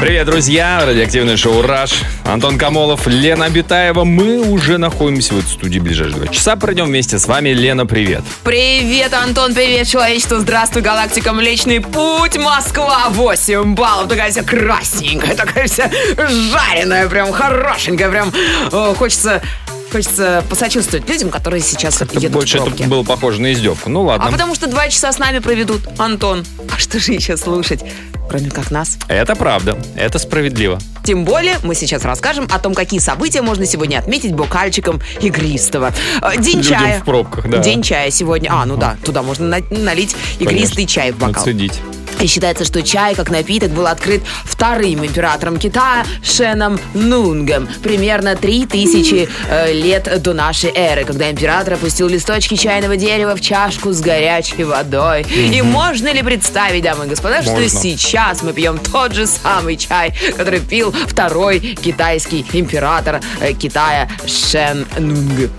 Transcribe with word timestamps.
Привет, 0.00 0.26
друзья! 0.26 0.82
Радиоактивное 0.84 1.36
шоу 1.36 1.62
«Раш». 1.62 2.02
Антон 2.24 2.58
Камолов, 2.58 3.06
Лена 3.06 3.46
Абитаева. 3.46 4.04
Мы 4.04 4.40
уже 4.40 4.76
находимся 4.76 5.34
в 5.34 5.38
этой 5.38 5.48
студии 5.48 5.78
ближайшие 5.78 6.16
два 6.16 6.26
часа. 6.32 6.56
Пройдем 6.56 6.86
вместе 6.86 7.18
с 7.18 7.26
вами. 7.26 7.50
Лена, 7.50 7.86
привет. 7.86 8.22
Привет, 8.42 9.14
Антон, 9.14 9.54
привет, 9.54 9.86
человечество, 9.88 10.40
здравствуй, 10.40 10.82
галактика, 10.82 11.32
Млечный 11.32 11.80
Путь, 11.80 12.36
Москва, 12.36 13.06
8 13.10 13.74
баллов, 13.74 14.08
такая 14.08 14.30
вся 14.30 14.42
красненькая, 14.42 15.34
такая 15.36 15.68
вся 15.68 15.90
жареная, 16.18 17.08
прям 17.08 17.32
хорошенькая, 17.32 18.10
прям 18.10 18.32
о, 18.72 18.94
хочется, 18.94 19.42
хочется 19.90 20.44
посочувствовать 20.50 21.08
людям, 21.08 21.30
которые 21.30 21.62
сейчас 21.62 22.00
едут 22.12 22.32
Больше 22.32 22.58
в 22.58 22.62
это 22.62 22.70
пробке. 22.70 22.84
было 22.84 23.04
похоже 23.04 23.40
на 23.40 23.52
издевку. 23.52 23.88
Ну 23.88 24.02
ладно. 24.02 24.26
А 24.28 24.32
потому 24.32 24.54
что 24.54 24.66
два 24.66 24.88
часа 24.88 25.12
с 25.12 25.18
нами 25.18 25.38
проведут, 25.38 25.82
Антон. 25.98 26.44
А 26.74 26.78
что 26.78 26.98
же 26.98 27.12
еще 27.12 27.36
слушать, 27.36 27.80
кроме 28.28 28.50
как 28.50 28.70
нас? 28.70 28.96
Это 29.08 29.34
правда. 29.36 29.76
Это 29.96 30.18
справедливо. 30.18 30.78
Тем 31.04 31.24
более 31.24 31.56
мы 31.62 31.74
сейчас 31.74 32.04
расскажем 32.04 32.46
о 32.50 32.58
том, 32.58 32.74
какие 32.74 32.98
события 33.00 33.42
можно 33.42 33.66
сегодня 33.66 33.98
отметить 33.98 34.32
бокальчиком 34.32 35.00
игристого. 35.20 35.92
Э, 36.22 36.36
День 36.40 36.58
Людям 36.58 36.78
чая. 36.80 37.00
в 37.00 37.04
пробках, 37.04 37.48
да. 37.50 37.58
День 37.58 37.82
чая 37.82 38.10
сегодня. 38.10 38.48
А, 38.50 38.64
ну 38.64 38.76
да, 38.76 38.96
туда 39.04 39.22
можно 39.22 39.46
на- 39.46 39.78
налить 39.78 40.16
игристый 40.38 40.86
чай 40.86 41.12
в 41.12 41.18
бокал. 41.18 41.42
Отсудить. 41.42 41.74
И 42.20 42.26
считается, 42.26 42.64
что 42.64 42.82
чай 42.82 43.14
как 43.14 43.30
напиток 43.30 43.70
был 43.70 43.86
открыт 43.86 44.22
вторым 44.44 45.04
императором 45.04 45.58
Китая 45.58 46.04
Шеном 46.22 46.78
Нунгом 46.94 47.68
примерно 47.82 48.36
3000 48.36 49.28
э, 49.48 49.72
лет 49.72 50.22
до 50.22 50.32
нашей 50.32 50.70
эры, 50.74 51.04
когда 51.04 51.30
император 51.30 51.74
опустил 51.74 52.08
листочки 52.08 52.56
чайного 52.56 52.96
дерева 52.96 53.34
в 53.34 53.40
чашку 53.40 53.92
с 53.92 54.00
горячей 54.00 54.64
водой. 54.64 55.22
И 55.22 55.60
можно 55.62 56.12
ли 56.12 56.22
представить, 56.22 56.82
дамы 56.82 57.06
и 57.06 57.08
господа, 57.08 57.36
Можно. 57.36 57.52
что 57.52 57.68
сейчас 57.68 58.42
мы 58.42 58.52
пьем 58.52 58.78
тот 58.78 59.12
же 59.12 59.26
самый 59.26 59.76
чай, 59.76 60.14
который 60.36 60.60
пил 60.60 60.92
второй 60.92 61.60
китайский 61.60 62.44
император 62.52 63.20
э, 63.40 63.52
Китая 63.52 64.08
Шен 64.26 64.86
Нунг? 64.98 65.50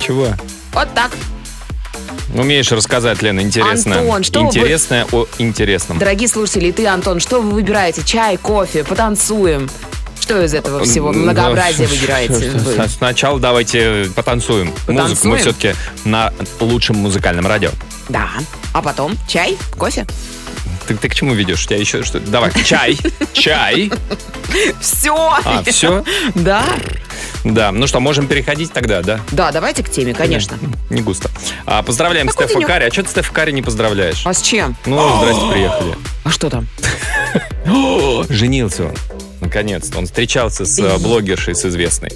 Чего? 0.00 0.28
Вот 0.72 0.88
так. 0.94 1.10
Умеешь 2.34 2.70
рассказать, 2.72 3.20
Лена, 3.22 3.40
интересно. 3.40 3.98
Антон, 3.98 4.22
что 4.24 4.40
вы- 4.40 4.46
Интересное 4.48 5.06
о 5.12 5.26
интересном. 5.38 5.98
Дорогие 5.98 6.28
слушатели, 6.28 6.68
и 6.68 6.72
ты, 6.72 6.86
Антон, 6.86 7.20
что 7.20 7.40
вы 7.42 7.50
выбираете? 7.52 8.02
Чай, 8.04 8.36
кофе, 8.38 8.84
потанцуем? 8.84 9.68
Что 10.20 10.42
из 10.42 10.54
этого 10.54 10.84
всего 10.84 11.12
многообразия 11.12 11.86
что- 11.86 11.94
выбираете 11.96 12.50
вы? 12.50 12.88
Сначала 12.88 13.38
давайте 13.40 14.06
потанцуем. 14.14 14.72
Музыку 14.88 15.28
мы 15.28 15.38
все-таки 15.38 15.74
на 16.04 16.32
лучшем 16.60 16.96
музыкальном 16.96 17.46
радио. 17.46 17.70
Да. 18.08 18.30
А 18.72 18.80
потом 18.82 19.16
чай, 19.28 19.58
кофе. 19.76 20.06
Ты, 20.86 20.96
ты 20.96 21.08
к 21.08 21.14
чему 21.14 21.34
ведешь? 21.34 21.64
У 21.64 21.68
тебя 21.68 21.78
еще 21.78 22.02
что? 22.02 22.18
Давай, 22.20 22.50
чай, 22.64 22.98
чай. 23.32 23.90
Все. 24.80 25.14
А, 25.44 25.62
все? 25.64 26.04
Да. 26.34 26.64
Да, 27.44 27.72
ну 27.72 27.86
что, 27.86 28.00
можем 28.00 28.26
переходить 28.28 28.72
тогда, 28.72 29.02
да? 29.02 29.20
Да, 29.32 29.50
давайте 29.50 29.82
к 29.82 29.90
теме, 29.90 30.14
конечно. 30.14 30.58
Не 30.90 31.02
густо. 31.02 31.30
А, 31.66 31.82
поздравляем 31.82 32.28
Какой 32.28 32.44
Стефа 32.46 32.60
денек? 32.60 32.68
Карри. 32.68 32.84
А 32.84 32.92
что 32.92 33.02
ты 33.02 33.10
Стефа 33.10 33.32
Карри 33.32 33.52
не 33.52 33.62
поздравляешь? 33.62 34.22
А 34.24 34.32
с 34.32 34.42
чем? 34.42 34.76
Ну, 34.86 35.18
здрасте, 35.18 35.50
приехали. 35.50 35.94
А 36.24 36.30
что 36.30 36.50
там? 36.50 36.68
Женился 38.28 38.86
он. 38.86 38.94
Наконец-то. 39.40 39.98
Он 39.98 40.06
встречался 40.06 40.64
с 40.64 40.78
э, 40.78 40.98
блогершей, 40.98 41.54
с 41.56 41.64
известной. 41.64 42.12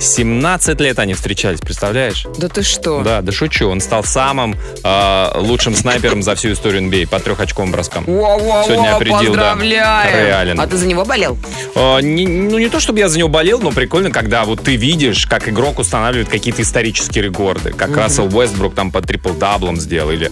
17 0.00 0.80
лет 0.80 0.98
они 0.98 1.14
встречались, 1.14 1.60
представляешь? 1.60 2.26
Да 2.38 2.48
ты 2.48 2.62
что? 2.62 3.02
Да, 3.02 3.22
да 3.22 3.32
шучу. 3.32 3.68
Он 3.68 3.80
стал 3.80 4.04
самым 4.04 4.56
э, 4.84 5.30
лучшим 5.36 5.74
снайпером 5.74 6.22
за 6.22 6.34
всю 6.34 6.52
историю 6.52 6.82
NBA 6.82 7.08
по 7.08 7.18
трехочковым 7.18 7.72
броскам. 7.72 8.04
Во-во-во, 8.04 8.64
Сегодня 8.64 8.96
опередил, 8.96 9.34
да. 9.34 9.56
Реален. 9.64 10.60
А 10.60 10.66
ты 10.66 10.76
за 10.76 10.86
него 10.86 11.04
болел? 11.04 11.38
Э, 11.74 12.00
не- 12.00 12.26
ну, 12.26 12.58
не 12.58 12.68
то, 12.68 12.80
чтобы 12.80 12.98
я 12.98 13.08
за 13.08 13.18
него 13.18 13.28
болел, 13.28 13.60
но 13.60 13.70
прикольно, 13.72 14.10
когда 14.10 14.44
вот 14.44 14.62
ты 14.62 14.76
видишь, 14.76 15.26
как 15.26 15.48
игрок 15.48 15.78
устанавливает 15.78 16.28
какие-то 16.28 16.62
исторические 16.62 17.24
рекорды. 17.24 17.72
Как 17.72 17.96
Рассел 17.96 18.26
Уэстбрук 18.34 18.74
там 18.74 18.90
по 18.90 19.00
трипл-даблам 19.00 19.76
сделал. 19.78 20.10
Или... 20.10 20.30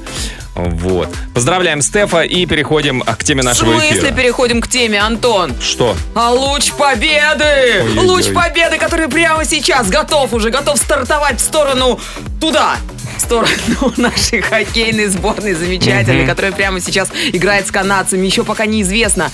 Вот. 0.54 1.08
Поздравляем 1.34 1.82
Стефа 1.82 2.22
и 2.22 2.46
переходим 2.46 3.02
а, 3.04 3.16
к 3.16 3.24
теме 3.24 3.42
В 3.42 3.44
нашего 3.44 3.72
смысле 3.72 3.98
эфира. 3.98 4.12
переходим 4.12 4.60
к 4.60 4.68
теме, 4.68 5.00
Антон? 5.00 5.52
Что? 5.60 5.96
А 6.14 6.30
луч 6.30 6.70
победы! 6.72 7.44
Ой-ой-ой. 7.44 8.04
Луч 8.06 8.32
победы, 8.32 8.78
который 8.78 9.08
прямо 9.08 9.44
сейчас 9.44 9.88
готов 9.90 10.32
уже, 10.32 10.50
готов 10.50 10.78
стартовать 10.78 11.40
в 11.40 11.44
сторону 11.44 11.98
туда. 12.40 12.76
В 13.16 13.20
сторону 13.20 13.48
нашей 13.96 14.40
хоккейной 14.42 15.06
сборной 15.06 15.54
замечательной, 15.54 16.20
Мгм. 16.20 16.28
которая 16.28 16.52
прямо 16.52 16.80
сейчас 16.80 17.08
играет 17.32 17.66
с 17.66 17.70
канадцами. 17.70 18.24
Еще 18.26 18.44
пока 18.44 18.66
неизвестно. 18.66 19.30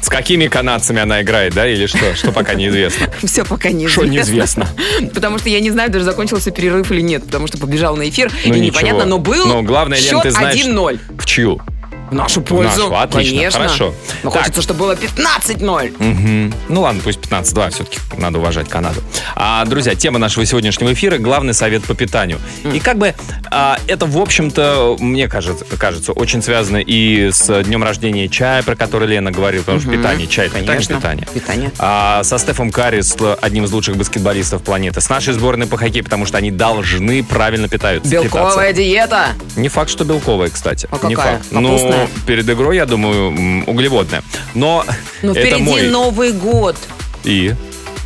С 0.00 0.08
какими 0.08 0.46
канадцами 0.48 1.00
она 1.00 1.22
играет, 1.22 1.54
да, 1.54 1.68
или 1.68 1.86
что? 1.86 2.14
Что 2.14 2.32
пока 2.32 2.54
неизвестно. 2.54 3.08
Все 3.26 3.44
пока 3.44 3.70
неизвестно. 3.70 4.02
Что 4.02 4.10
неизвестно? 4.10 4.68
Потому 5.14 5.38
что 5.38 5.48
я 5.48 5.60
не 5.60 5.70
знаю, 5.70 5.90
даже 5.90 6.04
закончился 6.04 6.50
перерыв 6.50 6.90
или 6.90 7.00
нет, 7.00 7.24
потому 7.26 7.46
что 7.46 7.58
побежал 7.58 7.96
на 7.96 8.08
эфир, 8.08 8.30
Ну, 8.44 8.54
и 8.54 8.60
ничего. 8.60 8.78
непонятно, 8.80 9.04
но 9.04 9.18
был 9.18 9.46
Но 9.46 9.62
главное, 9.62 9.98
Лен, 9.98 10.08
счет 10.10 10.22
ты 10.22 10.30
знаешь- 10.30 10.56
1-0. 10.56 10.98
В 11.18 11.26
чью? 11.26 11.60
В 12.10 12.14
нашу 12.14 12.40
пользу. 12.42 12.90
нашу, 12.90 12.96
отлично, 12.96 13.36
Конечно. 13.36 13.60
хорошо. 13.60 13.94
Но 14.22 14.30
Так. 14.30 14.40
хочется, 14.42 14.62
чтобы 14.62 14.80
было 14.80 14.96
15-0. 14.96 15.92
Мгм. 15.98 16.54
Ну 16.68 16.80
ладно, 16.82 17.00
пусть 17.04 17.20
15-2, 17.20 17.70
все-таки 17.70 17.98
надо 18.18 18.38
уважать 18.38 18.68
Канаду. 18.68 19.00
А, 19.36 19.64
друзья, 19.64 19.94
тема 19.94 20.18
нашего 20.18 20.44
сегодняшнего 20.44 20.92
эфира– 20.92 21.18
главный 21.18 21.54
совет 21.54 21.84
по 21.84 21.94
питанию. 21.94 22.38
И 22.64 22.80
как 22.80 22.98
бы 22.98 23.14
а, 23.50 23.78
это, 23.86 24.06
в 24.06 24.18
общем-то, 24.18 24.96
мне 25.00 25.28
кажется, 25.28 25.64
кажется, 25.78 26.12
очень 26.12 26.42
связано 26.42 26.78
и 26.78 27.30
с 27.32 27.62
днем 27.64 27.82
рождения 27.84 28.28
чая, 28.28 28.62
про 28.62 28.74
который 28.76 29.08
Лена 29.08 29.30
говорила, 29.30 29.62
потому 29.62 29.80
что 29.80 29.88
Мгм. 29.90 29.98
питание, 29.98 30.26
чай, 30.26 30.46
это 30.46 30.54
питание, 30.56 30.72
Конечно. 30.74 30.96
питание. 30.96 31.28
Питание. 31.32 31.72
А, 31.78 32.22
со 32.24 32.38
Стефом 32.38 32.70
Карри, 32.70 33.00
с 33.00 33.16
л- 33.20 33.36
одним 33.40 33.64
из 33.64 33.72
лучших 33.72 33.96
баскетболистов 33.96 34.62
планеты, 34.62 35.00
с 35.00 35.08
нашей 35.08 35.32
сборной 35.34 35.66
по 35.66 35.76
хоккею, 35.76 36.04
потому 36.04 36.26
что 36.26 36.38
они 36.38 36.50
должны 36.50 37.22
правильно 37.24 37.68
питаться. 37.68 38.08
Белковая 38.10 38.72
питаться. 38.72 38.72
диета. 38.82 39.26
Не 39.56 39.68
факт, 39.68 39.90
что 39.90 40.04
белковая, 40.04 40.50
кстати. 40.50 40.88
А 40.90 41.06
Не 41.06 41.14
какая? 41.14 41.36
факт. 41.38 41.46
Ну, 41.50 41.60
Капустная? 42.06 42.26
перед 42.26 42.48
игрой, 42.50 42.76
я 42.76 42.86
думаю, 42.86 43.64
углеводная. 43.66 44.22
Но 44.54 44.84
Но 45.22 45.32
это 45.32 45.40
впереди 45.40 45.62
мой... 45.62 45.82
Новый 45.88 46.32
год. 46.32 46.76
И? 47.24 47.54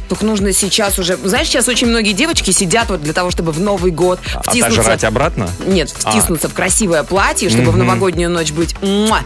Только 0.09 0.27
нужно 0.27 0.53
сейчас 0.53 0.99
уже... 0.99 1.16
Знаешь, 1.16 1.49
сейчас 1.49 1.66
очень 1.69 1.87
многие 1.87 2.12
девочки 2.12 2.50
сидят 2.50 2.91
вот 2.91 3.03
для 3.03 3.12
того, 3.15 3.31
чтобы 3.31 3.53
в 3.53 3.60
Новый 3.60 3.91
год 3.91 4.21
втиснуться... 4.44 4.81
Отожрать 4.81 5.05
обратно? 5.05 5.49
Нет, 5.66 5.91
втиснуться 5.91 6.49
в 6.49 6.55
красивое 6.55 7.03
платье, 7.05 7.49
чтобы 7.49 7.71
в 7.71 7.77
Мгм. 7.77 7.87
новогоднюю 7.87 8.31
ночь 8.31 8.53
быть... 8.53 8.75
муа. 8.82 9.21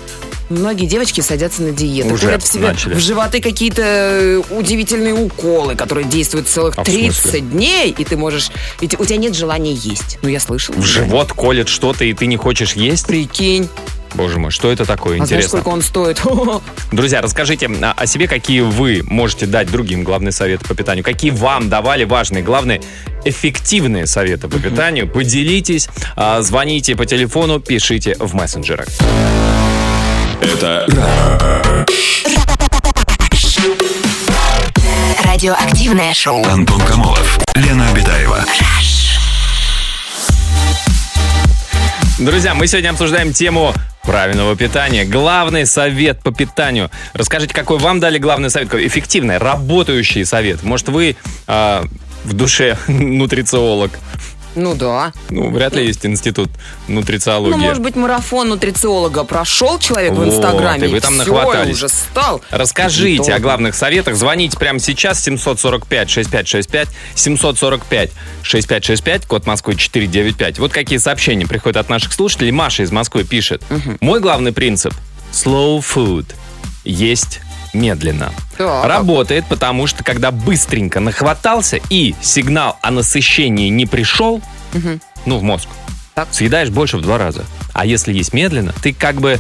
Многие 0.51 0.87
девочки 0.87 1.21
садятся 1.21 1.61
на 1.61 1.73
диету, 1.73 2.15
Уже 2.15 2.27
курят 2.29 2.43
в 2.43 2.47
себе 2.51 2.69
начали. 2.69 2.95
в 2.95 3.01
животы 3.01 3.43
какие-то 3.43 3.83
э, 3.85 4.43
удивительные 4.51 5.13
уколы, 5.13 5.75
которые 5.75 6.07
действуют 6.07 6.49
целых 6.49 6.75
А 6.79 6.85
в 6.85 6.87
30 6.87 7.17
смысле? 7.21 7.41
дней, 7.41 7.91
и 7.91 8.03
ты 8.05 8.17
можешь... 8.17 8.51
Ведь 8.81 8.99
у 8.99 9.05
тебя 9.05 9.19
нет 9.19 9.35
желания 9.37 9.75
есть. 9.75 10.19
Ну, 10.23 10.29
я 10.31 10.41
слышала. 10.41 10.77
В 10.77 10.87
живот 10.87 11.33
колет 11.35 11.69
что-то, 11.69 12.05
и 12.07 12.15
ты 12.15 12.25
не 12.27 12.39
хочешь 12.39 12.73
есть? 12.75 13.07
Прикинь. 13.07 13.69
Боже 14.15 14.39
мой, 14.39 14.51
что 14.51 14.71
это 14.71 14.85
такое? 14.85 15.15
А 15.15 15.17
знаешь, 15.17 15.31
Интересно. 15.31 15.49
сколько 15.49 15.69
он 15.69 15.83
стоит? 15.83 16.23
Друзья, 16.93 17.21
расскажите 17.21 17.71
а, 17.83 17.93
о 17.97 18.07
себе, 18.07 18.27
какие 18.27 18.61
вы 18.61 19.03
можете 19.05 19.47
дать 19.47 19.71
другим 19.71 20.05
главные 20.05 20.33
советы 20.33 20.67
по 20.67 20.75
питанию. 20.75 21.05
Какие 21.05 21.31
вам 21.31 21.69
давали 21.69 22.05
важные, 22.05 22.43
главные, 22.43 22.81
эффективные 23.25 24.07
советы 24.07 24.49
по 24.49 24.59
питанию. 24.59 25.09
Поделитесь, 25.09 25.89
а, 26.17 26.43
звоните 26.43 26.97
по 26.97 27.07
телефону, 27.07 27.61
пишите 27.61 28.17
в 28.19 28.35
мессенджерах. 28.35 28.89
Это 30.41 30.87
Радиоактивное 35.25 36.15
шоу. 36.15 36.45
Антон 36.45 36.81
Камолов, 36.81 37.39
Лена 37.55 37.89
Обитаева. 37.91 38.45
Друзья, 42.19 42.53
мы 42.53 42.67
сегодня 42.67 42.91
обсуждаем 42.91 43.33
тему 43.33 43.73
правильного 44.03 44.57
питания. 44.57 45.05
Главный 45.05 45.65
совет 45.67 46.21
по 46.21 46.33
питанию. 46.33 46.91
Расскажите, 47.13 47.55
какой 47.55 47.79
вам 47.79 48.01
дали 48.01 48.19
главный 48.19 48.51
совет? 48.51 48.69
Какой 48.69 48.89
эффективный, 48.89 49.39
работающий 49.39 50.25
совет. 50.25 50.65
Может, 50.65 50.89
вы 50.89 51.15
а, 51.47 51.85
в 52.25 52.33
душе 52.33 52.77
нутрициолог? 52.89 53.93
Ну 54.55 54.75
да. 54.75 55.13
Ну, 55.31 55.51
вряд 55.51 55.75
ли 55.75 55.87
есть 55.87 56.05
институт 56.05 56.51
нутрициологии. 56.89 57.53
Ну, 57.53 57.59
может 57.59 57.83
быть, 57.83 57.97
марафон 57.97 58.49
нутрициолога 58.49 59.25
прошел 59.25 59.79
человек 59.79 60.13
в 60.13 60.17
Вот, 60.17 60.29
Инстаграме, 60.29 60.89
и 60.89 60.91
вы 60.91 61.01
там 61.01 61.15
всё, 61.15 61.33
нахватались. 61.35 61.75
уже 61.75 61.89
стал. 61.89 62.43
Расскажите 62.51 63.33
о 63.35 63.39
главных 63.39 63.75
советах. 63.75 64.17
Звоните 64.17 64.59
прямо 64.59 64.79
сейчас 64.81 65.27
745-6565, 65.29 66.89
745-6565, 68.43 69.27
код 69.27 69.47
Москвы 69.47 69.75
495. 69.75 70.59
Вот 70.59 70.73
какие 70.73 70.99
сообщения 70.99 71.47
приходят 71.47 71.77
от 71.77 71.89
наших 71.89 72.13
слушателей. 72.13 72.51
Маша 72.51 72.83
из 72.83 72.91
Москвы 72.93 73.25
пишет. 73.25 73.63
Мой 74.01 74.21
главный 74.21 74.53
принцип– 74.53 74.95
slow 75.33 75.81
food. 75.81 76.27
Есть 76.85 77.41
медленно. 77.73 78.33
Так. 78.57 78.85
Работает, 78.87 79.45
потому 79.49 79.87
что 79.87 80.03
когда 80.05 80.31
быстренько 80.31 81.01
нахватался 81.01 81.79
и 81.91 82.15
сигнал 82.21 82.79
о 82.83 82.91
насыщении 82.91 83.69
не 83.69 83.87
пришел, 83.87 84.41
ну, 85.27 85.39
в 85.39 85.43
мозг, 85.43 85.69
Так. 86.15 86.29
съедаешь 86.31 86.71
больше 86.71 86.97
в 86.99 87.03
два 87.03 87.19
раза. 87.19 87.45
А 87.75 87.87
если 87.87 88.13
есть 88.13 88.33
медленно, 88.33 88.73
ты 88.83 88.93
как 88.93 89.17
бы 89.17 89.39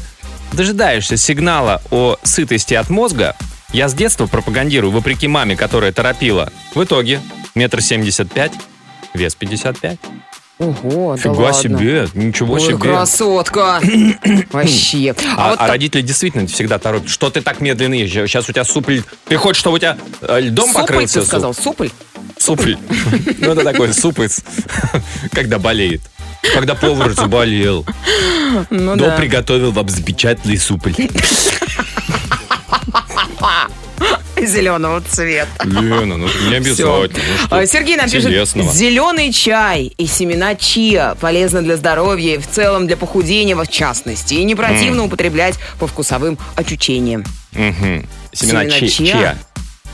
дожидаешься 0.52 1.16
сигнала 1.16 1.82
о 1.90 2.16
сытости 2.22 2.74
от 2.74 2.88
мозга. 2.90 3.36
Я 3.72 3.88
с 3.88 3.94
детства 3.94 4.26
пропагандирую, 4.26 4.90
вопреки 4.90 5.28
маме, 5.28 5.56
которая 5.56 5.92
торопила. 5.92 6.50
В 6.74 6.82
итоге 6.84 7.20
метр 7.54 7.82
семьдесят 7.82 8.32
пять, 8.32 8.52
вес 9.12 9.34
55. 9.34 9.98
Ого, 10.58 11.14
да 11.16 11.22
Фига 11.22 11.32
ладно. 11.40 11.62
себе, 11.62 12.08
ничего 12.14 12.54
Ой, 12.54 12.60
себе. 12.60 12.78
красотка. 12.78 13.80
Вообще. 14.50 15.14
А, 15.36 15.46
А 15.46 15.50
вот 15.50 15.54
а 15.54 15.56
так- 15.58 15.68
родители 15.70 16.02
действительно 16.02 16.46
всегда 16.48 16.78
торопят. 16.78 17.08
Что 17.08 17.30
ты 17.30 17.42
так 17.42 17.60
медленно 17.60 17.94
едешь? 17.94 18.28
Сейчас 18.28 18.48
у 18.48 18.52
тебя 18.52 18.64
супль... 18.64 19.00
Ты 19.28 19.36
хочешь, 19.36 19.60
чтобы 19.60 19.76
у 19.76 19.78
тебя 19.78 19.96
э, 20.22 20.40
льдом 20.40 20.66
Супль, 20.68 20.80
покрылся? 20.80 21.20
ты 21.20 21.26
сказал, 21.26 21.54
супль? 21.54 21.88
Супль. 22.38 22.74
Ну, 23.38 23.52
это 23.52 23.62
такой 23.62 23.94
супыц, 23.94 24.40
когда 25.32 25.58
болеет. 25.60 26.02
Когда 26.54 26.74
повар 26.74 27.12
заболел. 27.12 27.84
Ну 28.70 28.94
Но 28.96 29.06
да. 29.06 29.16
приготовил 29.16 29.70
вам 29.72 29.88
замечательный 29.88 30.58
супль. 30.58 30.92
Зеленого 34.46 35.00
цвета. 35.00 35.64
Лена, 35.64 36.16
ну 36.16 36.28
не 36.48 36.56
обязательно. 36.56 37.08
ну 37.50 37.56
А, 37.56 37.66
Сергей 37.66 37.96
нам 37.96 38.08
пишет, 38.10 38.48
зеленый 38.72 39.32
чай 39.32 39.92
и 39.96 40.06
семена 40.06 40.54
чиа 40.54 41.14
полезны 41.20 41.62
для 41.62 41.76
здоровья 41.76 42.34
и 42.34 42.38
в 42.38 42.46
целом 42.48 42.86
для 42.86 42.96
похудения 42.96 43.56
в 43.56 43.66
частности. 43.68 44.34
И 44.34 44.44
не 44.44 44.54
противно 44.54 45.04
употреблять 45.04 45.56
по 45.78 45.86
вкусовым 45.86 46.38
ощущениям. 46.56 47.24
Мгм. 47.52 48.06
Семена 48.32 48.60
Семена 48.62 48.70
чи- 48.80 48.88
чиа. 48.90 49.12
чиа. 49.12 49.36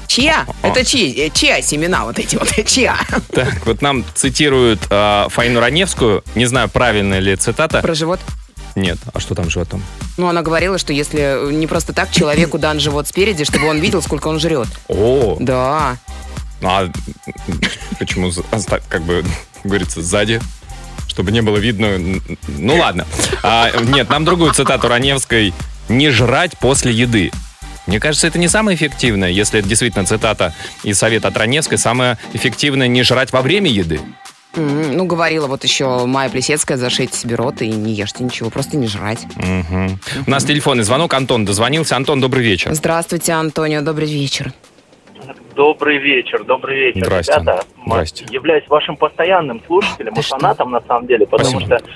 Чиа? 0.07 0.47
Это 0.63 0.85
чи, 0.85 1.13
э, 1.17 1.31
чиа 1.33 1.63
семена 1.63 2.05
вот 2.05 2.19
эти 2.19 2.37
вот, 2.37 2.49
чиа. 2.67 2.97
Так, 3.33 3.65
вот 3.67 3.81
нам 3.83 4.05
цитируют 4.15 4.81
э, 4.91 5.27
Фаину 5.31 5.61
Раневскую. 5.61 6.23
Не 6.35 6.47
знаю, 6.47 6.69
правильная 6.69 7.21
ли 7.21 7.35
цитата. 7.37 7.81
Про 7.81 7.95
живот? 7.95 8.21
Нет, 8.75 8.99
а 9.13 9.21
что 9.21 9.35
там 9.35 9.51
животом? 9.51 9.83
Ну, 10.17 10.27
она 10.29 10.43
говорила, 10.43 10.79
что 10.79 10.93
если 10.93 11.53
не 11.53 11.67
просто 11.67 11.93
так 11.93 12.11
человеку 12.11 12.59
дан 12.59 12.81
живот 12.81 13.07
спереди, 13.07 13.45
чтобы 13.45 13.67
он 13.69 13.79
видел, 13.79 14.03
сколько 14.03 14.29
он 14.29 14.41
жрет. 14.41 14.69
О, 14.89 15.37
Да. 15.41 15.97
а 16.63 16.91
почему 17.99 18.29
оста- 18.29 18.81
как 18.89 19.03
бы 19.03 19.25
говорится 19.63 20.03
сзади? 20.03 20.41
Чтобы 21.09 21.31
не 21.31 21.43
было 21.43 21.59
видно. 21.59 21.99
Ну 22.49 22.77
ладно. 22.77 23.07
А, 23.43 23.71
нет, 23.83 24.09
нам 24.11 24.25
другую 24.25 24.53
цитату 24.53 24.89
Раневской. 24.89 25.53
Не 25.89 26.11
жрать 26.11 26.59
после 26.59 26.93
еды. 26.93 27.31
Мне 27.87 28.01
кажется, 28.01 28.27
это 28.27 28.39
не 28.39 28.49
самое 28.49 28.77
эффективное, 28.77 29.29
если 29.29 29.61
это 29.61 29.69
действительно 29.69 30.07
цитата 30.07 30.55
и 30.83 30.95
совет 30.95 31.27
от 31.27 31.37
Раневской. 31.37 31.77
Самое 31.79 32.19
эффективное 32.33 32.89
не 32.89 33.03
жрать 33.03 33.31
во 33.33 33.43
время 33.43 33.71
еды. 33.71 34.01
М, 34.57 34.97
Ну, 34.97 35.05
говорила 35.07 35.47
вот 35.47 35.65
еще 35.65 36.07
Майя 36.07 36.31
Плесецкая, 36.31 36.77
зашейте 36.77 37.17
себе 37.17 37.35
рот 37.37 37.61
и 37.63 37.69
не 37.69 37.93
ешьте 37.93 38.23
ничего, 38.25 38.51
просто 38.51 38.77
не 38.77 38.87
жрать. 38.87 39.27
Мгм. 39.37 39.99
У 40.27 40.31
нас 40.31 40.45
телефонный 40.45 40.85
звонок. 40.85 41.15
Антон 41.15 41.45
дозвонился. 41.45 41.97
Антон, 41.97 42.21
добрый 42.21 42.43
вечер. 42.45 42.73
Здравствуйте, 42.75 43.33
Антонио, 43.33 43.83
добрый 43.83 44.07
вечер. 44.09 44.53
Добрый 45.55 45.99
вечер, 45.99 46.45
добрый 46.45 46.77
вечер, 46.93 47.05
Здрасте. 47.07 47.33
ребята. 47.41 47.65
Здрасте. 47.87 48.25
Являюсь 48.31 48.65
вашим 48.69 48.97
постоянным 48.97 49.63
слушателем 49.67 50.13
Ты 50.15 50.21
и 50.21 50.25
что? 50.25 50.37
фанатом 50.39 50.73
на 50.73 50.81
самом 50.81 51.07
деле, 51.07 51.27
потому 51.27 51.61
Спасибо. 51.61 51.79
что 51.79 51.89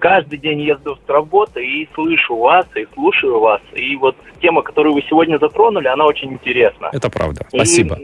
каждый 0.00 0.38
день 0.38 0.60
езду 0.62 0.96
с 0.96 1.08
работы 1.08 1.64
и 1.64 1.88
слышу 1.94 2.36
вас, 2.36 2.66
и 2.74 2.86
слушаю 2.94 3.38
вас. 3.40 3.60
И 3.74 3.94
вот 3.96 4.16
тема, 4.42 4.62
которую 4.62 4.94
вы 4.94 5.02
сегодня 5.08 5.38
затронули, 5.38 5.86
она 5.86 6.06
очень 6.06 6.32
интересна. 6.32 6.90
Это 6.92 7.08
правда. 7.08 7.46
И, 7.52 7.56
Спасибо. 7.56 7.96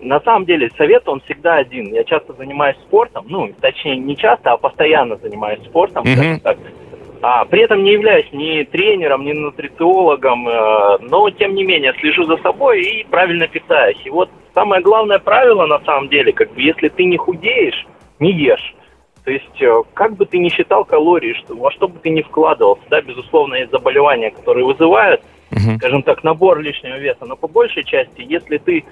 На 0.00 0.20
самом 0.20 0.46
деле 0.46 0.70
совет 0.76 1.08
он 1.08 1.20
всегда 1.20 1.56
один. 1.56 1.92
Я 1.92 2.04
часто 2.04 2.32
занимаюсь 2.34 2.76
спортом, 2.78 3.26
ну, 3.28 3.52
точнее, 3.60 3.96
не 3.96 4.16
часто, 4.16 4.52
а 4.52 4.56
постоянно 4.56 5.16
занимаюсь 5.16 5.62
спортом, 5.64 6.04
скажем 6.06 6.40
так. 6.40 6.58
А, 7.22 7.44
при 7.44 7.62
этом 7.62 7.84
не 7.84 7.92
являюсь 7.92 8.32
ни 8.32 8.62
тренером, 8.64 9.24
ни 9.24 9.32
нутрициологом, 9.32 10.48
э, 10.48 10.98
но 11.02 11.28
тем 11.30 11.54
не 11.54 11.64
менее 11.64 11.92
слежу 12.00 12.24
за 12.24 12.38
собой 12.38 12.80
и 12.80 13.04
правильно 13.04 13.46
питаюсь. 13.46 14.00
И 14.04 14.10
вот 14.10 14.30
самое 14.54 14.80
главное 14.80 15.18
правило 15.18 15.66
на 15.66 15.80
самом 15.80 16.08
деле, 16.08 16.32
как 16.32 16.50
бы, 16.54 16.62
если 16.62 16.88
ты 16.88 17.04
не 17.04 17.18
худеешь, 17.18 17.86
не 18.20 18.32
ешь. 18.32 18.74
То 19.22 19.32
есть, 19.32 19.60
э, 19.60 19.82
как 19.92 20.16
бы 20.16 20.24
ты 20.24 20.38
ни 20.38 20.48
считал 20.48 20.86
калории, 20.86 21.34
что, 21.34 21.54
во 21.56 21.70
что 21.72 21.88
бы 21.88 21.98
ты 21.98 22.08
ни 22.08 22.22
вкладывался, 22.22 22.84
да, 22.88 23.02
безусловно, 23.02 23.56
есть 23.56 23.70
заболевания, 23.70 24.30
которые 24.30 24.64
вызывают, 24.64 25.20
Мгм. 25.50 25.76
скажем 25.76 26.02
так, 26.02 26.24
набор 26.24 26.60
лишнего 26.60 26.96
веса. 26.96 27.26
Но 27.26 27.36
по 27.36 27.48
большей 27.48 27.84
части, 27.84 28.24
если 28.26 28.56
ты 28.56 28.84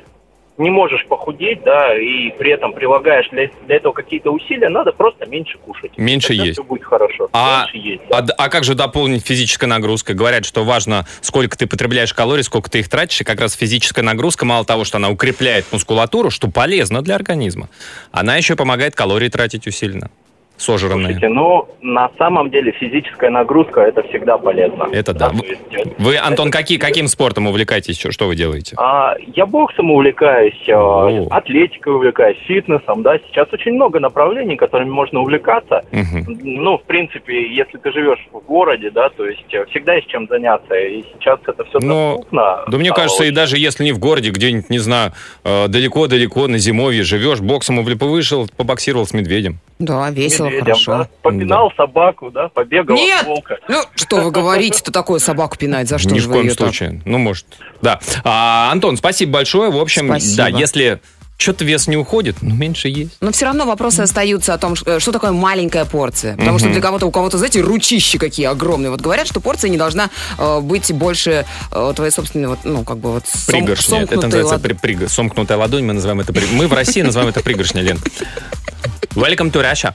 не 0.59 0.71
можешь 0.71 1.07
похудеть, 1.07 1.63
да, 1.63 1.97
и 1.97 2.31
при 2.37 2.51
этом 2.51 2.73
прилагаешь 2.73 3.29
для, 3.31 3.51
для 3.67 3.77
этого 3.77 3.93
какие-то 3.93 4.31
усилия, 4.31 4.69
надо 4.69 4.93
просто 4.93 5.27
меньше 5.27 5.59
кушать. 5.59 5.93
Меньше 5.97 6.29
Тогда 6.29 6.45
есть. 6.45 6.59
все 6.59 6.65
будет 6.65 6.85
хорошо. 6.85 7.29
А, 7.33 7.63
меньше 7.63 7.89
есть. 7.89 8.03
да. 8.11 8.35
а 8.37 8.49
а 8.49 8.51
как 8.51 8.65
же 8.65 8.75
дополнить 8.75 9.27
физической 9.27 9.67
нагрузкой? 9.67 10.15
Говорят, 10.15 10.47
что 10.47 10.65
важно, 10.65 11.05
сколько 11.21 11.59
ты 11.59 11.67
потребляешь 11.67 12.15
калорий, 12.15 12.43
сколько 12.43 12.71
ты 12.71 12.79
их 12.79 12.89
тратишь. 12.89 13.21
И 13.21 13.25
как 13.25 13.43
раз 13.43 13.53
физическая 13.53 14.03
нагрузка, 14.03 14.47
мало 14.47 14.65
того, 14.65 14.85
что 14.85 14.97
она 14.97 15.11
укрепляет 15.11 15.67
мускулатуру, 15.71 16.31
что 16.31 16.49
полезно 16.49 17.03
для 17.03 17.15
организма, 17.15 17.69
она 18.11 18.37
еще 18.37 18.57
помогает 18.57 18.95
калории 18.95 19.29
тратить 19.29 19.67
усиленно. 19.67 20.11
Сожранные. 20.59 21.07
Слушайте, 21.15 21.29
ну, 21.29 21.69
на 21.81 22.11
самом 22.19 22.51
деле 22.51 22.73
физическая 22.73 23.31
нагрузка 23.31 23.81
это 23.81 24.03
всегда 24.09 24.37
полезно. 24.39 24.89
Это 24.93 25.15
да. 25.15 25.33
Вы, 25.99 26.17
Антон, 26.19 26.51
какие, 26.51 26.79
каким 26.79 27.07
спортом 27.09 27.47
увлекаетесь? 27.47 27.99
Что, 27.99 28.11
что 28.13 28.27
вы 28.27 28.35
делаете? 28.37 28.75
А, 28.77 29.15
я 29.35 29.47
боксом 29.47 29.91
увлекаюсь, 29.93 30.61
э, 30.67 30.73
О. 30.75 31.29
атлетикой 31.31 31.95
увлекаюсь, 31.95 32.37
фитнесом, 32.47 33.03
да. 33.03 33.19
Сейчас 33.29 33.49
очень 33.53 33.73
много 33.75 34.01
направлений, 34.01 34.57
которыми 34.57 34.91
можно 34.91 35.21
увлекаться. 35.21 35.85
Мгм. 35.93 36.27
Ну, 36.43 36.79
в 36.79 36.83
принципе, 36.83 37.55
если 37.55 37.79
ты 37.79 37.93
живешь 37.93 38.27
в 38.33 38.41
городе, 38.41 38.91
да, 38.91 39.09
то 39.11 39.25
есть 39.27 39.45
э, 39.53 39.65
всегда 39.71 39.95
есть 39.95 40.09
чем 40.09 40.27
заняться. 40.29 40.75
И 40.75 41.05
сейчас 41.15 41.39
это 41.47 41.65
все 41.65 41.79
Но- 41.81 42.17
доступно. 42.17 42.65
Да 42.69 42.79
мне 42.79 42.91
стало 42.91 43.03
кажется, 43.05 43.23
и 43.25 43.27
очень. 43.29 43.37
даже 43.37 43.59
если 43.59 43.85
не 43.85 43.93
в 43.93 43.99
городе, 44.01 44.31
где-нибудь, 44.31 44.71
не 44.71 44.79
знаю, 44.79 45.13
э, 45.45 45.69
далеко-далеко 45.69 46.49
на 46.49 46.59
зимовье 46.59 47.05
живешь, 47.05 47.41
боксом 47.41 47.79
увле- 47.79 47.95
вышел, 48.05 48.49
побоксировал 48.57 49.07
с 49.07 49.13
медведем. 49.15 49.59
Да, 49.79 50.11
весело, 50.11 50.48
Медведем, 50.49 50.65
хорошо. 50.65 50.93
да, 50.99 51.09
попинал 51.23 51.73
собаку, 51.77 52.31
да, 52.31 52.49
побегал 52.49 52.97
Нет! 52.97 53.21
от 53.23 53.27
волка. 53.29 53.57
Ну, 53.69 53.83
что 53.95 54.17
вы 54.21 54.31
говорите-то 54.31 54.91
такое 54.93 55.19
собаку 55.19 55.57
пинать? 55.57 55.89
За 55.89 55.99
что 55.99 56.11
Ни 56.11 56.19
же 56.19 56.27
в 56.27 56.29
вы 56.29 56.35
коем 56.35 56.45
ее 56.47 56.55
так? 56.55 56.59
случае. 56.69 57.01
Ну, 57.05 57.19
может. 57.19 57.47
Да. 57.83 58.01
А, 58.25 58.71
Антон, 58.73 58.97
спасибо 58.97 59.33
большое. 59.33 59.71
В 59.71 59.79
общем, 59.79 60.09
Спасибо. 60.09 60.37
да, 60.37 60.49
если 60.49 61.01
что-то 61.41 61.65
вес 61.65 61.87
не 61.87 61.97
уходит, 61.97 62.39
ну, 62.43 62.53
меньше 62.53 62.89
есть. 62.89 63.13
Но 63.21 63.31
все 63.31 63.45
равно 63.45 63.65
вопросы 63.65 64.01
остаются 64.01 64.55
о 64.55 64.59
том, 64.59 64.75
ш- 64.75 64.99
что 64.99 65.13
такое 65.13 65.31
маленькая 65.31 65.85
порция. 65.85 66.37
Потому 66.37 66.59
что 66.59 66.67
Мгм. 66.67 66.73
для 66.73 66.83
кого-то, 66.83 67.07
у 67.07 67.13
кого-то, 67.13 67.39
знаете, 67.39 67.61
ручищи 67.61 68.19
какие 68.19 68.47
огромные. 68.47 68.91
Вот 68.91 69.01
говорят, 69.01 69.29
что 69.29 69.39
порция 69.41 69.71
не 69.71 69.77
должна 69.77 70.11
э, 70.37 70.59
быть 70.61 70.91
больше 70.93 71.47
э, 71.71 71.93
твоей 71.95 72.11
собственной, 72.11 72.49
вот, 72.49 72.59
ну, 72.65 72.83
как 72.83 72.99
бы 72.99 73.13
вот 73.13 73.23
сом- 73.27 73.53
Пригоршня. 73.53 73.99
Это 74.01 74.07
сомкнутой 74.09 74.25
называется 74.25 74.55
лад- 74.55 74.63
при- 74.63 74.73
приг- 74.75 75.09
сомкнутая 75.09 75.59
ладонь. 75.59 75.85
Мы 75.85 75.93
называем 75.93 76.19
это... 76.19 76.33
при- 76.33 76.47
Мы 76.51 76.67
в 76.67 76.73
России 76.73 77.03
называем 77.03 77.31
это 77.31 77.41
пригоршня, 77.41 77.83
Лен. 77.83 77.99
Welcome 79.15 79.51
to 79.53 79.61
Russia. 79.63 79.95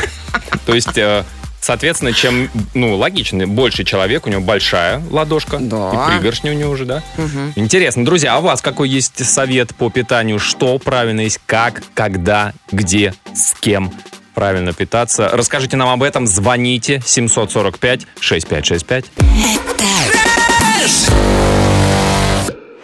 То 0.66 0.74
есть... 0.74 0.96
э, 0.98 1.24
Соответственно, 1.64 2.12
чем, 2.12 2.50
ну, 2.74 2.96
логично, 2.96 3.46
больше 3.46 3.84
человек, 3.84 4.26
у 4.26 4.30
него 4.30 4.40
большая 4.42 5.00
ладошка, 5.12 5.58
Да. 5.60 5.92
и 5.92 5.96
пригоршня 6.18 6.50
у 6.50 6.54
него 6.56 6.72
уже, 6.72 6.84
да? 6.86 7.04
Мгм. 7.16 7.52
Интересно, 7.54 8.04
друзья, 8.04 8.34
а 8.34 8.38
у 8.40 8.42
вас 8.42 8.60
какой 8.60 8.88
есть 8.88 9.24
совет 9.24 9.72
по 9.76 9.88
питанию? 9.88 10.40
Что 10.40 10.76
правильно 10.80 11.20
есть? 11.20 11.38
Как, 11.46 11.84
когда, 11.94 12.52
где, 12.72 13.14
с 13.32 13.52
кем 13.60 13.92
правильно 14.34 14.72
питаться? 14.72 15.30
Расскажите 15.32 15.76
нам 15.76 15.88
об 15.90 16.02
этом. 16.02 16.26
Звоните 16.26 16.96
745-6565. 17.06 19.04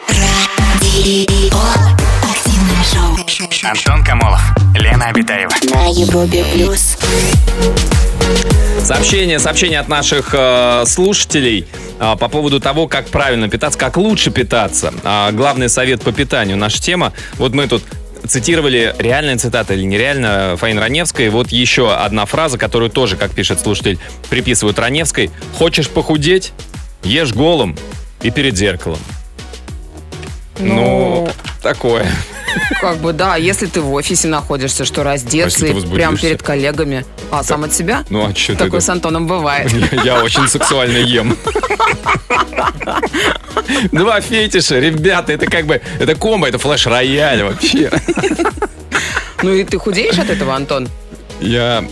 Радио. 0.09 1.59
Активное 2.23 2.85
шоу. 2.93 3.17
Антон 3.71 4.05
Камолов, 4.05 4.41
Лена 4.79 5.07
Обитаева. 5.07 5.51
На 5.75 5.87
Европе 5.89 6.45
плюс. 6.55 6.97
Сообщение, 8.83 9.39
сообщение 9.39 9.81
от 9.81 9.89
наших 9.89 10.31
э, 10.33 10.85
слушателей 10.87 11.67
э, 11.99 12.17
по 12.19 12.29
поводу 12.29 12.61
того, 12.61 12.87
как 12.87 13.09
правильно 13.09 13.49
питаться, 13.49 13.79
как 13.79 13.97
лучше 13.97 14.31
питаться. 14.31 14.95
А, 15.05 15.33
главный 15.33 15.69
совет 15.69 16.03
по 16.03 16.13
питанию. 16.13 16.57
Наша 16.57 16.81
тема. 16.81 17.13
Вот 17.35 17.55
мы 17.55 17.67
тут 17.67 17.83
цитировали 18.27 18.95
реальная 18.99 19.37
цитата 19.37 19.75
или 19.75 19.83
нереально 19.83 20.57
Фаин 20.57 20.79
Раневской. 20.79 21.29
Вот 21.29 21.49
еще 21.49 21.93
одна 21.93 22.25
фраза, 22.25 22.57
которую 22.57 22.91
тоже, 22.91 23.17
как 23.17 23.33
пишет 23.33 23.61
слушатель, 23.61 23.99
приписывают 24.31 24.79
Раневской. 24.79 25.31
Хочешь 25.59 25.89
похудеть? 25.89 26.53
Ешь 27.03 27.33
голым 27.33 27.77
и 28.23 28.31
перед 28.31 28.57
зеркалом. 28.57 28.99
Ну, 30.59 31.29
такое. 31.63 32.07
Как 32.81 32.99
бы, 32.99 33.13
да, 33.13 33.37
если 33.37 33.67
ты 33.67 33.81
в 33.81 33.93
офисе 33.93 34.29
находишься, 34.29 34.85
что 34.85 35.03
раздеться 35.03 35.67
А 35.67 35.69
и 35.69 35.81
прям 35.95 36.17
перед 36.17 36.43
коллегами. 36.43 37.05
А, 37.31 37.43
сам 37.43 37.65
от 37.65 37.73
себя? 37.75 38.05
Ну, 38.11 38.27
а 38.27 38.35
что? 38.35 38.57
Такое 38.57 38.81
с 38.81 38.89
Антоном 38.89 39.27
бывает. 39.27 39.71
Я, 39.93 40.03
я 40.03 40.23
очень 40.25 40.49
сексуально 40.49 40.99
ем. 40.99 41.37
Два 43.93 44.21
фетиша, 44.21 44.79
ребята, 44.79 45.33
это 45.33 45.47
как 45.47 45.67
бы, 45.67 45.81
это 45.99 46.15
комбо, 46.15 46.49
это 46.49 46.59
флеш-рояль 46.59 47.43
вообще. 47.43 47.91
Ну 49.43 49.53
и 49.53 49.65
ты 49.65 49.79
худеешь 49.79 50.19
от 50.19 50.31
этого, 50.31 50.55
Антон? 50.55 50.89
Я 51.41 51.85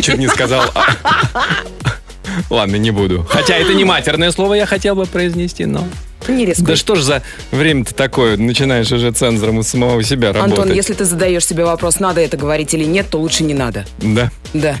чуть 0.00 0.18
не 0.18 0.28
сказал... 0.28 0.64
а- 0.74 0.94
Ладно, 2.50 2.76
не 2.76 2.90
буду. 2.90 3.26
Хотя 3.28 3.56
это 3.56 3.74
не 3.74 3.84
матерное 3.84 4.30
слово 4.30 4.54
я 4.54 4.66
хотел 4.66 4.94
бы 4.94 5.04
произнести, 5.06 5.66
но... 5.66 5.86
Не 6.30 6.46
рискуй. 6.46 6.66
Да 6.66 6.76
что 6.76 6.94
ж 6.94 7.02
за 7.02 7.22
время-то 7.50 7.94
такое? 7.94 8.36
Начинаешь 8.36 8.90
уже 8.92 9.12
цензором 9.12 9.58
у 9.58 9.62
самого 9.62 10.02
себя 10.02 10.32
работать. 10.32 10.58
Антон, 10.58 10.74
если 10.74 10.94
ты 10.94 11.04
задаешь 11.04 11.46
себе 11.46 11.64
вопрос, 11.64 12.00
надо 12.00 12.20
это 12.20 12.36
говорить 12.36 12.72
или 12.74 12.84
нет, 12.84 13.06
то 13.10 13.18
лучше 13.18 13.44
не 13.44 13.54
надо. 13.54 13.84
Да. 13.98 14.30
Да. 14.54 14.76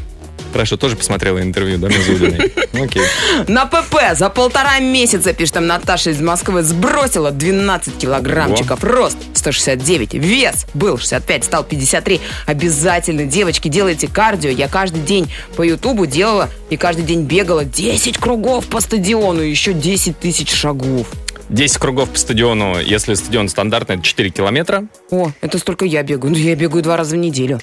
Хорошо, 0.52 0.76
тоже 0.76 0.96
посмотрела 0.96 1.40
интервью, 1.40 1.78
да, 1.78 1.88
Мизулиной? 1.88 2.52
Окей. 2.72 3.02
На 3.46 3.66
ПП 3.66 4.14
за 4.14 4.28
полтора 4.30 4.80
месяца, 4.80 5.32
пишет 5.32 5.54
там 5.54 5.66
Наташа 5.66 6.10
из 6.10 6.20
Москвы, 6.20 6.62
сбросила 6.62 7.30
12 7.30 7.96
килограммчиков. 7.98 8.82
Рост 8.82 9.16
169, 9.34 10.14
вес 10.14 10.66
был 10.74 10.98
65, 10.98 11.44
стал 11.44 11.64
53. 11.64 12.20
Обязательно, 12.46 13.24
девочки, 13.24 13.68
делайте 13.68 14.08
кардио. 14.08 14.50
Я 14.50 14.68
каждый 14.68 15.02
день 15.02 15.30
по 15.56 15.62
Ютубу 15.62 16.06
делала 16.06 16.48
и 16.68 16.76
каждый 16.76 17.04
день 17.04 17.22
бегала 17.22 17.64
10 17.64 18.18
кругов 18.18 18.66
по 18.66 18.80
стадиону, 18.80 19.42
еще 19.42 19.72
10 19.72 20.18
тысяч 20.18 20.52
шагов. 20.52 21.06
10 21.50 21.78
кругов 21.78 22.10
по 22.10 22.18
стадиону, 22.18 22.80
если 22.80 23.14
стадион 23.14 23.48
стандартный, 23.48 23.96
это 23.96 24.04
4 24.04 24.30
километра. 24.30 24.86
О, 25.10 25.32
это 25.40 25.58
столько 25.58 25.84
я 25.84 26.02
бегаю. 26.02 26.32
Ну, 26.32 26.38
я 26.38 26.54
бегаю 26.54 26.82
два 26.82 26.96
раза 26.96 27.16
в 27.16 27.18
неделю. 27.18 27.60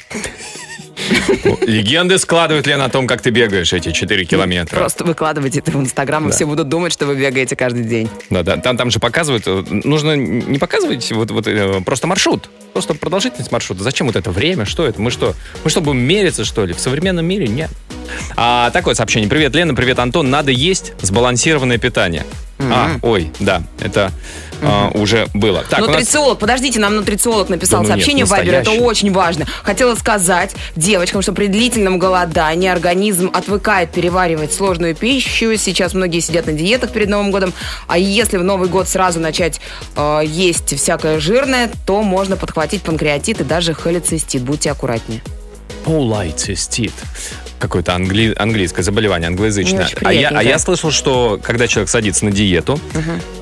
Легенды 1.62 2.18
складывают 2.18 2.68
ли 2.68 2.76
на 2.76 2.90
том, 2.90 3.08
как 3.08 3.22
ты 3.22 3.30
бегаешь 3.30 3.72
эти 3.72 3.92
4 3.92 4.26
километра? 4.26 4.76
Просто 4.78 5.06
выкладывайте 5.06 5.60
это 5.60 5.72
в 5.72 5.76
Инстаграм, 5.78 6.28
и 6.28 6.32
все 6.32 6.46
будут 6.46 6.68
думать, 6.68 6.92
что 6.92 7.06
вы 7.06 7.16
бегаете 7.16 7.56
каждый 7.56 7.86
день. 7.86 8.10
Да, 8.30 8.44
да, 8.44 8.58
там, 8.58 8.76
там 8.76 8.92
же 8.92 9.00
показывают, 9.00 9.44
э, 9.48 9.64
нужно 9.70 10.16
не 10.18 10.58
показывать 10.60 11.10
вот, 11.12 11.32
вот 11.32 11.48
э, 11.48 11.82
просто 11.86 12.08
маршрут, 12.08 12.50
просто 12.74 12.94
продолжительность 12.94 13.52
маршрута. 13.52 13.84
Зачем 13.84 14.08
вот 14.08 14.16
это 14.16 14.32
время? 14.32 14.66
Что 14.66 14.86
это? 14.86 15.02
Мы 15.02 15.12
что? 15.12 15.34
Мы 15.64 15.70
что, 15.70 15.80
будем 15.80 16.00
мериться, 16.00 16.44
что 16.44 16.66
ли? 16.66 16.74
В 16.74 16.80
современном 16.80 17.26
мире 17.26 17.48
нет. 17.48 17.70
А, 18.36 18.70
такое 18.72 18.96
сообщение. 18.96 19.30
Привет, 19.30 19.56
Лена, 19.56 19.76
привет, 19.76 20.00
Антон. 20.00 20.30
Надо 20.30 20.52
есть 20.52 20.94
сбалансированное 21.02 21.78
питание. 21.78 22.26
А, 22.60 22.98
ой, 23.04 23.32
да, 23.40 23.62
это 23.80 24.12
а, 24.62 24.90
уже 24.94 25.28
было. 25.34 25.64
Так, 25.70 25.80
у 25.80 25.82
нас- 25.84 25.92
нутрициолог, 25.92 26.40
подождите, 26.40 26.80
нам 26.80 26.96
нутрициолог 26.96 27.50
написал 27.50 27.82
Да 27.82 27.84
ну 27.84 27.90
нет, 27.90 28.00
сообщение 28.00 28.26
в 28.26 28.30
Вайбер, 28.30 28.56
это 28.56 28.72
очень 28.72 29.12
важно. 29.12 29.46
Хотела 29.64 29.96
сказать 29.96 30.56
девочкам, 30.76 31.22
что 31.22 31.34
при 31.34 31.48
длительном 31.48 32.00
голодании 32.00 32.70
организм 32.70 33.30
отвыкает 33.34 33.92
переваривать 33.92 34.54
сложную 34.54 34.96
пищу. 34.96 35.56
Сейчас 35.58 35.94
многие 35.94 36.20
сидят 36.20 36.48
на 36.48 36.54
диетах 36.54 36.92
перед 36.92 37.10
Новым 37.10 37.32
годом. 37.32 37.54
А 37.88 37.98
если 37.98 38.38
в 38.38 38.44
Новый 38.44 38.70
год 38.70 38.88
сразу 38.88 39.20
начать 39.20 39.62
э, 39.96 40.22
есть 40.26 40.76
всякое 40.76 41.20
жирное, 41.20 41.70
то 41.86 42.02
можно 42.02 42.38
подхватить 42.38 42.82
панкреатит 42.82 43.42
и 43.42 43.44
даже 43.44 43.74
холецистит. 43.74 44.42
Будьте 44.42 44.72
аккуратнее. 44.72 45.22
Полайцистит. 45.86 46.94
Какое-то 47.60 47.94
англи- 47.94 48.36
английское 48.38 48.84
заболевание, 48.84 49.28
англоязычное. 49.28 49.88
А, 50.04 50.14
я, 50.14 50.30
а 50.30 50.44
я 50.44 50.60
слышал, 50.60 50.92
что 50.92 51.40
когда 51.42 51.68
человек 51.68 51.90
садится 51.90 52.26
на 52.26 52.32
диету, 52.32 52.80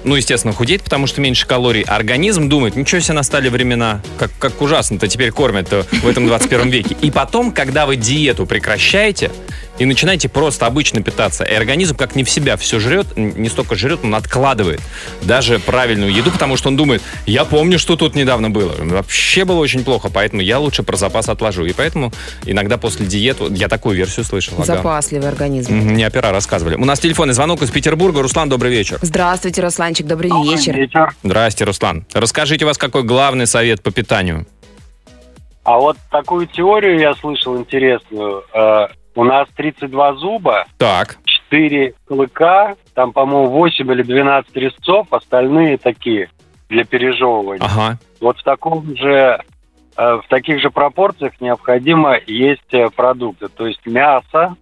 ну, 0.04 0.16
естественно, 0.16 0.54
худеет, 0.54 0.84
потому 0.84 1.08
что 1.08 1.20
меньше 1.22 1.46
калорий, 1.48 1.82
организм 1.84 2.48
думает, 2.48 2.76
ничего 2.76 3.02
себе 3.02 3.14
настали 3.16 3.50
времена, 3.50 4.02
как, 4.18 4.32
как 4.40 4.62
ужасно-то 4.62 5.08
теперь 5.08 5.32
кормят-то 5.32 5.86
в 6.04 6.08
этом 6.08 6.28
21 6.28 6.70
веке. 6.70 6.96
И 7.02 7.12
потом, 7.12 7.52
когда 7.52 7.86
вы 7.86 7.96
диету 7.98 8.46
прекращаете 8.46 9.32
и 9.78 9.86
начинаете 9.86 10.30
просто 10.30 10.66
обычно 10.66 11.02
питаться, 11.02 11.44
и 11.44 11.54
организм 11.54 11.96
как 11.96 12.16
не 12.16 12.24
в 12.24 12.30
себя 12.30 12.58
все 12.58 12.80
жрет, 12.80 13.08
не 13.18 13.50
столько 13.50 13.76
жрет, 13.76 14.00
он 14.04 14.16
откладывает 14.16 14.82
даже 15.22 15.60
правильную 15.60 16.14
еду, 16.14 16.32
потому 16.32 16.58
что 16.58 16.70
он 16.70 16.78
думает, 16.78 17.02
я 17.26 17.46
помню, 17.46 17.78
что 17.80 17.96
тут 17.96 18.16
недавно 18.16 18.50
было. 18.50 18.74
Вообще 18.78 19.46
было 19.46 19.60
очень 19.60 19.84
плохо, 19.84 20.10
поэтому 20.14 20.42
я 20.42 20.60
лучше 20.60 20.84
про 20.84 20.96
запас 20.96 21.30
отложу. 21.30 21.66
И 21.66 21.74
поэтому 21.74 22.12
иногда 22.46 22.78
после 22.78 23.06
диет, 23.06 23.38
я 23.50 23.68
такую 23.68 23.96
версию 23.98 24.26
слышал. 24.26 24.56
ага. 24.56 24.66
Запасливый 24.66 25.30
организм. 25.30 25.74
Мгм, 25.76 25.94
Мне 25.94 26.08
опера 26.08 26.32
рассказывали. 26.32 26.76
У 26.76 26.86
нас 26.86 27.00
телефонный 27.00 27.34
звонок 27.34 27.62
из 27.62 27.72
Петербурга. 27.72 28.22
Руслан, 28.22 28.50
добрый 28.50 28.72
вечер. 28.72 29.00
Здравствуйте, 29.02 29.62
Русланчик, 29.62 30.06
добрый 30.08 30.32
вечер. 30.32 31.14
Здрасте, 31.24 31.66
Руслан. 31.66 32.06
Расскажите, 32.14 32.66
у 32.66 32.68
вас 32.68 32.78
какой 32.78 33.04
главный 33.04 33.48
совет 33.48 33.82
по 33.82 33.92
питанию? 33.92 34.46
А 35.64 35.78
вот 35.78 35.98
такую 36.12 36.46
теорию 36.48 37.00
я 37.00 37.14
слышал 37.16 37.58
интересную. 37.58 38.44
У 39.16 39.24
нас 39.24 39.48
32 39.56 40.16
зуба, 40.16 40.66
Так, 40.78 41.18
4 41.50 41.94
клыка, 42.08 42.76
там, 42.94 43.14
по-моему, 43.14 43.50
8 43.50 43.92
или 43.92 44.04
12 44.04 44.56
резцов, 44.56 45.08
остальные 45.12 45.78
такие 45.78 46.30
для 46.70 46.84
пережевывания. 46.84 47.64
ага. 47.64 47.98
Вот 48.20 48.38
в 48.38 48.44
таком 48.44 48.96
же 48.98 49.40
э, 49.98 50.14
в 50.16 50.24
таких 50.30 50.60
же 50.62 50.70
пропорциях 50.70 51.40
необходимо 51.40 52.18
есть 52.28 52.74
э, 52.74 52.90
продукты. 52.90 53.48
То 53.50 53.68
есть 53.68 53.86
мясо, 53.86 54.56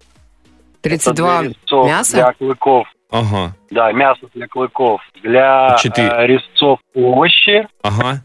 это 0.81 0.89
32 0.89 1.39
для 1.41 1.49
резцов, 1.49 1.87
мяса? 1.87 2.15
для 2.15 2.33
клыков. 2.33 2.87
Ага, 3.09 3.55
Да, 3.71 3.91
мясо 3.91 4.27
для 4.33 4.47
клыков. 4.47 5.01
Для 5.21 5.75
Четыре. 5.79 6.09
э, 6.09 6.27
резцов 6.27 6.79
овощи 6.93 7.67
ага. 7.83 8.21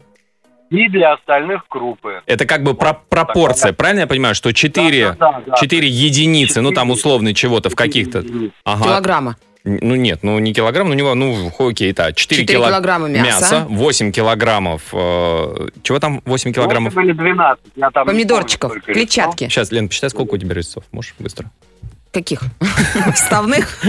И 0.69 0.87
для 0.89 1.13
остальных 1.13 1.67
крупы. 1.67 2.21
Это 2.25 2.45
как 2.45 2.63
бы 2.63 2.73
про- 2.73 2.93
пропорция, 3.09 3.73
правильно 3.73 4.01
я 4.01 4.07
понимаю, 4.07 4.35
что 4.35 4.53
4, 4.53 5.05
Да, 5.11 5.15
да, 5.19 5.31
да, 5.31 5.43
да. 5.47 5.55
4 5.57 5.87
единицы, 5.87 6.61
ну 6.61 6.71
там 6.71 6.89
условно 6.91 7.33
чего-то 7.33 7.69
в 7.69 7.75
каких-то... 7.75 8.23
Ага. 8.63 8.83
Килограмма. 8.83 9.35
Ну 9.65 9.95
нет, 9.95 10.19
ну 10.23 10.39
не 10.39 10.53
килограмм, 10.53 10.87
ну, 10.87 10.93
у 10.93 10.97
него, 10.97 11.15
ну 11.15 11.49
хо- 11.51 11.67
окей, 11.67 11.91
так, 11.93 12.15
4, 12.15 12.41
Четыре 12.43 12.59
килограмма 12.59 13.09
мяса. 13.09 13.65
8 13.69 14.11
килограммов, 14.13 14.81
э, 14.93 15.67
чего 15.83 15.99
там 15.99 16.21
8 16.25 16.53
килограммов? 16.53 16.93
Восемь 16.95 17.09
или 17.09 17.13
12. 17.17 17.63
Я 17.75 17.91
там 17.91 18.07
Помидорчиков, 18.07 18.73
клетчатки. 18.85 19.49
Сейчас, 19.49 19.71
Лен, 19.71 19.89
посчитай, 19.89 20.09
сколько 20.09 20.35
у 20.35 20.37
тебя 20.37 20.53
резцов, 20.55 20.85
можешь 20.93 21.13
быстро? 21.19 21.51
Каких? 22.11 22.41
Вставных? 23.13 23.77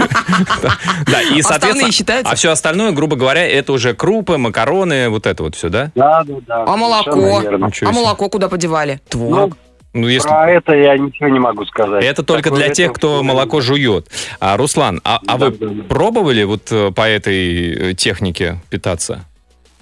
Да, 1.07 1.21
и, 1.21 1.41
соответственно, 1.41 1.91
считаются? 1.91 2.31
а 2.31 2.35
все 2.35 2.51
остальное, 2.51 2.91
грубо 2.91 3.15
говоря, 3.15 3.45
это 3.45 3.73
уже 3.73 3.93
крупы, 3.93 4.37
макароны, 4.37 5.09
вот 5.09 5.25
это 5.25 5.43
вот 5.43 5.55
все, 5.55 5.69
да? 5.69 5.91
Да, 5.95 6.23
да, 6.23 6.35
да. 6.47 6.63
А 6.67 6.77
молоко? 6.77 7.41
А 7.81 7.91
молоко 7.91 8.29
куда 8.29 8.47
подевали? 8.47 9.01
Ну, 9.13 9.19
Творог. 9.19 9.57
Ну, 9.93 10.07
если... 10.07 10.29
про 10.29 10.49
это 10.49 10.73
я 10.73 10.97
ничего 10.97 11.27
не 11.27 11.39
могу 11.39 11.65
сказать. 11.65 12.03
Это 12.03 12.23
только 12.23 12.49
Такое 12.49 12.65
для 12.65 12.73
тех, 12.73 12.93
кто 12.93 13.23
молоко 13.23 13.59
жует. 13.59 14.07
А, 14.39 14.55
Руслан, 14.55 15.01
а, 15.03 15.19
а 15.27 15.37
Да, 15.37 15.49
вы 15.49 15.57
да, 15.57 15.67
да. 15.67 15.83
пробовали 15.83 16.43
вот 16.43 16.71
э, 16.71 16.91
по 16.91 17.09
этой 17.09 17.91
э, 17.91 17.93
технике 17.93 18.61
питаться? 18.69 19.25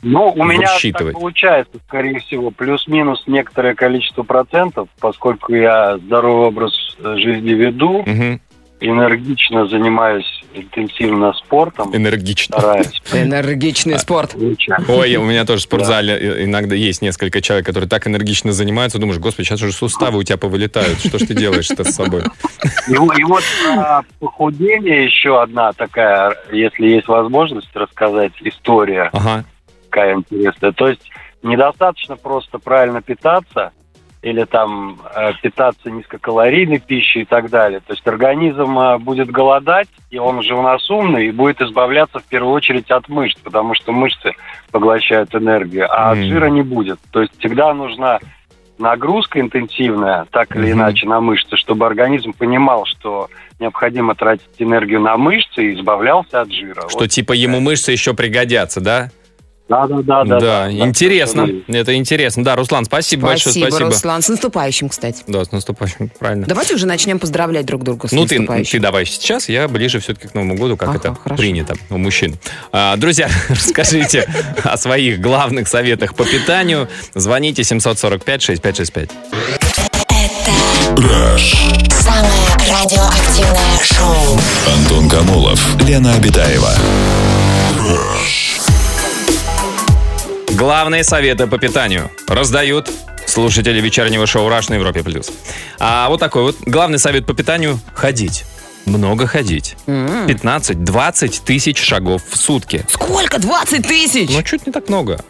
Ну, 0.02 0.32
у 0.36 0.44
меня 0.44 0.68
так 0.94 1.12
получается, 1.14 1.74
скорее 1.88 2.20
всего, 2.20 2.52
плюс-минус 2.52 3.24
некоторое 3.28 3.76
количество 3.76 4.24
процентов, 4.24 4.88
поскольку 5.00 5.54
я 5.54 5.98
здоровый 5.98 6.48
образ 6.48 6.72
э, 7.04 7.16
жизни 7.18 7.52
веду, 7.52 8.04
Мгм. 8.06 8.40
энергично 8.82 9.68
занимаюсь 9.68 10.26
интенсивно 10.54 11.34
спортом, 11.34 11.94
Энергично. 11.96 12.58
стараюсь 12.60 13.02
Энергичный 13.14 13.96
А, 13.96 14.00
спорт. 14.00 14.36
Ой, 14.88 15.16
у 15.18 15.24
меня 15.24 15.44
тоже 15.46 15.60
в 15.60 15.64
спортзале 15.64 16.14
э, 16.18 16.44
иногда 16.46 16.76
есть 16.76 17.02
несколько 17.02 17.42
человек, 17.42 17.66
которые 17.66 17.90
так 17.90 18.08
энергично 18.08 18.52
занимаются. 18.54 18.98
Думаешь, 19.00 19.20
господи, 19.20 19.48
сейчас 19.48 19.62
уже 19.62 19.74
суставы 19.74 20.18
у 20.20 20.24
тебя 20.24 20.38
повылетают. 20.38 21.00
Что 21.00 21.20
ж 21.20 21.24
ты 21.28 21.34
делаешь-то 21.36 21.84
с 21.84 21.90
собой? 21.94 22.24
И, 22.88 22.94
во- 22.96 23.14
и 23.16 23.24
вот 23.26 23.44
похудение 24.20 25.04
еще 25.06 25.42
одна 25.42 25.74
такая, 25.74 26.36
если 26.52 26.88
есть 26.88 27.08
возможность 27.08 27.70
рассказать, 27.76 28.32
история. 28.42 29.10
Ага. 29.14 29.46
Какая 29.90 30.16
интересная. 30.16 30.72
То 30.72 30.88
есть 30.88 31.10
недостаточно 31.44 32.16
просто 32.16 32.60
правильно 32.60 33.02
питаться 33.02 33.72
или 34.22 34.44
там 34.44 35.00
э, 35.16 35.32
питаться 35.42 35.90
низкокалорийной 35.90 36.80
пищей 36.80 37.22
и 37.22 37.26
так 37.26 37.50
далее. 37.50 37.80
То 37.80 37.94
есть 37.94 38.06
организм 38.06 38.78
э, 38.78 38.98
будет 38.98 39.32
голодать, 39.32 39.88
и 40.10 40.18
он 40.18 40.44
же 40.44 40.56
у 40.56 40.62
нас 40.62 40.90
умный, 40.90 41.28
и 41.28 41.32
будет 41.32 41.62
избавляться 41.62 42.20
в 42.20 42.26
первую 42.26 42.54
очередь 42.54 42.92
от 42.92 43.08
мышц, 43.08 43.38
потому 43.42 43.76
что 43.76 43.94
мышцы 43.94 44.34
поглощают 44.72 45.34
энергию, 45.34 45.88
а 45.90 46.12
от 46.12 46.18
Мгм. 46.18 46.28
жира 46.28 46.48
не 46.48 46.64
будет. 46.64 47.00
То 47.12 47.22
есть 47.22 47.40
всегда 47.40 47.74
нужна 47.74 48.20
нагрузка 48.78 49.40
интенсивная, 49.40 50.26
так 50.32 50.54
или 50.56 50.72
Мгм. 50.72 50.80
иначе, 50.82 51.08
на 51.08 51.22
мышцы, 51.22 51.56
чтобы 51.56 51.86
организм 51.86 52.34
понимал, 52.34 52.86
что 52.86 53.30
необходимо 53.60 54.16
тратить 54.16 54.50
энергию 54.58 55.00
на 55.00 55.16
мышцы 55.18 55.64
и 55.64 55.74
избавлялся 55.76 56.42
от 56.42 56.52
жира. 56.52 56.90
Что 56.90 57.00
Вот 57.00 57.10
типа 57.10 57.32
ему 57.34 57.62
мышцы 57.62 57.92
еще 57.94 58.14
пригодятся, 58.14 58.82
да? 58.82 59.10
Да, 59.70 59.86
да, 59.88 60.02
да, 60.02 60.24
да. 60.26 60.40
Да, 60.40 60.72
интересно. 60.72 61.48
Это 61.68 61.94
интересно. 61.96 62.44
Да, 62.44 62.56
Руслан, 62.56 62.86
спасибо, 62.86 63.28
большое, 63.28 63.54
спасибо. 63.54 63.80
Руслан. 63.80 64.22
С 64.24 64.30
наступающим, 64.30 64.90
кстати. 64.90 65.24
Да, 65.28 65.46
с 65.46 65.52
наступающим, 65.52 66.10
правильно. 66.18 66.48
Давайте 66.48 66.74
уже 66.74 66.88
начнем 66.88 67.20
поздравлять 67.20 67.66
друг 67.68 67.84
друга 67.84 68.08
с 68.08 68.12
Ну, 68.12 68.26
ты, 68.26 68.40
наступающим. 68.40 68.72
ты 68.72 68.80
давай 68.80 69.06
сейчас, 69.06 69.48
я 69.48 69.68
ближе 69.68 70.00
все-таки 70.00 70.28
к 70.28 70.34
Новому 70.34 70.56
году, 70.56 70.76
как 70.76 70.90
Ага, 70.90 70.98
это 70.98 71.16
хорошо. 71.16 71.40
принято 71.40 71.76
у 71.92 71.98
мужчин. 71.98 72.36
А, 72.72 72.96
друзья, 72.98 73.30
расскажите 73.50 74.28
о 74.64 74.76
своих 74.78 75.22
главных 75.22 75.68
советах 75.68 76.16
по 76.16 76.26
питанию. 76.26 76.88
Звоните 77.14 77.62
745-6565. 77.62 79.12
Самое 81.92 82.32
радиоактивное 82.68 83.78
шоу. 83.84 84.40
Антон 84.74 85.08
Камолов, 85.10 85.60
Лена 85.82 86.14
Обитаева. 86.16 86.74
Главные 90.52 91.04
советы 91.04 91.48
по 91.48 91.58
питанию 91.58 92.12
раздают 92.28 92.90
слушатели 93.26 93.80
вечернего 93.80 94.26
шоу 94.26 94.50
«Раш» 94.50 94.70
на 94.70 94.76
Европе+. 94.76 95.04
плюс. 95.04 95.32
А 95.80 96.10
вот 96.10 96.20
такой 96.20 96.44
вот 96.44 96.58
главный 96.62 97.00
совет 97.00 97.26
по 97.26 97.34
питанию– 97.34 97.80
ходить. 97.94 98.46
Много 98.86 99.28
ходить. 99.28 99.76
15-20 99.86 101.42
тысяч 101.46 101.80
шагов 101.80 102.24
в 102.28 102.36
сутки. 102.38 102.86
Сколько? 102.90 103.40
20 103.40 103.88
тысяч? 103.88 104.30
Ну, 104.32 104.42
чуть 104.42 104.66
не 104.66 104.72
так 104.72 104.90
много. 104.90 105.24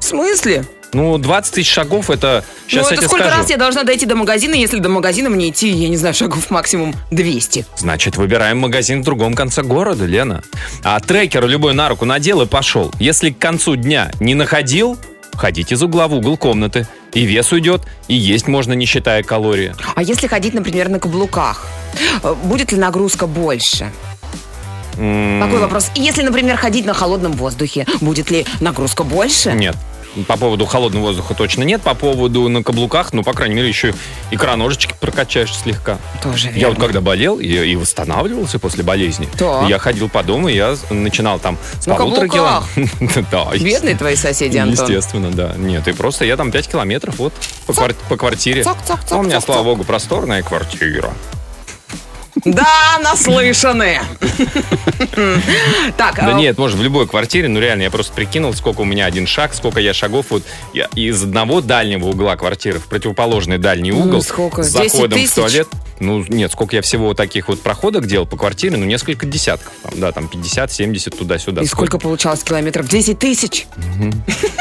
В 0.00 0.04
смысле? 0.04 0.64
Ну, 0.94 1.18
20 1.18 1.54
тысяч 1.54 1.70
шагов 1.70 2.08
это... 2.10 2.44
Сейчас 2.66 2.84
ну, 2.84 2.90
я 2.90 2.94
это 2.94 2.96
тебе 2.96 3.08
сколько 3.08 3.24
скажу. 3.24 3.38
раз 3.40 3.50
я 3.50 3.56
должна 3.56 3.82
дойти 3.82 4.06
до 4.06 4.16
магазина, 4.16 4.54
если 4.54 4.78
до 4.78 4.88
магазина 4.88 5.28
мне 5.28 5.50
идти, 5.50 5.68
я 5.68 5.88
не 5.88 5.96
знаю, 5.96 6.14
шагов 6.14 6.50
максимум 6.50 6.94
200? 7.10 7.66
Значит, 7.76 8.16
выбираем 8.16 8.58
магазин 8.58 9.02
в 9.02 9.04
другом 9.04 9.34
конце 9.34 9.62
города, 9.62 10.06
Лена. 10.06 10.42
А 10.82 10.98
трекер 11.00 11.46
любой 11.46 11.74
на 11.74 11.88
руку 11.88 12.04
надел 12.04 12.40
и 12.42 12.46
пошел. 12.46 12.92
Если 12.98 13.30
к 13.30 13.38
концу 13.38 13.76
дня 13.76 14.10
не 14.20 14.34
находил, 14.34 14.96
ходить 15.34 15.72
из 15.72 15.82
угла 15.82 16.06
в 16.08 16.14
угол 16.14 16.36
комнаты. 16.36 16.86
И 17.12 17.24
вес 17.26 17.52
уйдет, 17.52 17.82
и 18.08 18.14
есть 18.14 18.48
можно, 18.48 18.72
не 18.72 18.86
считая 18.86 19.22
калории. 19.22 19.74
А 19.94 20.02
если 20.02 20.26
ходить, 20.26 20.54
например, 20.54 20.88
на 20.88 20.98
каблуках? 20.98 21.66
Э, 22.22 22.34
Будет 22.42 22.72
ли 22.72 22.78
нагрузка 22.78 23.26
больше? 23.26 23.92
М, 24.96 25.40
Такой 25.40 25.60
вопрос. 25.60 25.90
Если, 25.94 26.22
например, 26.22 26.56
ходить 26.56 26.86
на 26.86 26.94
холодном 26.94 27.32
воздухе, 27.32 27.86
будет 28.00 28.30
ли 28.30 28.46
нагрузка 28.60 29.02
больше? 29.04 29.52
Нет. 29.52 29.76
По 30.28 30.36
поводу 30.36 30.64
холодного 30.66 31.06
воздуха 31.06 31.34
точно 31.34 31.62
нет. 31.64 31.82
По 31.82 31.94
поводу 31.94 32.48
на 32.48 32.62
каблуках, 32.62 33.12
ну, 33.12 33.22
по 33.22 33.32
крайней 33.32 33.54
мере, 33.56 33.68
еще 33.68 33.94
икроножечки 34.30 34.94
прокачаешь 35.00 35.54
слегка. 35.54 35.98
Тоже 36.22 36.48
Я 36.48 36.68
вот 36.68 36.74
верно. 36.76 36.76
когда 36.84 37.00
болел 37.00 37.38
и, 37.38 37.46
и 37.46 37.76
восстанавливался 37.76 38.58
после 38.58 38.84
болезни, 38.84 39.28
Так. 39.38 39.68
я 39.68 39.78
ходил 39.78 40.08
по 40.08 40.22
дому, 40.22 40.48
и 40.48 40.54
я 40.54 40.76
начинал 40.90 41.38
там 41.38 41.58
с 41.80 41.86
На 41.86 41.94
полутора 41.96 42.28
каблуках? 42.28 42.68
километров. 42.74 43.24
Да, 43.30 43.46
Бедные 43.56 43.96
твои 43.96 44.16
соседи, 44.16 44.56
Антон. 44.58 44.84
Естественно, 44.88 45.30
да. 45.30 45.54
Нет, 45.56 45.86
и 45.88 45.92
просто 45.92 46.24
я 46.24 46.36
там 46.36 46.50
5 46.52 46.68
километров 46.68 47.18
вот 47.18 47.32
по, 47.66 47.72
квар- 47.72 47.94
по 48.08 48.16
квартире. 48.16 48.62
цок, 48.62 48.76
цок, 48.86 49.00
цок, 49.04 49.12
А 49.12 49.16
у 49.18 49.22
меня, 49.22 49.36
цок, 49.40 49.46
слава 49.46 49.60
цок. 49.60 49.66
богу, 49.66 49.84
просторная 49.84 50.42
квартира. 50.42 51.12
Да, 52.44 52.98
наслышаны. 53.02 54.00
Так, 55.96 56.16
Да 56.16 56.28
а, 56.28 56.32
нет, 56.34 56.58
может, 56.58 56.78
в 56.78 56.82
любой 56.82 57.06
квартире, 57.06 57.48
ну 57.48 57.60
реально, 57.60 57.82
я 57.82 57.90
просто 57.90 58.12
прикинул, 58.12 58.52
сколько 58.54 58.80
у 58.80 58.84
меня 58.84 59.06
один 59.06 59.26
шаг, 59.26 59.54
сколько 59.54 59.80
я 59.80 59.94
шагов 59.94 60.26
вот 60.30 60.42
из 60.94 61.22
одного 61.22 61.60
дальнего 61.60 62.06
угла 62.06 62.36
квартиры 62.36 62.78
в 62.78 62.86
противоположный 62.86 63.58
дальний 63.58 63.92
угол 63.92 64.22
сколько? 64.22 64.62
с 64.62 64.72
10 64.72 64.92
заходом 64.92 65.26
в 65.26 65.34
туалет. 65.34 65.68
Ну, 66.00 66.24
нет, 66.28 66.50
сколько 66.52 66.76
я 66.76 66.82
всего 66.82 67.08
вот 67.08 67.16
таких 67.16 67.48
вот 67.48 67.60
проходок 67.62 68.06
делал 68.06 68.26
по 68.26 68.36
квартире, 68.36 68.76
ну, 68.76 68.84
несколько 68.84 69.26
десятков. 69.26 69.72
Там, 69.82 69.92
да, 70.00 70.12
там 70.12 70.28
50, 70.28 70.72
70 70.72 71.16
туда-сюда. 71.16 71.62
и 71.62 71.66
сколько 71.66 71.98
получалось 71.98 72.42
километров? 72.42 72.88
10 72.88 73.18
тысяч? 73.18 73.66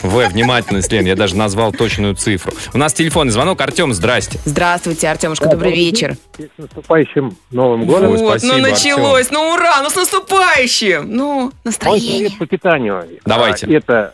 В, 0.03 0.27
внимательность, 0.29 0.91
Лен, 0.91 1.05
я 1.05 1.15
даже 1.15 1.35
назвал 1.35 1.71
точную 1.71 2.15
цифру. 2.15 2.53
У 2.73 2.77
нас 2.77 2.93
телефонный 2.93 3.31
звонок. 3.31 3.61
Артем, 3.61 3.93
здрасте. 3.93 4.39
Здравствуйте, 4.45 5.07
Артемушка, 5.07 5.49
добрый 5.49 5.73
вечер. 5.73 6.17
С 6.37 6.57
наступающим 6.57 7.37
Новым 7.51 7.85
годом. 7.85 8.11
Ой, 8.11 8.17
Вот, 8.17 8.39
спасибо, 8.41 8.53
ну 8.55 8.61
началось, 8.61 9.31
ну 9.31 9.53
ура, 9.53 9.81
ну 9.81 9.89
с 9.89 9.95
наступающим. 9.95 11.07
Ну, 11.09 11.41
Мой 11.45 11.51
настроение. 11.63 12.27
совет 12.27 12.37
по 12.37 12.45
питанию. 12.45 13.07
Давайте. 13.25 13.65
А, 13.67 13.69
Это 13.71 14.13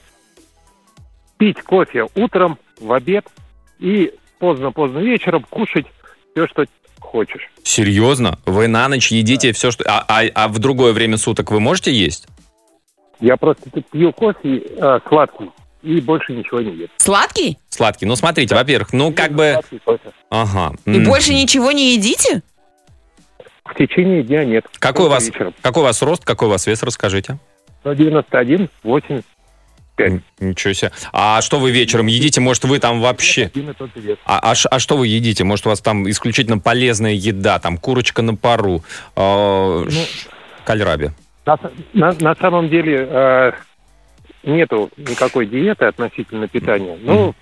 пить 1.37 1.61
кофе 1.61 2.07
утром, 2.15 2.57
в 2.79 2.91
обед 2.93 3.25
и 3.79 4.13
поздно-поздно 4.39 4.99
вечером 4.99 5.45
кушать 5.49 5.85
все, 6.33 6.47
что 6.47 6.65
хочешь. 7.09 7.49
Серьезно? 7.63 8.39
Вы 8.45 8.67
на 8.67 8.87
ночь 8.87 9.11
едите 9.11 9.49
да. 9.49 9.53
все, 9.53 9.71
что... 9.71 9.83
А, 9.87 10.05
а, 10.07 10.23
а 10.35 10.47
в 10.47 10.59
другое 10.59 10.93
время 10.93 11.17
суток 11.17 11.51
вы 11.51 11.59
можете 11.59 11.91
есть? 11.91 12.27
Я 13.19 13.35
просто 13.35 13.69
пью 13.91 14.13
кофе 14.13 14.61
э, 14.77 14.99
сладкий 15.07 15.49
и 15.81 15.99
больше 16.01 16.33
ничего 16.33 16.61
не 16.61 16.71
ем. 16.71 16.87
Сладкий? 16.97 17.57
Сладкий. 17.69 18.05
Ну, 18.05 18.15
смотрите, 18.15 18.53
да. 18.53 18.61
во-первых, 18.61 18.93
ну, 18.93 19.13
как 19.13 19.33
бы... 19.33 19.59
Ага. 20.29 20.75
И 20.85 20.91
mm. 20.91 21.05
больше 21.05 21.33
ничего 21.33 21.71
не 21.71 21.93
едите? 21.93 22.43
В 23.65 23.75
течение 23.75 24.23
дня 24.23 24.45
нет. 24.45 24.65
Какой 24.79 25.05
у, 25.05 25.09
вас, 25.09 25.29
какой 25.61 25.83
у 25.83 25.85
вас 25.85 26.01
рост, 26.01 26.25
какой 26.25 26.47
у 26.47 26.51
вас 26.51 26.65
вес, 26.67 26.81
расскажите? 26.83 27.37
191, 27.81 28.69
8. 28.83 29.21
5. 29.99 30.21
Ничего 30.39 30.73
себе. 30.73 30.91
А 31.11 31.41
что 31.41 31.59
вы 31.59 31.71
вечером 31.71 32.07
едите? 32.07 32.39
Может, 32.39 32.63
вы 32.63 32.79
там 32.79 33.01
вообще... 33.01 33.51
А, 34.25 34.51
а, 34.51 34.53
а 34.71 34.79
что 34.79 34.95
вы 34.95 35.07
едите? 35.07 35.43
Может, 35.43 35.65
у 35.65 35.69
вас 35.69 35.81
там 35.81 36.09
исключительно 36.09 36.57
полезная 36.57 37.13
еда? 37.13 37.59
Там 37.59 37.77
курочка 37.77 38.21
на 38.21 38.35
пару, 38.35 38.83
э, 39.15 39.21
ну, 39.89 40.01
кальраби? 40.63 41.11
На, 41.45 41.57
на, 41.93 42.15
на 42.19 42.35
самом 42.35 42.69
деле 42.69 43.07
э, 43.09 43.51
нету 44.43 44.89
никакой 44.95 45.45
диеты 45.47 45.85
относительно 45.85 46.47
питания. 46.47 46.97
Ну, 47.01 47.35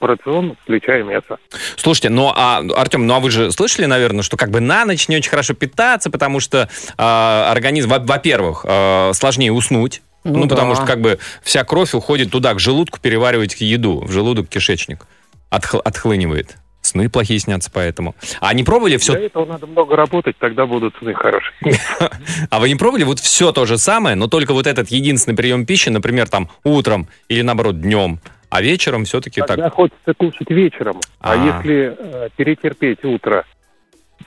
рацион, 0.00 0.56
включая 0.64 1.04
мясо. 1.04 1.38
Слушайте, 1.76 2.08
ну 2.08 2.32
а, 2.34 2.64
Артем, 2.74 3.06
ну 3.06 3.14
а 3.14 3.20
вы 3.20 3.30
же 3.30 3.52
слышали, 3.52 3.86
наверное, 3.86 4.22
что 4.22 4.36
как 4.36 4.50
бы 4.50 4.58
на 4.58 4.84
ночь 4.84 5.06
не 5.06 5.16
очень 5.16 5.30
хорошо 5.30 5.54
питаться, 5.54 6.10
потому 6.10 6.40
что 6.40 6.68
э, 6.98 7.02
организм, 7.02 7.90
во-первых, 7.90 8.66
э, 8.68 9.12
сложнее 9.14 9.52
уснуть, 9.52 10.02
ну, 10.24 10.40
Ну 10.40 10.48
потому 10.48 10.70
да. 10.70 10.76
что 10.76 10.86
как 10.86 11.00
бы 11.00 11.18
вся 11.42 11.64
кровь 11.64 11.94
уходит 11.94 12.30
туда, 12.30 12.54
к 12.54 12.60
желудку, 12.60 12.98
переваривать 13.00 13.60
еду, 13.60 14.00
в 14.00 14.10
желудок, 14.10 14.48
кишечник. 14.48 15.06
Отх- 15.50 15.80
отхлынивает. 15.84 16.56
Сны 16.80 17.08
плохие 17.08 17.38
снятся 17.40 17.70
поэтому. 17.72 18.14
А 18.40 18.52
не 18.52 18.62
пробовали 18.62 18.96
все... 18.98 19.12
Для 19.12 19.26
этого 19.26 19.46
надо 19.46 19.66
много 19.66 19.96
работать, 19.96 20.36
тогда 20.38 20.66
будут 20.66 20.94
сны 20.98 21.14
хорошие. 21.14 21.52
А 22.50 22.60
вы 22.60 22.68
не 22.68 22.74
пробовали 22.74 23.04
вот 23.04 23.20
все 23.20 23.52
то 23.52 23.64
же 23.64 23.78
самое, 23.78 24.16
но 24.16 24.26
только 24.26 24.52
вот 24.52 24.66
этот 24.66 24.88
единственный 24.90 25.34
прием 25.34 25.64
пищи, 25.64 25.88
например, 25.88 26.28
там 26.28 26.50
утром 26.62 27.08
или 27.28 27.40
наоборот 27.42 27.80
днем, 27.80 28.20
а 28.50 28.60
вечером 28.60 29.04
все-таки 29.06 29.40
Тогда 29.40 29.64
так. 29.64 29.74
хочется 29.74 30.12
кушать 30.16 30.50
вечером. 30.50 31.00
А, 31.20 31.32
А. 31.32 31.36
если 31.36 31.96
э, 31.98 32.28
перетерпеть 32.36 33.02
утро 33.04 33.44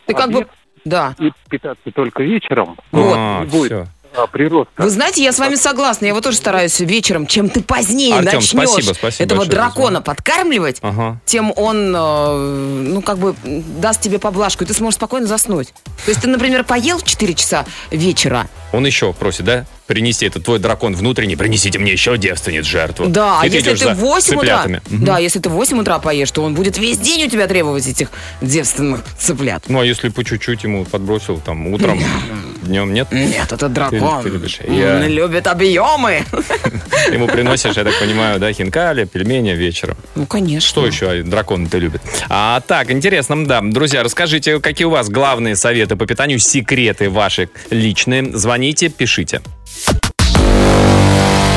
Ты 0.06 0.14
как 0.16 0.32
бы... 0.32 0.48
Да. 0.84 1.16
и 1.20 1.32
питаться 1.50 1.92
только 1.94 2.24
вечером, 2.24 2.78
Вот. 2.92 3.16
А, 3.18 3.42
не 3.42 3.48
будет 3.48 3.88
а, 4.16 4.28
прироста. 4.28 4.72
Вы 4.78 4.90
знаете, 4.90 5.24
я 5.24 5.32
с 5.32 5.40
вами 5.40 5.56
согласна. 5.56 6.06
Я 6.06 6.14
вот 6.14 6.24
тоже 6.24 6.38
стараюсь 6.38 6.80
вечером, 6.80 7.28
чем 7.28 7.50
ты 7.50 7.62
позднее 7.62 8.16
Артем, 8.16 8.36
начнешь 8.36 8.50
спасибо, 8.50 8.94
спасибо 8.94 9.24
этого 9.26 9.40
большое 9.40 9.56
дракона 9.56 10.02
подкармливать, 10.02 10.78
Ага. 10.82 11.20
тем 11.26 11.52
он, 11.56 11.94
э, 11.96 12.84
ну, 12.88 13.02
как 13.02 13.18
бы 13.18 13.36
даст 13.44 14.02
тебе 14.02 14.20
поблажку, 14.20 14.64
и 14.64 14.68
ты 14.68 14.74
сможешь 14.74 14.96
спокойно 14.96 15.28
заснуть. 15.28 15.74
То 16.06 16.12
есть 16.12 16.22
ты, 16.22 16.28
например, 16.28 16.64
поел 16.64 16.98
в 16.98 17.04
4 17.04 17.34
часа 17.34 17.66
вечера, 17.92 18.48
Он 18.74 18.86
еще 18.86 19.14
просит, 19.14 19.46
да? 19.46 19.66
Принести 19.88 20.26
этот 20.26 20.44
твой 20.44 20.60
дракон 20.60 20.94
внутренний, 20.94 21.38
принесите 21.38 21.80
мне 21.80 21.94
еще 21.94 22.18
девственниц 22.18 22.66
жертву. 22.66 23.06
Да, 23.08 23.40
а 23.40 23.46
И 23.46 23.50
ты 23.50 23.56
если 23.58 23.76
ты 23.76 23.94
в 23.94 24.00
8 24.00 24.36
утра. 24.36 24.66
Мгм. 24.68 25.06
да, 25.06 25.20
если 25.20 25.40
ты 25.40 25.48
в 25.48 25.54
8 25.54 25.80
утра 25.80 26.00
поешь, 26.00 26.30
то 26.32 26.44
он 26.44 26.54
будет 26.54 26.78
весь 26.78 26.98
день 26.98 27.26
у 27.26 27.30
тебя 27.30 27.48
требовать 27.48 27.88
этих 27.88 28.10
девственных 28.42 29.04
цыплят. 29.18 29.64
Ну, 29.70 29.80
а 29.80 29.86
если 29.86 30.10
по 30.10 30.26
чуть-чуть 30.26 30.64
ему 30.64 30.84
подбросил, 30.84 31.40
там, 31.40 31.68
утром, 31.68 31.98
днем 32.68 32.94
нет, 32.94 33.12
Нет, 33.12 33.52
это 33.52 33.68
дракон. 33.70 34.24
ты 34.24 34.30
любишь. 34.30 34.60
Он 34.68 34.74
Я- 34.74 35.08
любит 35.08 35.48
объемы. 35.48 36.24
ему 37.12 37.28
приносишь, 37.28 37.76
я 37.76 37.84
так 37.84 38.00
понимаю, 38.00 38.40
да, 38.40 38.52
хинкали, 38.54 39.06
пельмени 39.06 39.52
вечером. 39.52 39.98
Ну, 40.16 40.26
конечно. 40.26 40.68
Что 40.68 40.86
еще 40.86 41.24
дракон 41.24 41.68
ты 41.68 41.80
любит? 41.80 42.02
А, 42.30 42.62
так, 42.62 42.92
интересно, 42.92 43.46
да. 43.46 43.62
Друзья, 43.64 44.04
расскажите, 44.04 44.60
какие 44.60 44.86
у 44.86 44.92
вас 44.92 45.10
главные 45.10 45.56
советы 45.56 45.96
по 45.96 46.06
питанию, 46.06 46.40
секреты 46.40 47.10
ваши 47.10 47.50
личные. 47.70 48.38
Звоните, 48.38 48.90
пишите. 48.90 49.42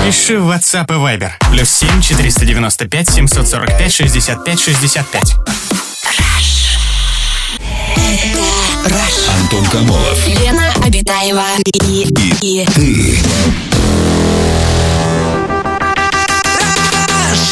Пиши 0.05 0.38
в 0.38 0.51
WhatsApp 0.51 0.87
и 0.88 0.99
Viber. 1.18 1.31
Плюс 1.53 1.70
7 1.70 2.01
495 2.01 3.11
745 3.11 3.92
65 3.92 4.61
65. 4.61 5.37
Антон 8.87 9.66
Камолов. 9.66 10.27
Лена 10.27 10.73
Обитаева 10.83 11.45
и, 11.87 12.07
и, 12.40 12.66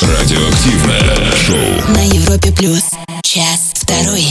Радиоактивное 0.00 1.32
шоу. 1.36 1.92
на 1.94 2.02
Европе 2.02 2.50
плюс. 2.52 2.84
Час 3.22 3.72
второй. 3.74 4.24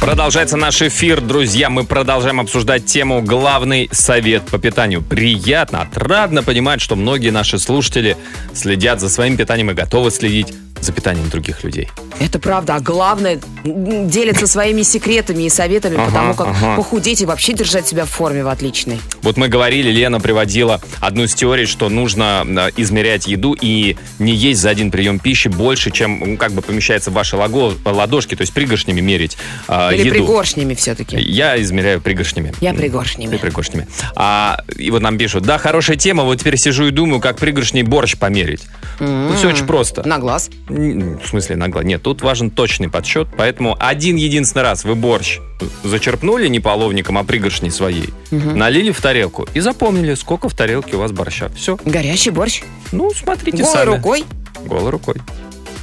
Продолжается 0.00 0.56
наш 0.56 0.80
эфир, 0.80 1.20
друзья. 1.20 1.68
Мы 1.68 1.84
продолжаем 1.84 2.40
обсуждать 2.40 2.86
тему 2.86 3.20
«Главный 3.20 3.90
совет 3.92 4.46
по 4.46 4.58
питанию». 4.58 5.02
Приятно, 5.02 5.82
отрадно 5.82 6.42
понимать, 6.42 6.80
что 6.80 6.96
многие 6.96 7.30
наши 7.30 7.58
слушатели 7.58 8.16
следят 8.54 9.00
за 9.00 9.10
своим 9.10 9.36
питанием 9.36 9.70
и 9.72 9.74
готовы 9.74 10.10
следить 10.10 10.54
за 10.80 10.92
питанием 10.92 11.28
других 11.28 11.64
людей. 11.64 11.88
Это 12.20 12.38
правда. 12.38 12.76
А 12.76 12.80
главное, 12.80 13.38
м, 13.64 14.08
делятся 14.08 14.46
своими 14.46 14.82
секретами 14.82 15.44
и 15.44 15.48
советами 15.48 15.96
по 15.96 16.04
Ага, 16.04 16.12
тому, 16.12 16.34
как 16.34 16.48
ага. 16.48 16.76
похудеть 16.76 17.20
и 17.20 17.26
вообще 17.26 17.52
держать 17.52 17.86
себя 17.86 18.04
в 18.04 18.10
форме 18.10 18.42
в 18.44 18.48
отличной. 18.48 18.98
Вот 19.22 19.36
мы 19.36 19.48
говорили, 19.48 19.90
Лена 19.90 20.20
приводила 20.20 20.80
одну 21.00 21.24
из 21.24 21.34
теорий, 21.34 21.66
что 21.66 21.88
нужно 21.88 22.44
э, 22.46 22.70
измерять 22.76 23.26
еду 23.26 23.54
и 23.60 23.96
не 24.18 24.34
есть 24.34 24.60
за 24.60 24.70
один 24.70 24.90
прием 24.90 25.18
пищи 25.18 25.48
больше, 25.48 25.90
чем 25.90 26.20
ну, 26.32 26.36
как 26.36 26.52
бы 26.52 26.62
помещается 26.62 27.10
в 27.10 27.14
ваши 27.14 27.36
лаго- 27.36 27.74
ладошки, 27.84 28.34
то 28.34 28.42
есть 28.42 28.52
пригоршнями 28.52 29.00
мерить 29.00 29.36
э, 29.68 29.90
Или 29.94 30.00
еду. 30.06 30.10
пригоршнями 30.10 30.74
все-таки. 30.74 31.16
Я 31.18 31.60
измеряю 31.62 32.00
пригоршнями. 32.00 32.52
Я 32.60 32.74
пригоршнями. 32.74 33.30
Ты 33.30 33.38
пригоршнями. 33.38 33.86
А, 34.16 34.60
и 34.76 34.90
вот 34.90 35.02
нам 35.02 35.18
пишут, 35.18 35.44
да, 35.44 35.58
хорошая 35.58 35.96
тема, 35.96 36.24
вот 36.24 36.40
теперь 36.40 36.56
сижу 36.56 36.86
и 36.86 36.90
думаю, 36.90 37.20
как 37.20 37.36
пригоршней 37.38 37.82
борщ 37.82 38.16
померить. 38.16 38.62
Тут 38.98 39.36
все 39.36 39.48
очень 39.48 39.66
просто. 39.66 40.06
На 40.06 40.18
глаз. 40.18 40.50
М, 40.68 41.18
В 41.18 41.26
смысле 41.26 41.56
нагло? 41.56 41.80
Нет, 41.80 42.02
тут 42.02 42.22
важен 42.22 42.50
точный 42.50 42.88
подсчет, 42.88 43.28
поэтому 43.36 43.76
один 43.78 44.16
единственный 44.16 44.62
раз 44.62 44.84
вы 44.84 44.94
борщ 44.94 45.38
зачерпнули 45.82 46.48
не 46.48 46.60
половником, 46.60 47.18
а 47.18 47.24
пригоршней 47.24 47.70
своей, 47.70 48.10
налили 48.30 48.90
в 48.92 49.00
тарелку 49.00 49.46
и 49.54 49.60
запомнили, 49.60 50.14
сколько 50.14 50.48
в 50.48 50.54
тарелке 50.54 50.96
у 50.96 51.00
вас 51.00 51.12
борща. 51.12 51.48
Все. 51.56 51.78
Горячий 51.84 52.30
борщ. 52.30 52.62
Ну, 52.92 53.10
смотрите 53.12 53.58
Голой 53.62 53.72
сами. 53.72 53.86
рукой. 53.96 54.24
Голой 54.64 54.90
рукой. 54.90 55.16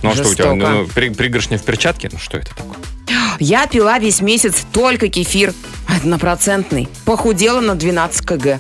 Ну, 0.04 0.12
а 0.12 0.13
что 0.13 0.30
у 0.30 0.34
тебя? 0.34 0.54
Ну, 0.54 0.86
при- 0.93 1.10
пригоршня 1.10 1.58
в 1.58 1.63
перчатке? 1.63 2.10
Ну, 2.12 2.19
что 2.19 2.38
это 2.38 2.50
такое? 2.56 2.76
Я 3.39 3.67
пила 3.67 3.98
весь 4.00 4.21
месяц 4.21 4.65
только 4.71 5.08
кефир. 5.10 5.54
Однопроцентный. 5.88 6.88
Похудела 7.06 7.60
на 7.60 7.76
12 7.76 8.26
кг. 8.26 8.60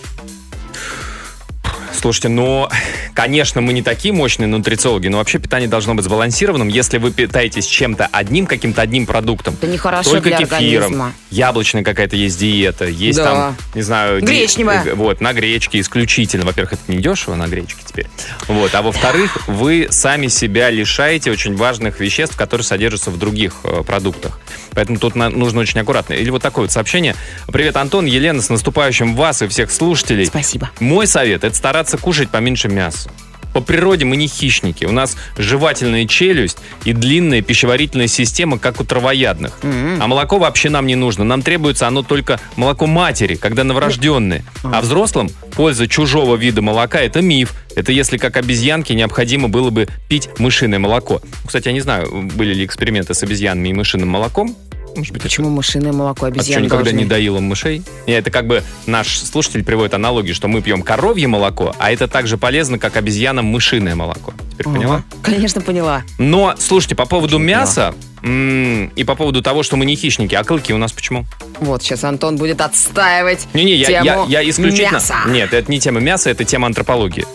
Слушайте, 2.05 2.29
ну, 2.29 2.69
конечно, 3.15 3.61
мы 3.61 3.73
не 3.73 3.81
такие 3.81 4.13
мощные 4.13 4.45
нутрициологи, 4.45 5.07
но 5.07 5.17
вообще 5.17 5.39
питание 5.39 5.67
должно 5.67 5.95
быть 5.95 6.05
сбалансированным. 6.05 6.67
Если 6.67 6.99
вы 6.99 7.09
питаетесь 7.09 7.65
чем-то 7.65 8.07
одним, 8.11 8.45
каким-то 8.45 8.83
одним 8.83 9.07
продуктом, 9.07 9.55
Это 9.55 9.65
нехорошо 9.65 10.11
только 10.11 10.29
для 10.29 10.37
кефиром, 10.37 10.83
организма. 10.83 11.13
яблочная 11.31 11.83
какая-то 11.83 12.15
есть 12.15 12.39
диета, 12.39 12.85
есть 12.85 13.17
Да. 13.17 13.23
там, 13.23 13.57
не 13.73 13.81
знаю... 13.81 14.21
ди- 14.21 14.27
Гречневая. 14.27 14.85
э, 14.85 14.93
Вот, 14.93 15.19
на 15.19 15.33
гречке 15.33 15.79
исключительно. 15.79 16.45
Во-первых, 16.45 16.73
это 16.73 16.81
не 16.89 16.97
дешево 16.99 17.33
на 17.33 17.47
гречке 17.47 17.81
теперь. 17.83 18.05
Вот, 18.47 18.75
а 18.75 18.83
во-вторых, 18.83 19.39
вы 19.47 19.87
сами 19.89 20.27
себя 20.27 20.69
лишаете 20.69 21.31
очень 21.31 21.55
важных 21.55 21.99
веществ, 21.99 22.35
которые 22.37 22.65
содержатся 22.65 23.09
в 23.09 23.17
других 23.17 23.61
э, 23.63 23.81
продуктах. 23.81 24.39
Поэтому 24.75 24.99
тут 24.99 25.15
нужно 25.15 25.61
очень 25.61 25.79
аккуратно. 25.79 26.13
Или 26.13 26.29
вот 26.29 26.41
такое 26.41 26.65
вот 26.65 26.71
сообщение. 26.71 27.15
Привет, 27.47 27.77
Антон, 27.77 28.05
Елена, 28.05 28.41
с 28.41 28.49
наступающим 28.49 29.15
вас 29.15 29.41
и 29.41 29.47
всех 29.47 29.71
слушателей. 29.71 30.25
Спасибо. 30.25 30.69
Мой 30.79 31.07
совет– 31.07 31.43
это 31.45 31.55
стараться 31.55 31.97
кушать 31.97 32.29
поменьше 32.29 32.67
мяса. 32.67 33.09
По 33.53 33.61
природе 33.61 34.03
мы 34.03 34.17
не 34.17 34.27
хищники. 34.27 34.83
У 34.83 34.91
нас 34.91 35.15
жевательная 35.37 36.05
челюсть 36.07 36.57
и 36.83 36.91
длинная 36.91 37.41
пищеварительная 37.41 38.07
система, 38.07 38.59
как 38.59 38.81
у 38.81 38.83
травоядных. 38.83 39.57
А 39.63 40.07
молоко 40.07 40.39
вообще 40.39 40.69
нам 40.69 40.85
не 40.85 40.95
нужно. 40.95 41.23
Нам 41.23 41.41
требуется 41.41 41.87
оно 41.87 42.03
только 42.03 42.37
молоко 42.57 42.85
матери, 42.85 43.35
когда 43.35 43.63
новорожденные. 43.63 44.43
А 44.63 44.81
взрослым 44.81 45.29
польза 45.55 45.87
чужого 45.87 46.35
вида 46.35 46.61
молока– 46.61 46.99
это 47.01 47.21
миф. 47.21 47.53
Это 47.77 47.93
если 47.93 48.17
как 48.17 48.35
обезьянке 48.35 48.93
необходимо 48.93 49.47
было 49.47 49.69
бы 49.69 49.87
пить 50.09 50.27
мышиное 50.37 50.79
молоко. 50.79 51.21
Кстати, 51.45 51.67
я 51.67 51.73
не 51.73 51.81
знаю, 51.81 52.29
были 52.35 52.53
ли 52.53 52.65
эксперименты 52.65 53.13
с 53.13 53.23
обезьянами 53.23 53.69
и 53.69 53.73
мышиным 53.73 54.09
молоком. 54.09 54.53
Может 54.95 55.11
быть, 55.13 55.21
это 55.21 55.29
Почему 55.29 55.49
мышиное 55.49 55.91
молоко 55.91 56.25
а 56.25 56.29
что, 56.29 56.39
обезьяны 56.39 56.65
никогда 56.65 56.85
должны? 56.85 56.99
не 56.99 57.05
доила 57.05 57.39
мышей? 57.39 57.83
Нет, 58.07 58.19
это 58.21 58.31
как 58.31 58.47
бы 58.47 58.63
наш 58.85 59.19
слушатель 59.19 59.63
приводит 59.63 59.93
аналогию, 59.93 60.33
что 60.35 60.47
мы 60.47 60.61
пьем 60.61 60.81
коровье 60.81 61.27
молоко, 61.27 61.75
а 61.79 61.91
это 61.91 62.07
так 62.07 62.27
же 62.27 62.37
полезно, 62.37 62.79
как 62.79 62.95
обезьянам 62.97 63.45
мышиное 63.45 63.95
молоко. 63.95 64.33
Теперь 64.53 64.67
Ага. 64.67 64.75
поняла? 64.75 65.03
Конечно, 65.21 65.61
поняла. 65.61 66.03
Но, 66.17 66.55
слушайте, 66.57 66.95
по 66.95 67.05
поводу 67.05 67.35
Очень 67.37 67.45
мяса 67.45 67.93
и 68.23 69.03
по 69.05 69.15
поводу 69.15 69.41
того, 69.43 69.61
что 69.61 69.75
мы 69.75 69.85
не 69.85 69.95
хищники, 69.95 70.33
а 70.33 70.43
клыки 70.43 70.73
у 70.73 70.77
нас 70.77 70.91
почему? 70.91 71.25
Вот, 71.59 71.83
сейчас 71.83 72.03
Антон 72.03 72.37
будет 72.37 72.59
отстаивать 72.59 73.47
Не-не, 73.53 73.75
я, 73.75 74.01
я, 74.01 74.25
я 74.27 74.49
исключительно... 74.49 74.93
мяса. 74.93 75.15
Нет, 75.27 75.53
это 75.53 75.69
не 75.71 75.79
тема 75.79 75.99
мяса, 75.99 76.31
это 76.31 76.43
тема 76.43 76.65
антропологии. 76.67 77.25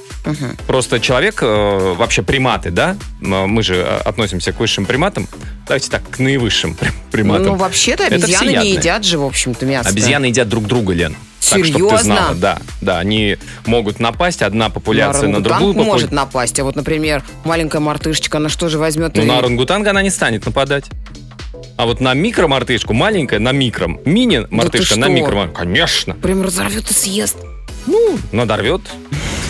Просто 0.66 1.00
человек, 1.00 1.42
э, 1.42 1.94
вообще 1.96 2.22
приматы, 2.22 2.70
да? 2.70 2.96
Мы 3.20 3.62
же 3.62 3.76
э, 3.76 3.98
относимся 4.04 4.52
к 4.52 4.60
высшим 4.60 4.84
приматам. 4.86 5.26
Давайте 5.66 5.90
так, 5.90 6.02
к 6.10 6.18
наивысшим 6.18 6.74
при- 6.80 6.90
приматам. 7.10 7.46
Ну, 7.46 7.54
вообще-то 7.56 8.06
обезьяны 8.06 8.50
не 8.62 8.72
едят 8.72 9.04
же, 9.04 9.18
в 9.18 9.24
общем-то, 9.24 9.64
мясо. 9.66 9.88
Обезьяны 9.88 10.26
едят 10.26 10.48
друг 10.48 10.66
друга, 10.66 10.92
Лен. 10.92 11.16
Так, 11.40 11.64
чтоб 11.64 11.66
ты 11.66 11.72
Серьезно? 11.72 11.98
знала, 11.98 12.34
да, 12.34 12.58
да, 12.80 12.98
они 12.98 13.36
могут 13.66 13.98
напасть, 13.98 14.42
одна 14.42 14.68
популяция 14.68 15.28
на 15.28 15.42
другую 15.42 15.74
попу- 15.74 15.84
может 15.84 16.12
напасть, 16.12 16.60
а 16.60 16.64
вот, 16.64 16.76
например, 16.76 17.24
маленькая 17.44 17.80
мартышечка, 17.80 18.36
она 18.38 18.48
что 18.48 18.68
же 18.68 18.78
возьмет 18.78 19.16
Ну, 19.16 19.22
и... 19.22 19.24
на 19.26 19.38
орангутанга 19.38 19.90
она 19.90 20.02
не 20.02 20.10
станет 20.10 20.44
нападать. 20.46 20.84
А 21.76 21.86
вот 21.86 22.00
на 22.00 22.12
микромартышку, 22.14 22.92
маленькая 22.92 23.40
на 23.40 23.52
микром, 23.52 24.00
мини-мартышка 24.04 24.94
ты 24.94 25.00
на 25.00 25.08
микро, 25.08 25.48
конечно. 25.48 26.14
Прям 26.14 26.42
разорвет 26.42 26.88
и 26.90 26.94
съест. 26.94 27.38
Ну, 27.86 28.18
надорвет, 28.32 28.82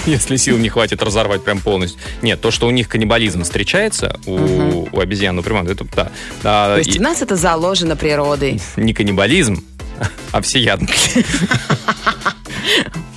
если 0.06 0.36
сил 0.36 0.58
не 0.58 0.68
хватит 0.68 1.02
разорвать 1.02 1.42
прям 1.44 1.60
полностью. 1.60 2.00
Нет, 2.22 2.40
то, 2.40 2.50
что 2.50 2.66
у 2.66 2.70
них 2.70 2.88
каннибализм 2.88 3.42
встречается, 3.42 4.18
у, 4.26 4.88
у 4.92 5.00
обезьян, 5.00 5.38
у 5.38 5.42
примат, 5.42 5.68
это 5.68 5.84
да. 5.94 6.10
А, 6.42 6.74
То 6.74 6.78
есть 6.78 6.96
и 6.96 6.98
у 6.98 7.02
нас 7.02 7.22
это 7.22 7.36
заложено 7.36 7.96
природой. 7.96 8.60
не 8.76 8.92
каннибализм, 8.92 9.64
а 10.32 10.40
всеядность. 10.42 11.18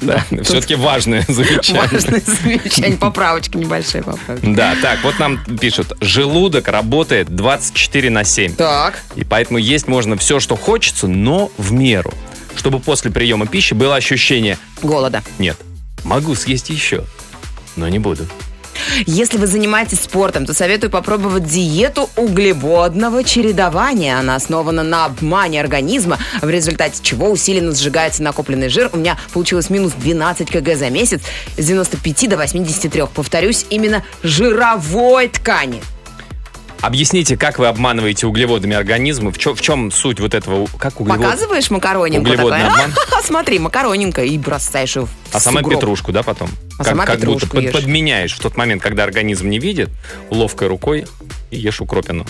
Да, 0.01 0.25
все-таки 0.43 0.75
важное 0.75 1.23
замечание. 1.27 1.81
Важное 1.81 2.21
замечание. 2.21 2.97
Поправочка, 2.97 3.57
небольшая 3.57 4.03
поправочка. 4.03 4.47
Да, 4.47 4.75
так, 4.81 4.99
вот 5.03 5.17
нам 5.19 5.39
пишут, 5.59 5.93
желудок 6.01 6.67
работает 6.67 7.33
24 7.33 8.09
на 8.09 8.23
7. 8.23 8.55
Так. 8.55 9.01
И 9.15 9.23
поэтому 9.23 9.59
есть 9.59 9.87
можно 9.87 10.17
все, 10.17 10.39
что 10.39 10.55
хочется, 10.57 11.07
но 11.07 11.51
в 11.57 11.71
меру. 11.71 12.13
Чтобы 12.55 12.79
после 12.79 13.11
приема 13.11 13.47
пищи 13.47 13.73
было 13.73 13.95
ощущение, 13.95 14.57
Голода. 14.81 15.23
нет, 15.39 15.57
могу 16.03 16.35
съесть 16.35 16.69
еще, 16.69 17.05
но 17.75 17.87
не 17.87 17.99
буду. 17.99 18.27
Если 19.05 19.37
вы 19.37 19.47
занимаетесь 19.47 20.01
спортом, 20.01 20.45
то 20.45 20.53
советую 20.53 20.89
попробовать 20.89 21.45
диету 21.45 22.09
углеводного 22.15 23.23
чередования. 23.23 24.17
Она 24.17 24.35
основана 24.35 24.83
на 24.83 25.05
обмане 25.05 25.59
организма, 25.59 26.19
в 26.41 26.49
результате 26.49 26.99
чего 27.01 27.29
усиленно 27.29 27.73
сжигается 27.73 28.23
накопленный 28.23 28.69
жир. 28.69 28.89
У 28.93 28.97
меня 28.97 29.17
получилось 29.33 29.69
минус 29.69 29.93
12 29.93 30.49
кг 30.49 30.75
за 30.75 30.89
месяц 30.89 31.21
с 31.57 31.65
95 31.65 32.29
до 32.29 32.37
83. 32.37 33.03
Повторюсь, 33.13 33.65
именно 33.69 34.03
жировой 34.21 35.29
ткани. 35.29 35.81
Объясните, 36.83 37.37
как 37.37 37.59
вы 37.59 37.67
обманываете 37.67 38.27
углеводами 38.27 38.75
организмы, 38.75 39.31
в, 39.31 39.37
чё- 39.37 39.55
в 39.55 39.61
чем 39.61 39.89
суть 39.89 40.19
вот 40.19 40.33
этого, 40.33 40.67
как 40.77 40.99
углевод... 40.99 41.21
Показываешь 41.21 41.69
макаронинку 41.71 42.29
Углеводный 42.29 42.59
такой, 42.59 42.73
обман? 42.73 42.93
«А, 43.17 43.21
смотри, 43.23 43.57
макаронинка, 43.57 44.25
и 44.25 44.37
бросаешь 44.37 44.97
ее 44.97 45.05
в 45.05 45.09
А 45.31 45.39
сама 45.39 45.63
петрушку, 45.63 46.11
да, 46.11 46.23
потом? 46.23 46.49
А 46.79 46.83
как 46.83 46.87
сама 46.87 47.05
как 47.05 47.19
будто 47.19 47.47
под- 47.47 47.63
ешь. 47.63 47.71
подменяешь 47.71 48.33
в 48.33 48.39
тот 48.39 48.57
момент, 48.57 48.81
когда 48.81 49.03
организм 49.03 49.49
не 49.49 49.59
видит, 49.59 49.89
ловкой 50.29 50.67
рукой 50.67 51.05
и 51.51 51.57
ешь 51.57 51.81
укропину. 51.81 52.25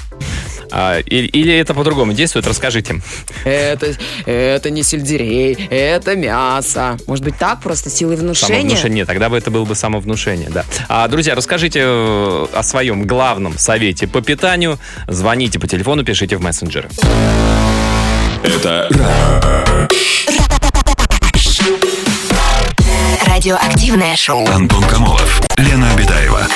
А, 0.72 1.00
или, 1.00 1.28
или 1.28 1.54
это 1.54 1.74
по-другому 1.74 2.14
действует? 2.14 2.48
Расскажите. 2.48 3.02
Это, 3.46 3.94
это 4.26 4.70
не 4.70 4.82
сельдерей, 4.84 5.54
это 5.70 6.16
мясо. 6.16 6.98
Может 7.08 7.24
быть 7.24 7.38
так, 7.38 7.62
просто 7.62 7.90
силой 7.90 8.16
внушения? 8.16 8.62
Самовнушение. 8.62 9.06
Тогда 9.06 9.30
бы 9.30 9.38
это 9.38 9.52
было 9.52 9.66
бы 9.66 9.76
самовнушение, 9.76 10.50
да. 10.50 10.66
А, 10.90 11.08
друзья, 11.08 11.36
расскажите 11.36 11.82
э, 11.84 12.46
о 12.54 12.64
своем 12.64 13.06
главном 13.06 13.58
совете 13.58 14.08
по 14.08 14.22
питанию. 14.22 14.80
Звоните 15.08 15.60
по 15.60 15.68
телефону, 15.68 16.04
пишите 16.04 16.38
в 16.38 16.42
мессенджеры. 16.42 16.90
Это 18.44 19.83
Радиоактивное 23.44 24.16
шоу. 24.16 24.48
Антон 24.48 24.82
Камолов, 24.86 25.42
Лена 25.58 25.92
Обитаева. 25.92 26.48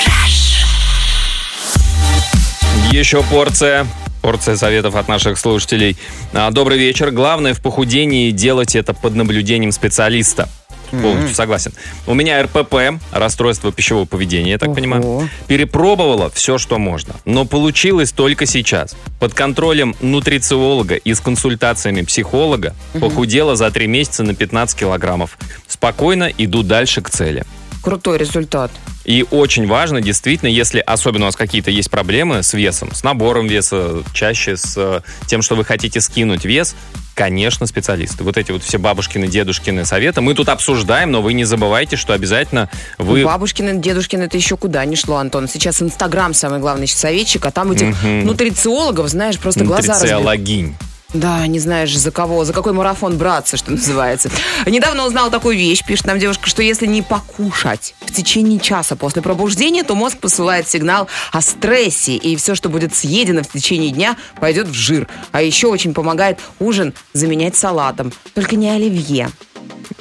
Еще 2.89 3.23
порция. 3.23 3.85
Порция 4.21 4.55
советов 4.55 4.95
от 4.95 5.09
наших 5.09 5.37
слушателей. 5.37 5.97
А, 6.31 6.49
Добрый 6.49 6.77
вечер. 6.77 7.11
Главное 7.11 7.53
в 7.53 7.61
похудении 7.61 8.31
делать 8.31 8.73
это 8.73 8.93
под 8.93 9.15
наблюдением 9.15 9.73
специалиста. 9.73 10.47
Полностью 10.91 11.35
согласен. 11.35 11.73
У 12.05 12.13
меня 12.13 12.41
РПП, 12.43 13.01
расстройство 13.11 13.71
пищевого 13.71 14.05
поведения, 14.05 14.51
я 14.51 14.57
так 14.57 14.69
Ого. 14.69 14.75
понимаю. 14.75 15.29
Перепробовала 15.47 16.29
все, 16.29 16.57
что 16.57 16.77
можно. 16.77 17.15
Но 17.25 17.45
получилось 17.45 18.11
только 18.11 18.45
сейчас. 18.45 18.95
Под 19.19 19.33
контролем 19.33 19.95
нутрициолога 20.01 20.95
и 20.95 21.13
с 21.13 21.19
консультациями 21.19 22.01
психолога 22.01 22.75
похудела 22.99 23.55
за 23.55 23.71
три 23.71 23.87
месяца 23.87 24.23
на 24.23 24.33
15 24.33 24.77
килограммов. 24.77 25.37
Спокойно 25.67 26.31
иду 26.37 26.63
дальше 26.63 27.01
к 27.01 27.09
цели. 27.09 27.43
Крутой 27.81 28.17
результат. 28.17 28.71
И 29.05 29.25
очень 29.31 29.67
важно, 29.67 30.01
действительно, 30.01 30.49
если 30.49 30.79
особенно 30.79 31.25
у 31.25 31.27
вас 31.27 31.35
какие-то 31.35 31.71
есть 31.71 31.89
проблемы 31.89 32.43
с 32.43 32.53
весом, 32.53 32.93
с 32.93 33.03
набором 33.03 33.47
веса, 33.47 34.03
чаще 34.13 34.57
с 34.57 34.73
э, 34.75 35.01
тем, 35.27 35.41
что 35.41 35.55
вы 35.55 35.63
хотите 35.63 36.01
скинуть 36.01 36.43
вес, 36.43 36.75
конечно, 37.13 37.65
специалисты. 37.65 38.23
Вот 38.23 38.37
эти 38.37 38.51
вот 38.51 38.63
все 38.63 38.77
бабушкины, 38.77 39.27
дедушкины 39.27 39.85
советы 39.85 40.21
мы 40.21 40.35
тут 40.35 40.49
обсуждаем, 40.49 41.11
но 41.11 41.21
вы 41.21 41.33
не 41.33 41.45
забывайте, 41.45 41.95
что 41.95 42.13
обязательно 42.13 42.69
вы... 42.97 43.23
Бабушкины, 43.23 43.79
дедушкины, 43.79 44.23
это 44.23 44.37
еще 44.37 44.57
куда 44.57 44.83
не 44.85 44.95
шло, 44.97 45.15
Антон. 45.17 45.47
Сейчас 45.47 45.81
Инстаграм 45.81 46.33
самый 46.33 46.59
главный 46.59 46.87
советчик, 46.87 47.45
а 47.45 47.51
там 47.51 47.71
этих 47.71 47.87
Мгм. 48.03 48.25
нутрициологов, 48.25 49.07
знаешь, 49.07 49.39
просто 49.39 49.63
глаза 49.63 49.93
разбегаются. 49.93 50.15
Нутрициологинь. 50.15 50.75
Да, 51.13 51.47
не 51.47 51.59
знаешь, 51.59 51.97
за 51.97 52.11
кого, 52.11 52.43
за 52.43 52.51
какой 52.51 52.73
марафон 52.73 53.17
браться, 53.17 53.55
что 53.55 53.71
называется. 53.71 54.29
Недавно 54.65 55.05
узнала 55.05 55.31
такую 55.31 55.57
вещь, 55.57 55.83
пишет 55.85 56.05
нам 56.05 56.19
девушка, 56.19 56.47
что 56.47 56.61
если 56.61 56.85
не 56.85 57.01
покушать 57.01 57.95
в 58.01 58.13
течение 58.13 58.59
часа 58.59 58.95
после 58.97 59.21
пробуждения, 59.21 59.83
то 59.83 59.95
мозг 59.95 60.17
посылает 60.17 60.67
сигнал 60.67 61.07
о 61.31 61.41
стрессе, 61.41 62.15
и 62.15 62.35
все, 62.35 62.55
что 62.55 62.67
будет 62.67 62.93
съедено 62.93 63.43
в 63.43 63.47
течение 63.47 63.91
дня, 63.91 64.17
пойдет 64.39 64.67
в 64.67 64.73
жир. 64.73 65.07
А 65.31 65.41
еще 65.41 65.67
очень 65.67 65.93
помогает 65.93 66.39
ужин 66.59 66.93
заменять 67.13 67.55
салатом, 67.55 68.11
только 68.33 68.57
не 68.57 68.69
оливье. 68.69 69.29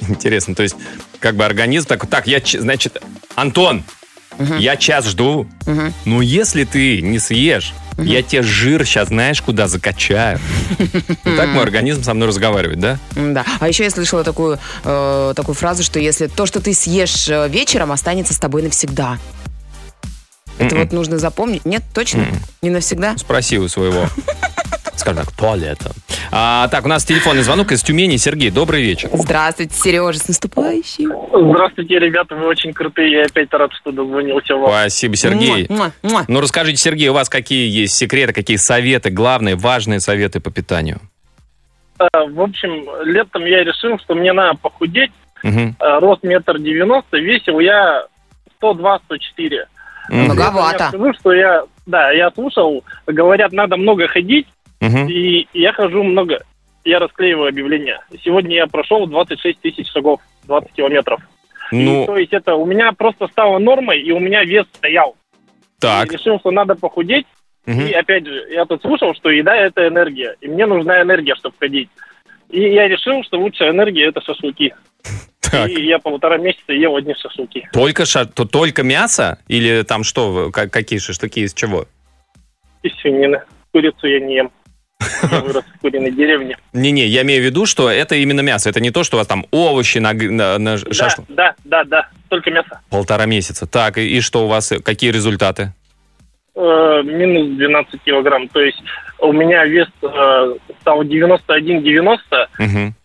Интересно, 0.01 0.55
то 0.55 0.63
есть 0.63 0.75
как 1.19 1.35
бы 1.35 1.45
организм 1.45 1.87
такой, 1.87 2.09
так, 2.09 2.27
я, 2.27 2.41
значит, 2.59 3.01
Антон, 3.35 3.83
я 4.59 4.75
час 4.75 5.05
жду, 5.07 5.47
но 6.05 6.21
если 6.21 6.65
ты 6.65 7.01
не 7.01 7.17
съешь, 7.19 7.73
я 7.97 8.21
тебе 8.21 8.43
жир 8.43 8.85
сейчас 8.85 9.07
знаешь 9.09 9.41
куда 9.41 9.67
закачаю. 9.67 10.39
Так 11.23 11.49
мой 11.49 11.63
организм 11.63 12.03
со 12.03 12.13
мной 12.13 12.27
разговаривает, 12.27 12.79
да? 12.79 12.99
Да. 13.15 13.45
А 13.59 13.67
еще 13.67 13.83
я 13.83 13.89
слышала 13.89 14.23
такую, 14.23 14.59
э, 14.83 15.33
такую 15.35 15.55
фразу, 15.55 15.83
что 15.83 15.99
если 15.99 16.27
то, 16.27 16.45
что 16.45 16.59
ты 16.61 16.73
съешь 16.73 17.27
э, 17.29 17.47
вечером, 17.49 17.91
останется 17.91 18.33
с 18.33 18.37
тобой 18.37 18.61
навсегда. 18.63 19.17
Это 20.59 20.73
Мгм. 20.75 20.83
вот 20.83 20.93
нужно 20.93 21.17
запомнить. 21.19 21.65
Нет, 21.65 21.83
точно? 21.93 22.25
Не 22.63 22.69
навсегда? 22.71 23.15
Спроси 23.17 23.59
у 23.59 23.67
своего, 23.67 24.07
скажем 24.99 25.23
так, 25.23 25.33
туалета. 25.35 25.91
А, 26.31 26.67
так, 26.69 26.85
у 26.85 26.87
нас 26.87 27.05
телефонный 27.05 27.43
звонок 27.43 27.71
из 27.71 27.81
Тюмени. 27.83 28.17
Сергей, 28.17 28.49
добрый 28.49 28.81
вечер. 28.81 29.09
Здравствуйте, 29.13 29.73
Сережа, 29.75 30.19
с 30.19 30.27
наступающим. 30.27 31.11
Здравствуйте, 31.33 31.99
ребята, 31.99 32.35
вы 32.35 32.47
очень 32.47 32.73
крутые. 32.73 33.11
Я 33.11 33.25
опять 33.25 33.51
рад, 33.53 33.71
что 33.73 33.91
дозвонился 33.91 34.55
вам. 34.55 34.69
Спасибо, 34.69 35.15
Сергей. 35.15 35.67
Муа, 35.69 35.91
муа, 36.01 36.11
муа. 36.11 36.25
Ну, 36.27 36.41
расскажите, 36.41 36.77
Сергей, 36.77 37.09
у 37.09 37.13
вас 37.13 37.29
какие 37.29 37.69
есть 37.69 37.95
секреты, 37.95 38.33
какие 38.33 38.57
советы, 38.57 39.09
главные, 39.09 39.55
важные 39.55 39.99
советы 39.99 40.39
по 40.39 40.51
питанию? 40.51 40.99
А, 41.99 42.25
В 42.25 42.41
общем, 42.41 42.85
летом 43.05 43.45
я 43.45 43.63
решил, 43.63 43.97
что 43.99 44.15
мне 44.15 44.33
надо 44.33 44.57
похудеть. 44.59 45.11
А, 45.79 45.99
Рост 45.99 46.23
метр 46.23 46.59
девяносто, 46.59 47.17
весил 47.17 47.59
я 47.59 48.05
102-104. 48.61 49.65
Мгм. 50.09 50.23
Многовато. 50.23 50.83
Я 50.85 50.89
скажу, 50.89 51.13
что 51.19 51.33
я, 51.33 51.63
да, 51.85 52.11
я 52.11 52.31
слушал, 52.31 52.83
говорят, 53.05 53.51
надо 53.51 53.75
много 53.77 54.07
ходить, 54.07 54.47
Мгм. 54.81 55.07
и 55.09 55.47
я 55.53 55.73
хожу 55.73 56.03
много. 56.03 56.43
Я 56.85 56.99
расклеиваю 56.99 57.49
объявления. 57.49 57.99
Сегодня 58.23 58.55
я 58.55 58.67
прошел 58.67 59.07
26 59.07 59.59
тысяч 59.59 59.91
шагов, 59.91 60.21
20 60.45 60.71
километров. 60.73 61.19
И, 61.71 61.75
Ну, 61.83 62.05
то 62.05 62.17
есть 62.17 62.31
это 62.31 62.55
у 62.55 62.65
меня 62.65 62.91
просто 62.93 63.27
стало 63.27 63.57
нормой, 63.59 63.99
и 64.01 64.11
у 64.11 64.19
меня 64.19 64.43
вес 64.43 64.65
стоял. 64.73 65.15
так. 65.79 66.11
И 66.11 66.15
решил, 66.17 66.39
что 66.39 66.51
надо 66.51 66.75
похудеть. 66.75 67.25
Мгм. 67.65 67.85
И 67.87 67.91
опять 67.91 68.25
же, 68.25 68.47
я 68.49 68.65
тут 68.65 68.81
слушал, 68.81 69.13
что 69.15 69.29
еда 69.29 69.55
это 69.55 69.87
энергия. 69.87 70.35
И 70.41 70.47
мне 70.47 70.65
нужна 70.65 71.01
энергия, 71.01 71.35
чтобы 71.35 71.55
ходить. 71.59 71.89
И 72.49 72.61
я 72.61 72.87
решил, 72.87 73.21
что 73.23 73.37
лучшая 73.39 73.71
энергия 73.71 74.05
это 74.07 74.21
шашлыки. 74.21 74.73
Так. 75.41 75.69
И 75.69 75.85
я 75.85 75.99
полтора 75.99 76.37
месяца 76.37 76.71
ел 76.73 76.95
одни 76.95 77.13
шашлыки. 77.15 77.67
Только, 77.73 78.05
ша- 78.05 78.25
то 78.25 78.45
только 78.45 78.83
мясо? 78.83 79.37
Или 79.49 79.81
там 79.83 80.03
что, 80.03 80.31
вы- 80.31 80.51
ка- 80.51 80.69
какие 80.69 80.99
шашлыки, 80.99 81.41
из 81.41 81.53
чего? 81.53 81.85
Из 82.83 82.93
свинины. 83.01 83.41
Курицу 83.73 84.07
я 84.07 84.19
не 84.21 84.35
ем. 84.35 84.51
Я 85.31 85.41
вырос 85.41 85.63
в 85.75 85.79
куриной 85.79 86.11
деревне. 86.11 86.57
Не-не, 86.73 87.05
я 87.05 87.21
имею 87.21 87.41
в 87.41 87.45
виду, 87.45 87.65
что 87.65 87.89
это 87.89 88.15
именно 88.15 88.41
мясо. 88.41 88.69
Это 88.69 88.79
не 88.79 88.91
то, 88.91 89.03
что 89.03 89.17
у 89.17 89.19
вас 89.19 89.27
там 89.27 89.45
овощи 89.51 89.99
на, 89.99 90.13
на, 90.13 90.57
на 90.57 90.77
Да, 90.77 90.93
шашлык. 90.93 91.25
да, 91.29 91.55
да, 91.63 91.83
да. 91.83 92.09
Только 92.29 92.51
мясо. 92.51 92.81
Полтора 92.89 93.25
месяца. 93.25 93.67
Так, 93.67 93.97
и, 93.97 94.17
и 94.17 94.21
что 94.21 94.45
у 94.45 94.47
вас, 94.47 94.71
какие 94.83 95.11
результаты? 95.11 95.73
Э, 96.55 97.01
минус 97.03 97.55
12 97.57 98.01
килограмм. 98.03 98.47
То 98.47 98.59
есть 98.61 98.81
у 99.19 99.31
меня 99.31 99.65
вес 99.65 99.87
э, 100.01 100.55
стал 100.81 101.03
91-90. 101.03 102.17
Мгм. 102.59 102.95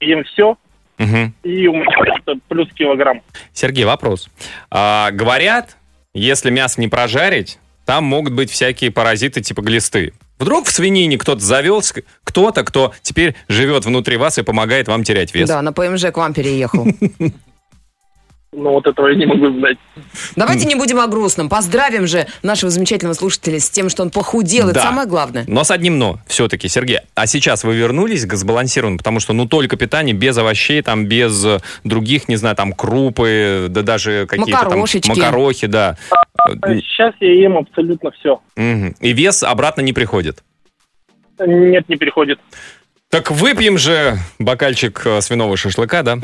Ем 0.00 0.24
все. 0.24 0.56
Мгм. 0.98 1.34
И 1.42 1.66
у 1.66 1.74
меня 1.74 2.16
это 2.18 2.38
плюс 2.48 2.68
килограмм. 2.72 3.22
Сергей, 3.52 3.84
вопрос. 3.84 4.28
А, 4.70 5.10
говорят, 5.10 5.76
если 6.14 6.50
мясо 6.50 6.80
не 6.80 6.88
прожарить, 6.88 7.58
там 7.86 8.04
могут 8.04 8.34
быть 8.34 8.50
всякие 8.50 8.90
паразиты 8.90 9.40
типа 9.40 9.62
глисты. 9.62 10.12
Вдруг 10.40 10.66
в 10.66 10.72
свинине 10.72 11.18
кто-то 11.18 11.40
завелся, 11.40 12.02
кто-то, 12.24 12.64
кто 12.64 12.94
теперь 13.02 13.36
живет 13.46 13.84
внутри 13.84 14.16
вас 14.16 14.38
и 14.38 14.42
помогает 14.42 14.88
вам 14.88 15.04
терять 15.04 15.34
вес. 15.34 15.46
Да, 15.46 15.60
на 15.60 15.72
ПМЖ 15.72 16.06
к 16.12 16.16
вам 16.16 16.32
переехал. 16.32 16.88
Но 18.52 18.72
вот 18.72 18.86
этого 18.88 19.06
я 19.06 19.14
не 19.14 19.26
могу 19.26 19.48
знать. 19.56 19.78
Давайте 20.34 20.66
не 20.66 20.74
будем 20.74 20.98
о 20.98 21.06
грустном. 21.06 21.48
Поздравим 21.48 22.08
же 22.08 22.26
нашего 22.42 22.68
замечательного 22.70 23.14
слушателя 23.14 23.60
с 23.60 23.70
тем, 23.70 23.88
что 23.88 24.02
он 24.02 24.10
похудел. 24.10 24.66
Это 24.66 24.74
Да. 24.74 24.82
самое 24.82 25.06
главное. 25.06 25.44
Но 25.46 25.62
с 25.62 25.70
одним 25.70 26.00
но, 26.00 26.18
все-таки, 26.26 26.66
Сергей. 26.66 26.98
А 27.14 27.28
сейчас 27.28 27.62
вы 27.62 27.76
вернулись 27.76 28.26
к 28.26 28.34
сбалансированному, 28.34 28.98
потому 28.98 29.20
что, 29.20 29.32
ну, 29.34 29.46
только 29.46 29.76
питание 29.76 30.16
без 30.16 30.36
овощей, 30.36 30.82
там, 30.82 31.06
без 31.06 31.44
э, 31.44 31.58
других, 31.84 32.28
не 32.28 32.34
знаю, 32.34 32.56
там, 32.56 32.72
крупы, 32.72 33.66
да 33.70 33.82
даже 33.82 34.26
какие-то 34.26 34.62
там 34.68 34.80
макарохи, 34.80 35.68
да. 35.68 35.96
Сейчас 36.48 37.14
я 37.20 37.32
ем 37.32 37.56
абсолютно 37.56 38.10
все. 38.10 38.40
И 38.56 39.12
вес 39.12 39.44
обратно 39.44 39.82
не 39.82 39.92
приходит. 39.92 40.42
Нет, 41.38 41.88
не 41.88 41.96
переходит. 41.96 42.40
Так 43.10 43.32
выпьем 43.32 43.76
же 43.76 44.18
бокальчик 44.38 45.02
э, 45.04 45.20
свиного 45.20 45.56
шашлыка, 45.56 46.04
да? 46.04 46.16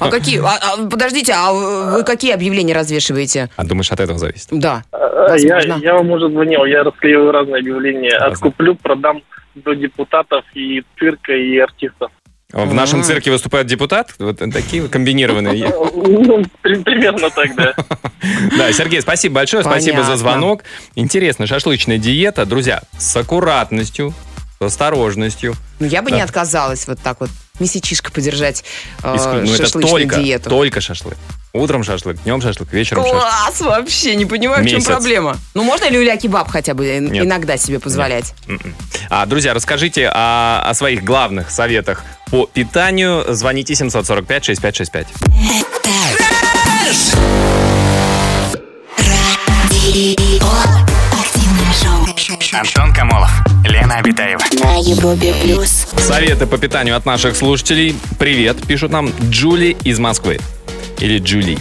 А 0.00 0.10
какие? 0.10 0.40
а- 0.40 0.58
а, 0.60 0.88
подождите, 0.88 1.32
а 1.36 1.52
вы 1.52 2.02
какие 2.02 2.32
объявления 2.32 2.74
развешиваете? 2.74 3.48
А 3.54 3.62
думаешь, 3.64 3.92
от 3.92 4.00
этого 4.00 4.18
зависит? 4.18 4.48
Да. 4.50 4.82
А, 4.90 5.36
Я, 5.36 5.60
я 5.60 5.94
вам 5.94 6.10
уже 6.10 6.28
звонил, 6.28 6.64
я 6.64 6.82
расклеиваю 6.82 7.30
разные 7.30 7.60
объявления. 7.60 8.16
Откуплю, 8.16 8.74
продам 8.74 9.22
до 9.54 9.74
депутатов 9.74 10.44
и 10.54 10.82
цирка, 10.98 11.32
и 11.32 11.58
артистов. 11.58 12.10
В 12.52 12.74
нашем 12.74 13.04
цирке 13.04 13.30
выступает 13.30 13.68
депутат? 13.68 14.12
Вот 14.18 14.38
такие 14.52 14.88
комбинированные. 14.88 15.72
Ну, 15.94 16.42
при- 16.62 16.82
примерно 16.82 17.30
так, 17.30 17.54
да. 17.54 17.72
Да, 18.58 18.72
Сергей, 18.72 19.00
спасибо 19.00 19.36
большое, 19.36 19.62
спасибо 19.62 20.02
за 20.02 20.16
звонок. 20.16 20.64
Интересно, 20.96 21.46
шашлычная 21.46 21.98
диета. 21.98 22.44
Друзья, 22.46 22.82
с 22.98 23.16
аккуратностью, 23.16 24.12
с 24.62 24.66
осторожностью. 24.66 25.54
Ну, 25.78 25.86
я 25.86 26.02
бы 26.02 26.10
Да. 26.10 26.16
не 26.16 26.22
отказалась 26.22 26.86
вот 26.86 26.98
так 27.00 27.18
вот 27.20 27.30
месячишко 27.60 28.12
подержать 28.12 28.62
э, 29.02 29.14
Иску- 29.16 29.32
ну, 29.46 29.54
это 29.54 29.56
шашлычную 29.64 29.88
только, 30.08 30.16
диету. 30.16 30.50
только 30.50 30.80
шашлык. 30.82 31.16
Утром 31.54 31.82
шашлык, 31.82 32.22
днем 32.24 32.42
шашлык, 32.42 32.70
вечером 32.70 33.04
шашлык. 33.04 33.22
Класс 33.22 33.60
вообще, 33.62 34.14
не 34.16 34.26
понимаю, 34.26 34.62
в 34.62 34.66
чем 34.66 34.76
Месяц. 34.80 34.88
проблема. 34.90 35.38
Ну, 35.54 35.62
можно 35.64 35.88
люля-кебаб 35.88 36.50
хотя 36.50 36.74
бы 36.74 36.98
Нет. 36.98 37.24
иногда 37.24 37.56
себе 37.56 37.80
позволять? 37.80 38.34
М-м. 38.48 38.74
А, 39.08 39.24
друзья, 39.24 39.54
расскажите 39.54 40.08
о, 40.12 40.60
о 40.68 40.74
своих 40.74 41.04
главных 41.04 41.50
советах 41.50 42.04
по 42.30 42.44
питанию. 42.46 43.24
Звоните 43.34 43.72
745-6565. 43.72 45.06
Активное 49.62 50.29
Антон 52.52 52.92
Камолов, 52.92 53.30
Лена 53.64 53.96
Абитаева. 53.98 54.40
на 54.60 54.76
Европе 54.80 55.32
плюс. 55.40 55.86
Советы 55.96 56.46
по 56.46 56.58
питанию 56.58 56.96
от 56.96 57.06
наших 57.06 57.36
слушателей. 57.36 57.94
Привет, 58.18 58.56
пишут 58.66 58.90
нам 58.90 59.10
Джули 59.30 59.76
из 59.84 60.00
Москвы. 60.00 60.38
Или 60.98 61.18
Джули. 61.18 61.58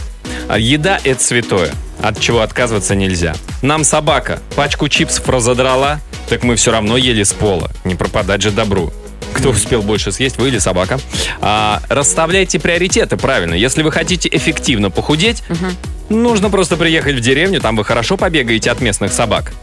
А 0.48 0.58
Еда– 0.58 1.00
это 1.04 1.24
святое, 1.24 1.72
от 2.02 2.20
чего 2.20 2.42
отказываться 2.42 2.96
нельзя. 2.96 3.36
Нам 3.62 3.84
собака 3.84 4.40
пачку 4.56 4.90
чипсов 4.90 5.30
разодрала, 5.30 6.00
так 6.28 6.44
мы 6.44 6.56
все 6.56 6.72
равно 6.72 6.98
ели 6.98 7.22
с 7.22 7.34
пола. 7.34 7.70
Не 7.84 7.94
пропадать 7.94 8.42
же 8.42 8.50
добру. 8.50 8.92
Кто 9.34 9.50
успел 9.50 9.84
больше 9.84 10.12
съесть, 10.12 10.38
вы 10.38 10.48
или 10.48 10.58
собака? 10.58 11.00
А, 11.40 11.82
расставляйте 11.88 12.60
приоритеты 12.60 13.16
правильно. 13.16 13.54
Если 13.54 13.84
вы 13.84 13.92
хотите 13.92 14.28
эффективно 14.32 14.90
похудеть, 14.90 15.44
нужно 16.10 16.50
просто 16.50 16.78
приехать 16.78 17.16
в 17.16 17.20
деревню, 17.20 17.62
там 17.62 17.76
вы 17.76 17.86
хорошо 17.86 18.18
побегаете 18.18 18.72
от 18.72 18.82
местных 18.82 19.14
собак. 19.14 19.54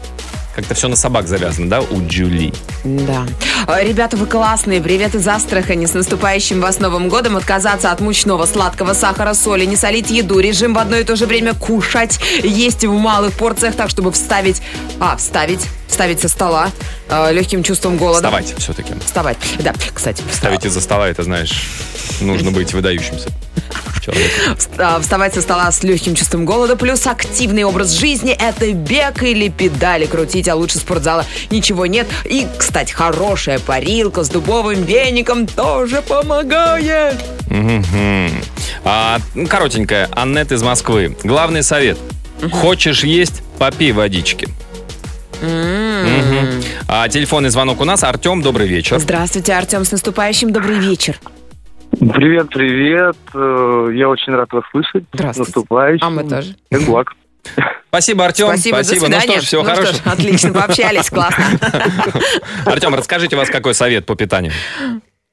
Как-то 0.57 0.73
все 0.73 0.87
на 0.87 0.95
собак 0.95 1.27
завязано, 1.27 1.69
да, 1.69 1.81
у 1.81 2.07
Джули? 2.07 2.51
Да. 2.83 3.27
Э, 3.67 3.87
Ребята, 3.87 4.17
вы 4.17 4.25
классные. 4.25 4.81
Привет 4.81 5.13
из 5.13 5.27
Астрахани. 5.27 5.85
С 5.85 5.93
наступающим 5.93 6.61
вас 6.61 6.79
Новым 6.79 7.09
годом. 7.09 7.37
Отказаться 7.37 7.91
от 7.91 8.01
мучного, 8.01 8.47
сладкого, 8.47 8.93
сахара, 8.93 9.35
соли, 9.35 9.65
не 9.65 9.75
солить 9.75 10.09
еду. 10.09 10.39
Режим 10.39 10.73
в 10.73 10.79
одно 10.79 10.95
и 10.95 11.03
то 11.03 11.15
же 11.15 11.27
время 11.27 11.53
кушать, 11.53 12.19
есть 12.41 12.83
в 12.83 12.91
малых 12.91 13.33
порциях, 13.33 13.75
так, 13.75 13.91
чтобы 13.91 14.11
вставить... 14.11 14.63
А, 14.99 15.15
вставить. 15.17 15.61
Вставить 15.87 16.21
со 16.21 16.27
стола 16.27 16.71
э, 17.07 17.33
легким 17.33 17.61
чувством 17.61 17.97
голода. 17.97 18.17
Вставайте 18.27 18.55
все-таки. 18.57 18.95
Вставать. 19.05 19.37
Да, 19.59 19.75
кстати. 19.93 20.23
Ставить 20.33 20.65
из-за 20.65 20.81
стола, 20.81 21.07
это, 21.07 21.21
знаешь, 21.21 21.69
нужно 22.19 22.49
быть 22.49 22.73
выдающимся 22.73 23.29
человек. 24.01 24.31
Вст- 24.57 24.69
а, 24.77 24.99
Вставать 24.99 25.33
со 25.33 25.41
стола 25.41 25.71
с 25.71 25.83
легким 25.83 26.15
чувством 26.15 26.45
голода, 26.45 26.75
плюс 26.75 27.05
активный 27.07 27.63
образ 27.63 27.91
жизни– 27.91 28.31
это 28.39 28.71
бег 28.73 29.23
или 29.23 29.49
педали 29.49 30.05
крутить, 30.05 30.47
а 30.47 30.55
лучше 30.55 30.77
спортзала 30.77 31.25
ничего 31.49 31.85
нет. 31.85 32.07
И, 32.25 32.47
кстати, 32.57 32.91
хорошая 32.91 33.59
парилка 33.59 34.23
с 34.23 34.29
дубовым 34.29 34.83
веником 34.83 35.47
тоже 35.47 36.01
помогает. 36.01 37.15
А, 38.83 39.19
коротенькая, 39.49 40.09
Аннет 40.11 40.51
из 40.51 40.63
Москвы. 40.63 41.15
Главный 41.23 41.63
совет. 41.63 41.97
Хочешь 42.51 43.03
есть, 43.03 43.41
попей 43.57 43.91
водички. 43.91 44.47
Мгм. 45.41 46.63
А, 46.87 47.07
телефонный 47.09 47.49
звонок 47.49 47.81
у 47.81 47.85
нас. 47.85 48.03
Артем, 48.03 48.41
добрый 48.41 48.67
вечер. 48.67 48.99
Здравствуйте, 48.99 49.53
Артем, 49.53 49.85
с 49.85 49.91
наступающим 49.91 50.51
добрый 50.51 50.79
вечер. 50.79 51.19
Привет, 51.91 52.49
привет. 52.49 53.15
Э, 53.33 53.89
Я 53.93 54.09
очень 54.09 54.33
рад 54.33 54.51
вас 54.51 54.63
слышать. 54.71 55.03
Здравствуйте. 55.13 55.51
Наступающим. 55.55 56.05
А 56.05 56.09
мы 56.09 56.23
тоже. 56.27 56.55
Благ. 56.85 57.13
Спасибо, 57.89 58.25
Артем. 58.25 58.47
Спасибо, 58.47 59.07
до 59.07 59.15
Ну 59.15 59.21
что 59.21 59.41
ж, 59.41 59.43
всего 59.45 59.63
Ну 59.63 59.69
что 59.69 59.75
хорошего. 59.81 59.97
ж, 59.97 60.13
отлично, 60.13 60.53
пообщались, 60.53 61.09
классно. 61.09 61.45
Артем, 62.65 62.93
расскажите 62.93 63.35
у 63.35 63.39
вас 63.39 63.49
какой 63.49 63.73
совет 63.73 64.05
по 64.05 64.15
питанию. 64.15 64.51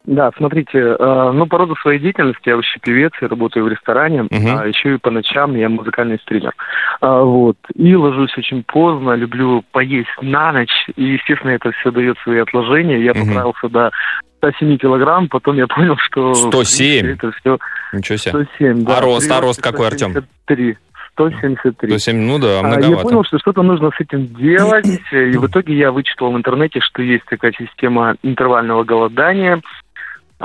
Да, 0.06 0.30
смотрите, 0.36 0.78
э, 0.78 1.30
ну, 1.32 1.46
по 1.46 1.56
роду 1.56 1.74
своей 1.76 1.98
деятельности 1.98 2.46
я 2.48 2.56
вообще 2.56 2.78
певец, 2.80 3.12
я 3.22 3.28
работаю 3.28 3.64
в 3.64 3.68
ресторане, 3.68 4.24
Мгм. 4.24 4.58
а 4.58 4.66
еще 4.66 4.94
и 4.94 4.98
по 4.98 5.10
ночам 5.10 5.54
я 5.56 5.70
музыкальный 5.70 6.18
стример. 6.18 6.52
А, 7.00 7.22
вот. 7.22 7.56
И 7.74 7.94
ложусь 7.96 8.36
очень 8.36 8.62
поздно, 8.64 9.14
люблю 9.14 9.64
поесть 9.72 10.10
на 10.20 10.52
ночь, 10.52 10.86
и, 10.96 11.04
естественно, 11.04 11.52
это 11.52 11.70
все 11.72 11.90
дает 11.90 12.18
свои 12.18 12.38
отложения. 12.38 13.02
Я 13.02 13.12
Мгм. 13.14 13.28
поправился 13.28 13.68
до 13.70 13.90
107 14.38 14.76
килограмм, 14.76 15.28
потом 15.28 15.56
я 15.56 15.66
понял, 15.66 15.96
что... 15.96 16.34
107? 16.34 17.06
Это 17.12 17.32
все 17.32 17.58
Ничего 17.94 18.18
себе. 18.18 18.30
107, 18.44 18.84
да. 18.84 18.98
А 18.98 19.00
рост, 19.00 19.30
а 19.30 19.40
рост 19.40 19.62
какой, 19.62 19.86
Артем? 19.86 20.10
173. 20.10 20.76
173. 21.14 21.88
107, 21.98 22.16
ну 22.26 22.38
да, 22.38 22.48
А, 22.48 22.62
Я 22.62 22.62
многовато. 22.62 23.02
понял, 23.04 23.24
что 23.24 23.38
что-то 23.38 23.62
нужно 23.62 23.90
с 23.96 24.00
этим 24.00 24.26
делать, 24.34 24.84
и 25.12 25.36
в 25.38 25.46
итоге 25.46 25.74
я 25.76 25.92
вычитал 25.92 26.32
в 26.32 26.36
интернете, 26.36 26.80
что 26.80 27.02
есть 27.02 27.24
такая 27.26 27.52
система 27.56 28.16
интервального 28.22 28.82
голодания. 28.84 29.62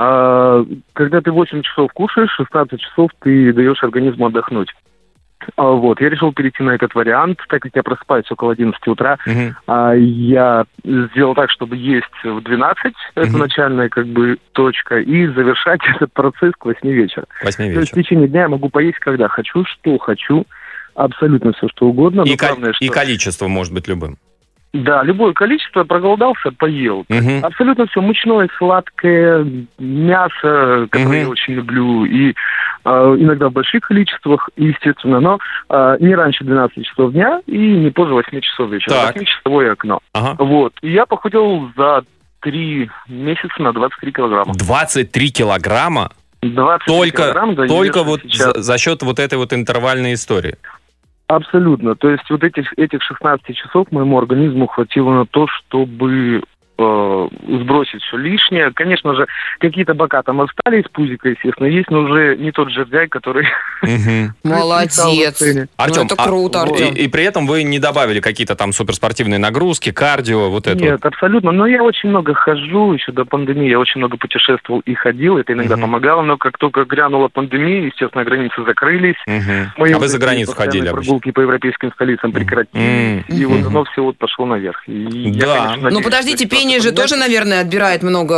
А, 0.02 0.64
Когда 0.94 1.20
ты 1.20 1.30
8 1.30 1.60
часов 1.60 1.92
кушаешь, 1.92 2.30
16 2.34 2.80
часов 2.80 3.10
ты 3.20 3.52
даешь 3.52 3.82
организму 3.82 4.26
отдохнуть. 4.28 4.72
А, 5.56 5.64
Вот, 5.72 6.00
я 6.00 6.08
решил 6.08 6.32
перейти 6.32 6.62
на 6.62 6.70
этот 6.70 6.94
вариант, 6.94 7.40
так 7.50 7.60
как 7.60 7.72
я 7.74 7.82
просыпаюсь 7.82 8.30
около 8.30 8.52
11 8.52 8.80
утра, 8.88 9.18
Мгм. 9.26 9.56
а, 9.66 9.92
я 9.94 10.64
сделал 10.84 11.34
так, 11.34 11.50
чтобы 11.50 11.76
есть 11.76 12.06
в 12.24 12.40
12, 12.40 12.94
это 13.14 13.28
Мгм. 13.28 13.38
начальная 13.40 13.90
как 13.90 14.06
бы 14.06 14.38
точка, 14.52 15.00
и 15.00 15.26
завершать 15.26 15.80
этот 15.96 16.10
процесс 16.14 16.52
к 16.58 16.64
8 16.64 16.88
вечера. 16.90 17.26
Восьми 17.44 17.70
То 17.74 17.80
есть 17.80 17.92
в 17.92 17.96
вечера. 17.96 18.02
течение 18.02 18.28
дня 18.28 18.40
я 18.42 18.48
могу 18.48 18.70
поесть, 18.70 18.98
когда 19.00 19.28
хочу, 19.28 19.66
что 19.66 19.98
хочу, 19.98 20.46
абсолютно 20.94 21.52
все, 21.52 21.68
что 21.68 21.88
угодно. 21.88 22.22
И, 22.22 22.30
но 22.30 22.36
ко- 22.38 22.46
главное, 22.46 22.72
и 22.80 22.86
что... 22.86 22.94
количество 22.94 23.48
может 23.48 23.74
быть 23.74 23.86
любым. 23.86 24.16
Да, 24.72 25.02
любое 25.02 25.32
количество, 25.32 25.82
проголодался, 25.82 26.52
поел. 26.56 27.04
Мгм. 27.08 27.44
Абсолютно 27.44 27.86
все, 27.88 28.00
мучное, 28.00 28.48
сладкое, 28.56 29.44
мясо, 29.78 30.86
которое 30.90 31.06
Мгм. 31.08 31.20
я 31.22 31.28
очень 31.28 31.54
люблю, 31.54 32.04
и 32.04 32.34
э, 32.84 33.16
иногда 33.18 33.48
в 33.48 33.52
больших 33.52 33.82
количествах, 33.82 34.48
естественно, 34.56 35.18
но 35.20 35.38
э, 35.68 35.96
не 36.00 36.14
раньше 36.14 36.44
12 36.44 36.86
часов 36.86 37.12
дня 37.12 37.40
и 37.46 37.58
не 37.58 37.90
позже 37.90 38.14
8 38.14 38.40
часов 38.40 38.70
вечера. 38.70 38.94
Так. 38.94 39.16
8-часовое 39.16 39.72
окно. 39.72 39.98
Ага. 40.14 40.36
Вот, 40.38 40.72
и 40.82 40.90
я 40.92 41.04
похудел 41.04 41.70
за 41.76 42.04
3 42.40 42.88
месяца 43.08 43.60
на 43.60 43.72
23 43.72 44.12
килограмма. 44.12 44.54
23 44.54 45.30
килограмма 45.32 46.10
23 46.42 46.94
только, 46.96 47.22
килограмм, 47.24 47.54
да, 47.54 47.66
только 47.66 48.02
вот 48.02 48.22
сейчас- 48.22 48.54
за, 48.54 48.62
за 48.62 48.78
счет 48.78 49.02
вот 49.02 49.18
этой 49.18 49.36
вот 49.36 49.52
интервальной 49.52 50.14
истории. 50.14 50.56
Абсолютно. 51.30 51.94
То 51.94 52.10
есть 52.10 52.28
вот 52.28 52.42
этих, 52.42 52.76
этих 52.76 53.00
16 53.04 53.54
часов 53.54 53.92
моему 53.92 54.18
организму 54.18 54.66
хватило 54.66 55.12
на 55.12 55.26
то, 55.26 55.46
чтобы 55.46 56.42
э, 56.80 57.28
сбросить 57.62 58.02
все 58.02 58.16
лишнее. 58.16 58.72
Конечно 58.72 59.14
же, 59.14 59.26
какие-то 59.58 59.94
бока 59.94 60.22
там 60.22 60.40
остались, 60.40 60.84
пузика, 60.92 61.28
естественно, 61.28 61.66
есть, 61.66 61.90
но 61.90 62.00
уже 62.00 62.36
не 62.36 62.52
тот 62.52 62.70
жердяй, 62.70 63.08
который... 63.08 63.46
Молодец. 64.42 64.98
Артем, 64.98 65.68
Артем, 65.76 66.02
ну, 66.02 66.06
это 66.06 66.14
а- 66.18 66.26
круто, 66.26 66.58
и, 66.58 66.62
Артем. 66.62 66.94
и 66.94 67.08
при 67.08 67.24
этом 67.24 67.46
вы 67.46 67.62
не 67.62 67.78
добавили 67.78 68.20
какие-то 68.20 68.56
там 68.56 68.72
суперспортивные 68.72 69.38
нагрузки, 69.38 69.92
кардио, 69.92 70.50
вот 70.50 70.66
это 70.66 70.82
Нет, 70.82 71.04
абсолютно. 71.04 71.52
Но 71.52 71.66
я 71.66 71.82
очень 71.82 72.08
много 72.08 72.34
хожу, 72.34 72.92
еще 72.92 73.12
до 73.12 73.24
пандемии 73.24 73.68
я 73.68 73.78
очень 73.78 73.98
много 73.98 74.16
путешествовал 74.16 74.80
и 74.80 74.94
ходил, 74.94 75.38
это 75.38 75.52
иногда 75.52 75.76
помогало, 75.76 76.22
но 76.22 76.36
как 76.36 76.58
только 76.58 76.84
грянула 76.84 77.28
пандемия, 77.28 77.86
естественно, 77.86 78.24
границы 78.24 78.64
закрылись. 78.64 79.16
А 79.26 79.72
вы 79.76 80.08
за 80.08 80.18
границу 80.18 80.52
ходили 80.52 80.88
обычно? 80.88 81.02
прогулки 81.02 81.30
по 81.30 81.40
европейским 81.40 81.92
столицам 81.92 82.32
прекратились, 82.32 83.24
и 83.28 83.44
вот 83.44 83.66
оно 83.66 83.84
все 83.84 84.02
вот 84.02 84.16
пошло 84.18 84.46
наверх. 84.46 84.82
Да. 84.86 85.76
Ну 85.80 86.02
подождите, 86.02 86.46
что 86.46 86.56
пение 86.70 86.80
же 86.80 86.92
тоже, 86.92 87.16
наверное, 87.16 87.60
отбирает 87.60 88.02
много 88.02 88.34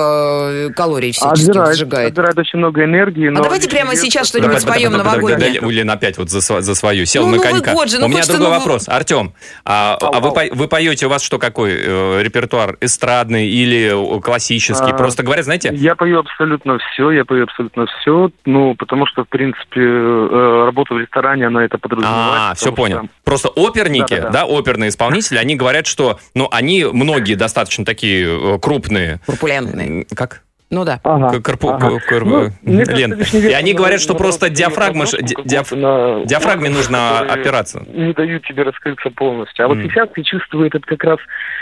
э, 0.51 0.71
калорий 0.71 1.13
всяческих, 1.13 1.49
Отбирает, 1.51 1.77
сжигает. 1.77 2.09
отбирает 2.09 2.39
очень 2.39 2.59
много 2.59 2.85
энергии. 2.85 3.29
А 3.29 3.31
но 3.31 3.43
давайте 3.43 3.67
лишний 3.67 3.79
прямо 3.81 3.97
сейчас 3.97 4.29
что-нибудь 4.29 4.61
споем 4.61 4.93
новогоднее. 4.93 5.61
Лена 5.61 5.95
опять 5.95 6.19
вот 6.19 6.31
за, 6.31 6.41
свою 6.75 7.05
сел 7.07 7.23
Ну, 7.27 7.31
на 7.33 7.37
Новый 7.37 7.51
конька. 7.51 7.73
год 7.73 7.91
же, 7.91 7.99
ну, 7.99 8.07
У 8.07 8.09
меня 8.09 8.23
другой 8.27 8.51
вопрос. 8.51 8.89
Артем, 8.89 9.35
а, 9.65 9.97
а 10.01 10.21
вы, 10.21 10.33
по- 10.33 10.55
вы 10.55 10.69
поете, 10.69 11.07
у 11.07 11.09
вас 11.09 11.23
что 11.23 11.39
какой 11.39 11.73
э, 11.75 12.23
репертуар? 12.23 12.77
Эстрадный 12.81 13.49
или 13.49 14.17
э, 14.17 14.21
классический? 14.21 14.91
А, 14.93 14.95
Просто 14.97 15.23
говорят, 15.23 15.45
знаете, 15.45 15.71
Я 15.73 15.95
пою 15.95 16.21
абсолютно 16.21 16.79
все, 16.79 17.11
я 17.11 17.25
пою 17.25 17.45
абсолютно 17.45 17.87
все, 17.87 18.31
ну, 18.45 18.75
потому 18.77 19.07
что, 19.07 19.25
в 19.25 19.29
принципе, 19.29 19.81
э, 19.81 20.63
работа 20.67 20.95
в 20.95 20.99
ресторане, 20.99 21.47
она 21.47 21.65
это 21.65 21.79
подразумевает. 21.79 22.53
А, 22.53 22.55
все 22.55 22.73
понял. 22.73 22.99
что- 22.99 23.09
Просто 23.25 23.49
оперники, 23.49 24.23
да, 24.33 24.45
оперные 24.45 24.91
исполнители, 24.91 25.39
они 25.39 25.57
говорят, 25.57 25.87
что, 25.87 26.19
ну, 26.35 26.49
они 26.51 26.85
многие 26.85 27.35
достаточно 27.35 27.85
такие 27.85 28.22
э, 28.25 28.59
крупные. 28.61 29.21
Корпулентный. 29.27 29.87
М, 30.01 30.07
Как? 30.15 30.43
Ну 30.71 30.87
да. 30.87 31.01
Ага, 31.05 31.37
корпу- 31.41 31.69
ага. 31.75 32.01
кор- 32.09 32.25
Ну, 32.25 32.49
мне 32.63 32.87
кажется, 32.87 33.37
и 33.37 33.53
они 33.53 33.75
говорят, 33.75 34.01
что 34.01 34.15
просто 34.15 34.49
диафрагма, 34.49 35.05
диаф- 35.05 35.77
на- 35.77 36.25
диафрагме 36.25 36.71
нужно 36.71 37.19
опираться. 37.21 37.85
Не 37.93 38.15
дают 38.15 38.43
тебе 38.47 38.63
раскрыться 38.63 39.11
полностью. 39.11 39.67
А 39.67 39.69
вот 39.69 39.77
М. 39.77 39.83
сейчас 39.91 40.09
я 40.17 40.23
чувствую 40.25 40.69
этот 40.69 40.87
как 40.87 41.05
раз 41.05 41.19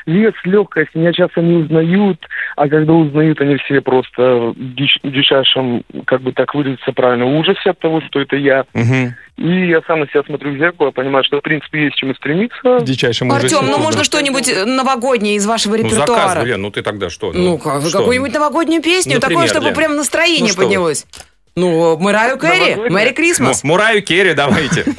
вес, 0.07 0.35
легкость. 0.45 0.95
Меня 0.95 1.13
часто 1.13 1.41
не 1.43 1.57
узнают, 1.57 2.25
а 2.55 2.69
когда 2.69 2.93
узнают, 2.93 3.41
они 3.41 3.57
все 3.57 3.81
просто 3.81 4.23
в 4.23 4.55
дич- 4.57 5.01
дичайшем, 5.03 5.83
как 6.07 6.21
бы 6.23 6.31
так 6.33 6.55
выразиться 6.55 6.93
правильно, 6.93 7.25
ужасе 7.27 7.71
от 7.71 7.81
того, 7.81 8.01
что 8.03 8.21
это 8.21 8.37
я. 8.37 8.65
Мгм. 8.75 9.17
И 9.37 9.69
я 9.69 9.81
сам 9.87 10.01
на 10.01 10.07
себя 10.09 10.23
смотрю 10.25 10.53
в 10.53 10.59
зеркало, 10.59 10.91
понимаю, 10.91 11.25
что, 11.25 11.39
в 11.39 11.43
принципе, 11.43 11.85
есть 11.85 11.97
чему 11.97 12.15
стремиться. 12.15 12.79
В 12.79 12.85
дичайшем 12.85 13.29
ужасе. 13.29 13.57
Артем, 13.57 13.71
ну 13.71 13.79
Да. 13.79 13.83
можно 13.83 14.05
что-нибудь 14.05 14.53
новогоднее 14.67 15.37
из 15.37 15.47
вашего 15.47 15.77
Ну, 15.77 15.85
репертуара? 15.85 16.07
заказывай, 16.21 16.47
Лен, 16.49 16.63
ну 16.63 16.71
ты 16.71 16.83
тогда 16.83 17.09
что? 17.09 17.33
Ну-ка, 17.33 17.81
вы 17.81 17.89
что? 17.89 17.99
какую-нибудь 17.99 18.35
новогоднюю 18.35 18.83
песню, 18.83 19.15
Например, 19.15 19.39
такое, 19.43 19.49
чтобы 19.49 19.67
Лен. 19.67 19.75
прям 19.75 19.97
настроение 19.97 20.53
Ну, 20.53 20.59
вы? 20.59 20.65
поднялось. 20.65 21.07
Ну, 21.57 21.99
Мэрайю 21.99 22.37
Новогодняя? 22.37 22.91
Мэри 22.91 23.13
Крисмас. 23.13 23.65
Мураю 23.65 24.03
Керри 24.03 24.35
давайте. 24.35 24.85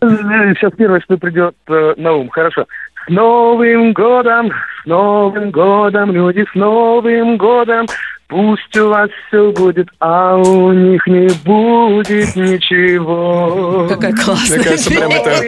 Сейчас 0.00 0.72
первое, 0.76 1.00
что 1.00 1.16
придет 1.18 1.54
э, 1.68 1.94
на 1.96 2.12
ум. 2.14 2.28
Хорошо. 2.30 2.66
С 3.06 3.10
Новым 3.10 3.92
годом, 3.92 4.50
с 4.82 4.86
Новым 4.86 5.50
годом, 5.50 6.10
люди, 6.12 6.44
с 6.50 6.54
Новым 6.54 7.36
годом. 7.36 7.86
Пусть 8.34 8.76
у 8.78 8.88
вас 8.88 9.10
все 9.28 9.52
будет, 9.52 9.86
а 10.00 10.36
у 10.36 10.72
них 10.72 11.06
не 11.06 11.28
будет 11.44 12.34
ничего. 12.34 13.86
Какая 13.88 14.12
классная 14.12 14.56
Мне 14.56 14.64
кажется, 14.64 14.90
прям 14.90 15.10
это 15.12 15.40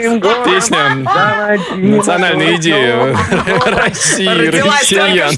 песня 0.45 0.79
национальная 1.75 2.55
идея 2.55 3.17
России, 3.67 4.29
россиян. 4.29 5.33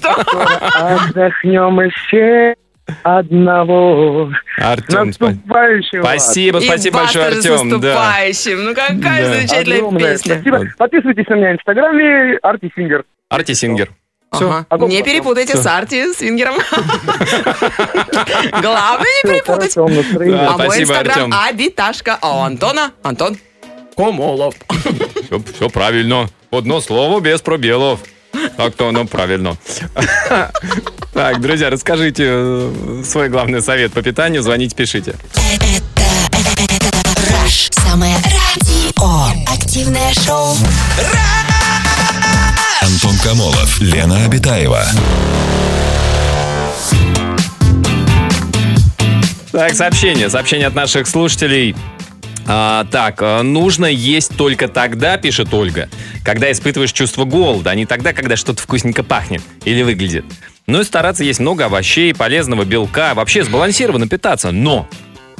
Отдохнем 0.75 1.91
все 1.91 2.55
одного. 3.03 4.31
Артем, 4.59 5.07
наступающим 5.07 6.03
спасибо, 6.03 6.59
И 6.59 6.67
спасибо 6.67 6.99
большое, 6.99 7.27
Артем. 7.29 7.81
Да. 7.81 8.19
Ну, 8.59 8.75
какая 8.75 9.25
Да. 9.25 9.35
замечательная 9.35 9.79
Огромное 9.79 10.13
песня. 10.13 10.35
Спасибо. 10.35 10.65
Подписывайтесь 10.77 11.27
на 11.29 11.35
меня 11.35 11.53
в 11.53 11.55
Инстаграме, 11.55 12.39
Арти 12.43 12.71
Сингер. 12.77 13.05
Арти 13.31 13.55
Сингер. 13.55 13.89
Все. 14.33 14.49
Ага. 14.51 14.67
Потом 14.69 14.91
Не 14.91 15.03
перепутайте 15.03 15.55
Всё. 15.55 15.63
с 15.63 15.67
Арти 15.67 16.13
Свингером. 16.13 16.57
Главное 18.61 19.07
не 19.25 19.31
перепутать. 19.31 19.77
А 19.77 20.57
мой 20.59 20.83
инстаграм. 20.83 21.33
Абиташка. 21.33 22.19
А 22.21 22.39
у 22.39 22.43
Антона 22.43 22.93
Антон 23.03 23.39
Комолов. 23.97 24.55
Все, 25.55 25.69
правильно. 25.71 26.29
Одно 26.51 26.81
слово 26.81 27.21
без 27.21 27.41
пробелов. 27.41 28.01
Так-то 28.57 28.89
оно 28.89 29.07
правильно. 29.07 29.57
Так, 31.15 31.41
друзья, 31.41 31.71
расскажите 31.71 32.25
э, 32.27 33.03
свой 33.05 33.29
главный 33.29 33.61
совет 33.63 33.93
по 33.93 34.03
питанию. 34.03 34.43
Звоните, 34.43 34.77
пишите. 34.77 35.15
Раш. 37.31 37.71
Самое 37.73 38.15
радио. 38.17 39.53
Активное 39.53 40.13
шоу. 40.15 40.55
Антон 43.01 43.17
Камолов, 43.19 43.81
Лена 43.81 44.25
Обитаева. 44.25 44.85
Так, 49.53 49.75
сообщение. 49.75 50.29
Сообщение 50.29 50.67
от 50.67 50.75
наших 50.75 51.07
слушателей. 51.07 51.77
А, 52.49 52.87
так, 52.91 53.23
э, 53.23 53.43
нужно 53.43 53.87
есть 53.87 54.37
только 54.37 54.67
тогда, 54.67 55.17
пишет 55.17 55.55
Ольга, 55.55 55.89
когда 56.25 56.51
испытываешь 56.51 56.91
чувство 56.91 57.25
голода, 57.25 57.71
а 57.71 57.77
не 57.77 57.87
тогда, 57.87 58.13
когда 58.13 58.35
что-то 58.35 58.61
вкусненько 58.61 59.05
пахнет 59.05 59.43
или 59.65 59.83
выглядит. 59.83 60.25
Ну 60.67 60.81
и 60.81 60.85
стараться 60.85 61.23
есть 61.23 61.39
много 61.39 61.67
овощей, 61.67 62.13
полезного 62.13 62.65
белка, 62.65 63.15
вообще 63.15 63.45
сбалансированно 63.45 64.09
питаться. 64.09 64.51
Но 64.51 64.89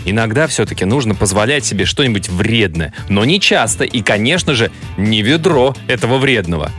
иногда 0.05 0.47
все-таки 0.47 0.85
нужно 0.85 1.17
позволять 1.17 1.65
себе 1.65 1.87
что-нибудь 1.87 2.29
вредное. 2.29 2.95
Но 3.09 3.25
не 3.25 3.41
часто 3.41 3.83
и, 3.83 4.01
конечно 4.01 4.55
же, 4.55 4.71
не 4.97 5.23
ведро 5.23 5.75
этого 5.89 6.19
вредного. 6.19 6.71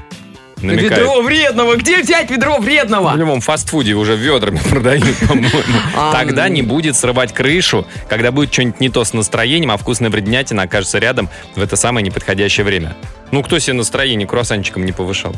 Намекает. 0.62 0.92
Ведро 0.92 1.22
вредного! 1.22 1.76
Где 1.78 2.02
взять 2.02 2.30
ведро 2.30 2.58
В 2.58 2.64
вредного? 2.64 3.16
любом 3.16 3.42
фастфуде 3.42 3.94
уже 3.94 4.16
ведрами 4.16 4.60
продают, 4.70 5.16
по-моему. 5.28 5.50
А, 5.96 6.12
Тогда 6.14 6.50
не 6.50 6.62
будет 6.62 6.96
срывать 6.96 7.34
крышу, 7.34 7.88
когда 8.08 8.32
будет 8.32 8.52
что-нибудь 8.54 8.80
не 8.80 8.90
то 8.90 9.04
с 9.04 9.14
настроением, 9.14 9.72
а 9.72 9.78
вкусная 9.78 10.10
бреднятина 10.10 10.64
окажется 10.64 11.00
рядом 11.00 11.30
в 11.56 11.62
это 11.62 11.76
самое 11.76 12.06
неподходящее 12.06 12.66
время. 12.66 12.96
Ну, 13.32 13.44
кто 13.44 13.60
себе 13.60 13.74
настроение 13.74 14.28
круассанчиком 14.28 14.86
не 14.86 14.92
повышал? 14.92 15.36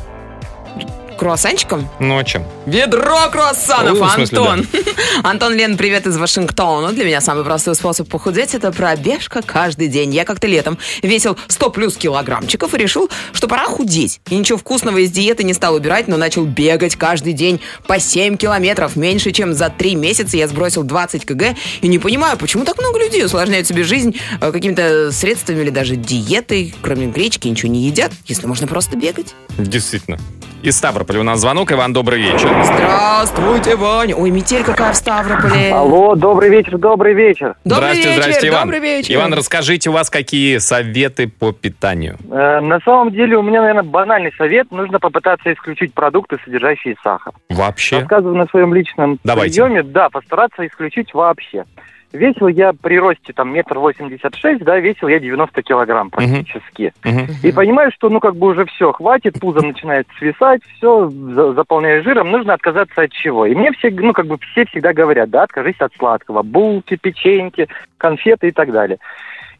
Круассанчиком? 1.22 1.88
Ну, 1.99 2.17
а 2.17 2.24
чем? 2.24 2.43
Ведро 2.65 3.30
круассанов, 3.32 3.99
в 3.99 4.09
смысле, 4.15 4.39
Антон. 4.39 4.67
Антон, 5.24 5.53
Лен, 5.53 5.78
привет 5.78 6.07
из 6.07 6.17
Вашингтона. 6.17 6.93
Для 6.93 7.05
меня 7.05 7.22
самый 7.22 7.43
простой 7.43 7.76
способ 7.76 8.09
похудеть– 8.09 8.53
это 8.55 8.72
пробежка 8.72 9.43
каждый 9.45 9.88
день. 9.88 10.15
Я 10.15 10.26
как-то 10.26 10.47
летом 10.47 10.80
весил 11.03 11.38
100 11.47 11.69
плюс 11.69 11.95
килограммчиков 11.95 12.74
и 12.74 12.78
решил, 12.80 13.07
что 13.34 13.47
пора 13.47 13.65
худеть. 13.65 14.19
И 14.32 14.36
ничего 14.36 14.57
вкусного 14.57 14.97
из 14.97 15.11
диеты 15.11 15.43
не 15.43 15.53
стал 15.53 15.76
убирать, 15.76 16.07
но 16.07 16.17
начал 16.17 16.43
бегать 16.43 16.95
каждый 16.95 17.34
день 17.34 17.61
по 17.86 17.99
7 17.99 18.36
километров. 18.36 18.95
Меньше, 18.95 19.30
чем 19.30 19.53
за 19.53 19.69
3 19.69 19.93
месяца 19.93 20.38
я 20.38 20.47
сбросил 20.47 20.82
20 20.82 21.24
кг. 21.24 21.55
И 21.82 21.88
не 21.88 21.99
понимаю, 21.99 22.36
почему 22.36 22.65
так 22.65 22.80
много 22.80 22.97
людей 22.97 23.24
усложняют 23.24 23.67
себе 23.67 23.84
жизнь 23.84 24.17
э, 24.41 24.51
какими-то 24.51 25.11
средствами 25.11 25.61
или 25.61 25.69
даже 25.69 25.97
диетой. 25.97 26.74
Кроме 26.82 27.05
гречки 27.05 27.47
ничего 27.47 27.72
не 27.72 27.86
едят, 27.86 28.11
если 28.26 28.47
можно 28.47 28.65
просто 28.65 28.97
бегать. 28.97 29.36
Действительно. 29.59 30.17
Из 30.62 30.78
Ставрополя 30.78 31.22
у 31.22 31.24
нас 31.24 31.39
звонок. 31.39 31.72
Иван, 31.72 31.91
добрый 31.91 32.22
вечер. 32.22 32.49
Здравствуйте, 32.64 33.76
Ваня. 33.76 34.16
Ой, 34.16 34.30
метель 34.30 34.64
какая 34.64 34.93
в 34.93 34.95
Ставрополе. 34.95 35.74
Алло, 35.74 36.14
добрый 36.14 36.49
вечер, 36.49 36.78
добрый 36.78 37.16
вечер. 37.16 37.55
Добрый 37.66 37.89
здрасте, 37.89 38.09
вечер, 38.09 38.22
здрасте, 38.22 38.47
Иван. 38.49 38.62
добрый 38.62 38.80
вечер. 38.80 39.16
Иван, 39.16 39.34
расскажите, 39.34 39.89
у 39.89 39.93
вас 39.93 40.12
какие 40.12 40.59
советы 40.59 41.28
по 41.28 41.51
питанию? 41.51 42.18
Э, 42.30 42.59
на 42.59 42.80
самом 42.82 43.12
деле 43.12 43.38
у 43.38 43.41
меня, 43.41 43.62
наверное, 43.62 43.84
банальный 43.84 44.32
совет. 44.38 44.70
Нужно 44.72 44.99
попытаться 44.99 45.51
исключить 45.51 45.95
продукты, 45.95 46.38
содержащие 46.45 46.95
сахар. 47.03 47.34
Вообще? 47.49 47.99
Рассказываю 47.99 48.36
на 48.36 48.45
своем 48.45 48.72
личном 48.76 49.18
Давайте. 49.24 49.64
приеме. 49.64 49.82
Да, 49.82 50.09
постараться 50.09 50.66
исключить 50.68 51.12
вообще. 51.16 51.66
Весил 52.14 52.47
я 52.47 52.74
при 52.74 52.99
росте 52.99 53.32
там 53.34 53.53
метр 53.53 53.80
восемьдесят 53.80 54.36
шесть, 54.36 54.64
да, 54.64 54.78
весил 54.80 55.07
я 55.07 55.20
90 55.20 55.62
килограмм 55.64 56.09
практически. 56.09 56.93
Мгм. 57.03 57.28
И 57.41 57.51
понимаю, 57.51 57.91
что 57.93 58.09
ну 58.09 58.20
как 58.20 58.36
бы 58.36 58.47
уже 58.47 58.66
все, 58.66 58.91
хватит, 58.91 59.39
пузо 59.39 59.66
начинает 59.66 60.07
свисать, 60.18 60.62
все 60.78 61.09
заполняешь 61.09 62.03
жиром, 62.03 62.32
нужно 62.32 62.53
отказаться 62.53 63.03
от 63.03 63.12
чего. 63.12 63.45
И 63.45 63.55
мне 63.55 63.72
все, 63.72 63.89
ну 63.91 64.12
как 64.12 64.28
бы 64.28 64.38
все 64.51 64.66
всегда 64.66 64.93
говорят, 64.93 65.30
да, 65.30 65.43
откажись 65.43 65.80
от 65.80 65.93
сладкого, 65.97 66.41
булки, 66.41 66.97
печеньки, 66.97 67.68
конфеты 67.97 68.49
и 68.49 68.51
так 68.51 68.72
далее. 68.72 68.97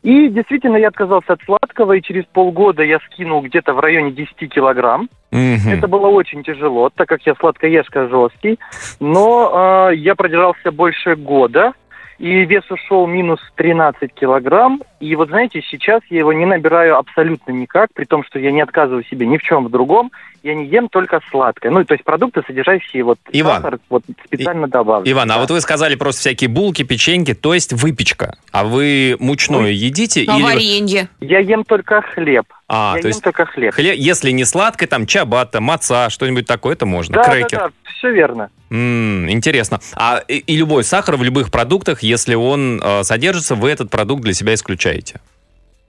И 0.04 0.30
действительно 0.30 0.78
я 0.78 0.88
отказался 0.88 1.34
от 1.34 1.44
сладкого, 1.44 1.94
и 1.94 2.02
через 2.02 2.26
полгода 2.26 2.82
я 2.84 3.00
скинул 3.12 3.42
где-то 3.42 3.74
в 3.74 3.80
районе 3.80 4.12
10 4.12 4.52
килограмм. 4.52 5.10
Мгм. 5.32 5.70
Это 5.70 5.88
было 5.88 6.08
очень 6.08 6.44
тяжело, 6.44 6.90
так 6.90 7.08
как 7.08 7.22
я 7.26 7.36
сладкоежка 7.36 8.08
жесткий. 8.08 8.60
Но 9.00 9.90
э, 9.92 9.96
я 9.96 10.16
продержался 10.16 10.72
больше 10.72 11.16
года, 11.16 11.74
и 12.22 12.46
вес 12.46 12.64
ушел 12.70 13.08
минус 13.08 13.40
13 13.56 14.14
килограмм. 14.14 14.84
И 15.00 15.16
вот 15.16 15.30
знаете, 15.30 15.64
сейчас 15.68 16.02
я 16.12 16.20
его 16.20 16.32
не 16.32 16.46
набираю 16.46 17.00
абсолютно 17.00 17.52
никак, 17.52 17.90
при 17.96 18.06
том, 18.06 18.24
что 18.24 18.38
я 18.38 18.52
не 18.52 18.62
отказываю 18.62 19.04
себе 19.04 19.26
ни 19.26 19.38
в 19.38 19.42
чем 19.42 19.66
в 19.66 19.72
другом. 19.72 20.12
Я 20.44 20.54
не 20.54 20.68
ем 20.68 20.88
только 20.88 21.20
сладкое. 21.32 21.72
Ну, 21.72 21.84
то 21.84 21.96
есть 21.96 22.04
продукты, 22.04 22.44
содержащие 22.46 23.04
вот 23.04 23.18
Иван, 23.32 23.64
сахар, 23.64 23.80
вот 23.90 24.04
специально 24.24 24.68
добавлю. 24.68 25.12
Иван, 25.12 25.32
а 25.32 25.36
Да. 25.36 25.40
вот 25.42 25.50
вы 25.50 25.62
сказали 25.62 25.96
просто 25.96 26.22
всякие 26.22 26.48
булки, 26.48 26.84
печеньки, 26.84 27.34
то 27.34 27.56
есть 27.56 27.74
выпечка. 27.74 28.36
А 28.52 28.66
вы 28.66 29.18
мучное 29.20 29.72
едите? 29.72 30.24
А 30.28 30.36
или... 30.36 30.44
варенье? 30.44 31.10
Я 31.22 31.40
ем 31.40 31.64
только 31.64 32.04
хлеб. 32.04 32.46
А, 32.74 32.94
я 32.96 33.02
то 33.02 33.08
есть 33.10 33.22
только 33.22 33.46
хлеб. 33.46 33.74
хле- 33.78 33.96
если 33.96 34.32
не 34.32 34.46
сладкое, 34.46 34.88
там 34.88 35.06
чабата, 35.06 35.60
маца, 35.60 36.10
что-нибудь 36.10 36.48
такое, 36.48 36.74
это 36.74 36.86
можно. 36.86 37.16
Да, 37.16 37.24
Крекер. 37.24 37.60
да, 37.60 37.68
да, 37.68 37.74
все 37.98 38.12
верно. 38.12 38.50
М, 38.70 39.30
интересно. 39.30 39.82
А 39.94 40.22
и, 40.26 40.38
и 40.38 40.56
любой 40.56 40.86
сахар 40.86 41.18
в 41.18 41.24
любых 41.24 41.52
продуктах, 41.52 42.02
если 42.02 42.34
он 42.34 42.80
э, 42.82 43.04
содержится, 43.04 43.56
вы 43.56 43.72
этот 43.72 43.90
продукт 43.92 44.24
для 44.24 44.34
себя 44.34 44.54
исключаете? 44.54 45.20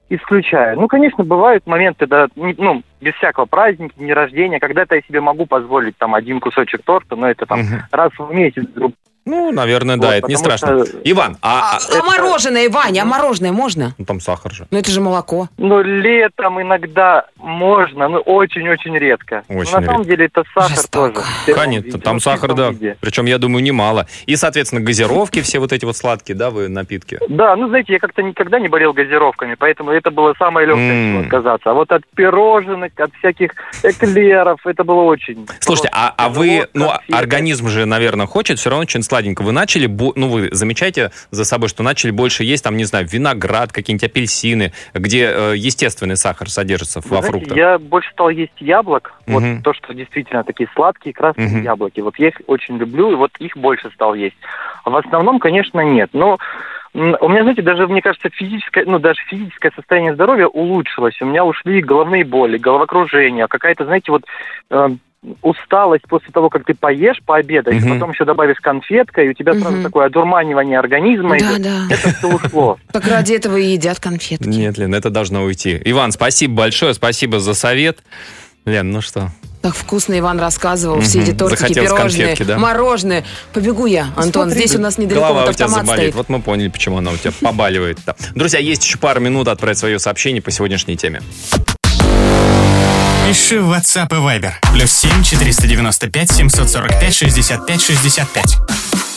Исключаю. 0.08 0.78
Ну, 0.80 0.88
конечно, 0.88 1.22
бывают 1.22 1.64
моменты, 1.68 2.08
да, 2.08 2.26
не- 2.34 2.56
ну, 2.58 2.82
без 3.00 3.14
всякого 3.14 3.44
праздника, 3.46 3.94
дни 3.96 4.12
рождения, 4.12 4.58
когда-то 4.58 4.96
я 4.96 5.02
себе 5.02 5.20
могу 5.20 5.46
позволить 5.46 5.96
там 5.98 6.16
один 6.16 6.40
кусочек 6.40 6.82
торта, 6.82 7.14
но 7.14 7.30
это 7.30 7.46
там 7.46 7.60
раз 7.92 8.10
в 8.18 8.34
месяц. 8.34 8.64
Ну, 9.24 9.52
наверное, 9.52 9.96
Вот, 9.96 10.02
да, 10.02 10.16
это 10.16 10.26
не 10.28 10.36
страшно. 10.36 10.84
что- 10.84 10.98
Иван, 11.04 11.36
А, 11.42 11.76
а, 11.76 11.98
а 11.98 12.02
мороженое, 12.04 12.68
Ваня, 12.68 13.02
а 13.02 13.04
мороженое 13.04 13.52
можно? 13.52 13.94
ну, 13.98 14.04
там 14.04 14.20
сахар 14.20 14.52
же. 14.52 14.66
Ну 14.70 14.78
это 14.78 14.90
же 14.90 15.00
молоко. 15.00 15.48
Ну, 15.58 15.80
летом 15.82 16.60
иногда 16.60 17.26
можно, 17.36 18.08
но 18.08 18.18
очень-очень 18.18 18.96
редко. 18.98 19.42
Но 19.48 19.58
Очень 19.60 19.76
на 19.78 19.82
самом 19.84 20.04
деле 20.04 20.26
это 20.26 20.42
сахар 20.54 20.70
Жестоко. 20.76 21.22
тоже. 21.46 21.58
Конечно, 21.58 21.98
там 22.00 22.14
ну, 22.16 22.20
сахар, 22.20 22.54
да. 22.54 22.70
виде. 22.70 22.96
Причем, 23.00 23.26
я 23.26 23.38
думаю, 23.38 23.62
немало. 23.62 24.06
И, 24.26 24.36
соответственно, 24.36 24.80
газировки, 24.82 25.40
все 25.42 25.58
вот 25.58 25.72
эти 25.72 25.84
вот 25.84 25.96
сладкие, 25.96 26.36
да, 26.36 26.50
вы 26.50 26.68
напитки. 26.68 27.18
Да, 27.28 27.54
ну, 27.56 27.68
знаете, 27.68 27.92
я 27.92 27.98
как-то 27.98 28.22
никогда 28.22 28.58
не 28.58 28.68
болел 28.68 28.92
газировками, 28.92 29.54
поэтому 29.58 29.90
это 29.90 30.10
было 30.10 30.34
самое 30.38 30.66
легкое, 30.66 31.12
чего 31.12 31.20
отказаться. 31.20 31.70
А 31.70 31.74
вот 31.74 31.90
от 31.92 32.02
пирожных, 32.14 32.92
от 32.98 33.12
всяких 33.18 33.52
эклеров, 33.82 34.58
это 34.66 34.84
было 34.84 35.02
очень... 35.02 35.46
Слушайте, 35.60 35.90
а, 35.92 36.12
а 36.16 36.28
вы, 36.28 36.66
ну, 36.74 36.88
конфеты. 36.88 37.14
организм 37.14 37.68
же, 37.68 37.84
наверное, 37.86 38.26
хочет 38.26 38.58
все 38.58 38.70
равно 38.70 38.82
очень 38.82 39.02
сладенько. 39.12 39.42
Вы 39.42 39.52
начали, 39.52 39.86
ну, 39.86 40.28
вы 40.28 40.48
замечаете 40.52 41.10
за 41.30 41.44
собой, 41.44 41.68
что 41.68 41.82
начали 41.82 42.10
больше 42.10 42.44
есть, 42.44 42.64
там, 42.64 42.78
не 42.78 42.84
знаю, 42.84 43.06
виноград, 43.06 43.70
какие-нибудь 43.70 44.04
апельсины, 44.04 44.72
где 44.94 45.30
э, 45.30 45.54
естественный 45.54 46.16
сахар 46.16 46.48
содержится 46.48 47.00
Вы 47.00 47.10
во 47.10 47.16
знаете, 47.18 47.28
фруктах. 47.28 47.56
Я 47.58 47.78
больше 47.78 48.10
стал 48.12 48.30
есть 48.30 48.58
яблок. 48.58 49.12
Мгм. 49.26 49.56
Вот 49.56 49.64
то, 49.64 49.74
что 49.74 49.92
действительно 49.92 50.44
такие 50.44 50.66
сладкие, 50.74 51.12
красные 51.12 51.48
Мгм. 51.48 51.62
яблоки. 51.62 52.00
Вот 52.00 52.18
я 52.18 52.28
их 52.28 52.40
очень 52.46 52.78
люблю, 52.78 53.12
и 53.12 53.14
вот 53.14 53.32
их 53.38 53.54
больше 53.54 53.90
стал 53.94 54.14
есть. 54.14 54.36
А 54.84 54.88
в 54.88 54.96
основном, 54.96 55.38
конечно, 55.38 55.80
нет. 55.80 56.08
Но 56.14 56.38
у 56.94 57.28
меня, 57.28 57.42
знаете, 57.42 57.60
даже, 57.60 57.86
мне 57.86 58.00
кажется, 58.00 58.30
физическое, 58.30 58.86
ну, 58.86 58.98
даже 58.98 59.20
физическое 59.28 59.72
состояние 59.76 60.14
здоровья 60.14 60.46
улучшилось. 60.46 61.20
У 61.20 61.26
меня 61.26 61.44
ушли 61.44 61.82
головные 61.82 62.24
боли, 62.24 62.56
головокружение, 62.56 63.46
какая-то, 63.46 63.84
знаете, 63.84 64.10
вот 64.10 64.24
э, 64.70 64.88
усталость 65.42 66.04
после 66.08 66.30
того, 66.32 66.48
как 66.50 66.64
ты 66.64 66.74
поешь, 66.74 67.20
пообедаешь, 67.24 67.82
Мгм. 67.82 67.94
потом 67.94 68.10
еще 68.10 68.24
добавишь 68.24 68.58
конфетка, 68.60 69.22
и 69.22 69.28
у 69.28 69.34
тебя 69.34 69.52
сразу 69.54 69.76
Мгм. 69.76 69.82
такое 69.84 70.06
одурманивание 70.06 70.78
организма 70.78 71.38
Да, 71.38 71.56
идет. 71.56 71.62
да. 71.62 71.80
Это 71.94 72.14
все 72.14 72.28
ушло. 72.28 72.78
Так 72.92 73.06
ради 73.06 73.34
этого 73.34 73.56
и 73.56 73.64
едят 73.72 74.00
конфетки. 74.00 74.46
Нет, 74.48 74.78
Лен, 74.78 74.94
это 74.94 75.10
должно 75.10 75.42
уйти. 75.44 75.80
Иван, 75.84 76.12
спасибо 76.12 76.54
большое, 76.54 76.94
спасибо 76.94 77.38
за 77.40 77.54
совет. 77.54 77.98
Лен, 78.64 78.90
ну 78.90 79.00
что? 79.00 79.30
Так 79.60 79.76
вкусно 79.76 80.18
Иван 80.18 80.40
рассказывал. 80.40 81.00
Все 81.00 81.20
эти 81.22 81.32
тортики, 81.32 81.60
Захотелось 81.60 81.90
пирожные, 81.90 82.26
конфетки, 82.26 82.42
да? 82.42 82.58
мороженые. 82.58 83.24
Побегу 83.52 83.86
я, 83.86 84.06
Антон. 84.16 84.48
Смотри, 84.50 84.54
Здесь 84.66 84.74
у 84.76 84.80
нас 84.80 84.98
недалеко 84.98 85.20
Голова 85.26 85.40
вот 85.42 85.50
у 85.50 85.52
тебя 85.52 85.64
автомат 85.66 85.86
заболит. 85.86 86.02
стоит. 86.02 86.14
Вот 86.16 86.28
мы 86.28 86.40
поняли, 86.42 86.68
почему 86.68 86.98
она 86.98 87.12
у 87.12 87.16
тебя 87.16 87.30
побаливает. 87.40 87.98
Друзья, 88.34 88.58
есть 88.58 88.84
еще 88.84 88.98
пару 88.98 89.20
минут 89.20 89.46
отправить 89.46 89.78
свое 89.78 90.00
сообщение 90.00 90.42
по 90.42 90.50
сегодняшней 90.50 90.96
теме. 90.96 91.22
Пиши 93.26 93.60
в 93.60 93.72
WhatsApp 93.72 94.08
и 94.10 94.18
Viber. 94.18 94.52
Плюс 94.72 94.90
7 94.90 95.22
495 95.22 96.32
745 96.32 97.14
65 97.14 97.80
65. 97.80 99.11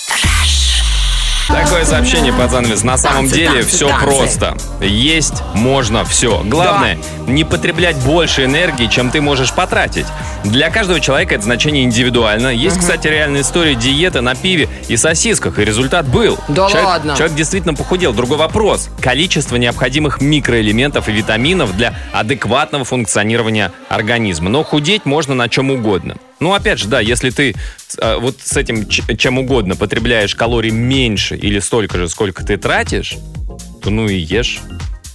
Такое 1.48 1.86
сообщение 1.86 2.34
под 2.34 2.50
занавес. 2.50 2.84
На 2.84 2.98
самом 2.98 3.26
Танцы, 3.26 3.36
деле 3.36 3.62
танцы, 3.62 3.68
все 3.68 3.88
танцы. 3.88 4.06
просто. 4.06 4.58
Есть 4.82 5.44
можно 5.54 6.04
все. 6.04 6.42
Главное, 6.44 6.98
не 7.28 7.44
потреблять 7.44 7.96
больше 7.98 8.46
энергии, 8.46 8.88
чем 8.88 9.12
ты 9.12 9.22
можешь 9.22 9.54
потратить. 9.54 10.08
Для 10.44 10.72
каждого 10.72 11.00
человека 11.00 11.36
это 11.36 11.44
значение 11.44 11.84
индивидуально. 11.84 12.48
Есть, 12.48 12.80
кстати, 12.80 13.08
реальная 13.08 13.42
история 13.42 13.76
диеты 13.76 14.22
на 14.22 14.34
пиве 14.36 14.70
и 14.88 14.98
сосисках, 14.98 15.60
и 15.60 15.66
результат 15.66 16.08
был. 16.08 16.38
Да 16.48 16.68
человек, 16.68 16.88
ладно? 16.88 17.16
Человек 17.16 17.36
действительно 17.38 17.76
похудел. 17.76 18.14
Другой 18.14 18.38
вопрос. 18.38 18.90
Количество 19.00 19.56
необходимых 19.58 20.22
микроэлементов 20.22 21.10
и 21.10 21.12
витаминов 21.12 21.76
для 21.78 21.94
адекватного 22.12 22.86
функционирования 22.86 23.72
организма. 23.90 24.50
Но 24.50 24.64
худеть 24.64 25.06
можно 25.06 25.36
на 25.36 25.48
чем 25.48 25.70
угодно. 25.70 26.16
Ну, 26.40 26.54
опять 26.54 26.80
же, 26.80 26.88
да, 26.88 27.00
если 27.00 27.30
ты 27.30 27.56
э, 27.98 28.18
вот 28.18 28.38
с 28.42 28.58
этим 28.58 28.88
чем 28.88 29.38
угодно 29.38 29.76
потребляешь 29.76 30.36
калорий 30.36 30.72
меньше 30.72 31.36
или 31.36 31.60
столько 31.60 31.98
же, 31.98 32.10
сколько 32.10 32.44
ты 32.44 32.58
тратишь, 32.58 33.16
то 33.82 33.90
ну 33.90 34.08
и 34.08 34.16
ешь. 34.16 34.62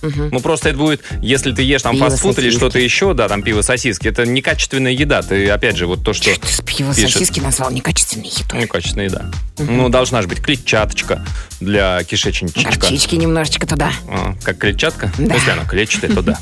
Ну, 0.03 0.41
просто 0.41 0.71
это 0.71 0.79
будет, 0.79 1.03
если 1.21 1.53
ты 1.53 1.63
ешь 1.63 1.83
там 1.83 1.97
Пиво, 1.97 2.09
фастфуд 2.11 2.39
или 2.39 2.47
сосиски. 2.47 2.59
что-то 2.59 2.79
еще, 2.79 3.15
да, 3.15 3.29
там 3.29 3.43
пиво, 3.43 3.63
сосиски, 3.63 4.09
это 4.09 4.25
некачественная 4.27 4.93
еда. 4.93 5.23
Ты, 5.23 5.49
опять 5.51 5.77
же, 5.77 5.87
вот 5.87 6.03
то, 6.05 6.13
что 6.13 6.35
Ты 6.35 6.47
с 6.47 6.61
пива 6.63 6.95
пишет. 6.95 7.13
сосиски 7.13 7.41
назвал 7.41 7.71
некачественной 7.71 8.29
едой. 8.29 8.61
Некачественная 8.63 9.07
еда. 9.07 9.31
Ну, 9.59 9.89
должна 9.89 10.23
же 10.23 10.29
быть 10.29 10.41
клетчаточка 10.41 11.25
для 11.61 12.03
кишечничка. 12.05 12.63
Горчички 12.79 13.17
немножечко 13.17 13.67
туда. 13.67 13.93
А, 14.09 14.35
как 14.43 14.59
клетчатка? 14.59 15.13
Да. 15.19 15.35
Если 15.35 15.51
она 15.51 15.65
клетчатая, 15.65 16.11
то 16.13 16.23
да. 16.23 16.39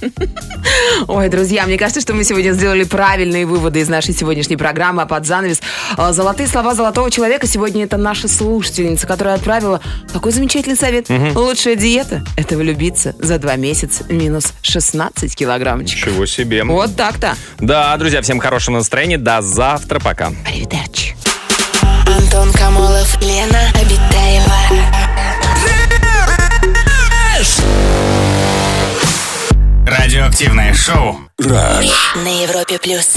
Ой, 1.09 1.29
друзья, 1.29 1.67
мне 1.67 1.77
кажется, 1.79 2.01
что 2.01 2.15
мы 2.15 2.25
сегодня 2.25 2.53
сделали 2.53 2.85
правильные 2.85 3.47
выводы 3.47 3.81
из 3.81 3.89
нашей 3.89 4.15
сегодняшней 4.15 4.57
программы, 4.57 5.03
а 5.03 5.07
под 5.07 5.27
занавес 5.27 5.61
э, 5.97 6.13
«Золотые 6.13 6.49
слова 6.49 6.75
золотого 6.75 7.11
человека» 7.11 7.47
сегодня 7.47 7.85
это 7.85 7.97
наша 7.97 8.29
слушательница, 8.29 9.07
которая 9.07 9.35
отправила 9.35 9.81
такой 10.13 10.33
замечательный 10.33 10.77
совет. 10.77 11.09
Лучшая 11.35 11.75
диета– 11.77 12.25
это 12.37 12.57
влюбиться 12.57 13.15
за 13.19 13.39
два 13.39 13.48
месяца 13.57 14.05
минус 14.09 14.53
16 14.63 15.35
килограммчиков. 15.35 16.15
Чего 16.15 16.27
себе. 16.27 16.65
Вот 16.65 16.97
так-то. 16.97 17.37
Да, 17.59 17.97
друзья, 17.97 18.23
всем 18.23 18.39
хорошего 18.39 18.77
настроения. 18.77 19.19
До 19.19 19.43
завтра. 19.43 20.01
Пока. 20.01 20.33
Аривидерчи. 20.47 21.15
Антон 22.07 22.53
Камолов, 22.53 23.21
Лена 23.23 23.71
Обитаева. 23.75 24.55
Радиоактивное 29.87 30.75
шоу. 30.75 31.19
Rush. 31.41 31.91
На 32.23 32.43
Европе 32.43 32.79
плюс. 32.79 33.15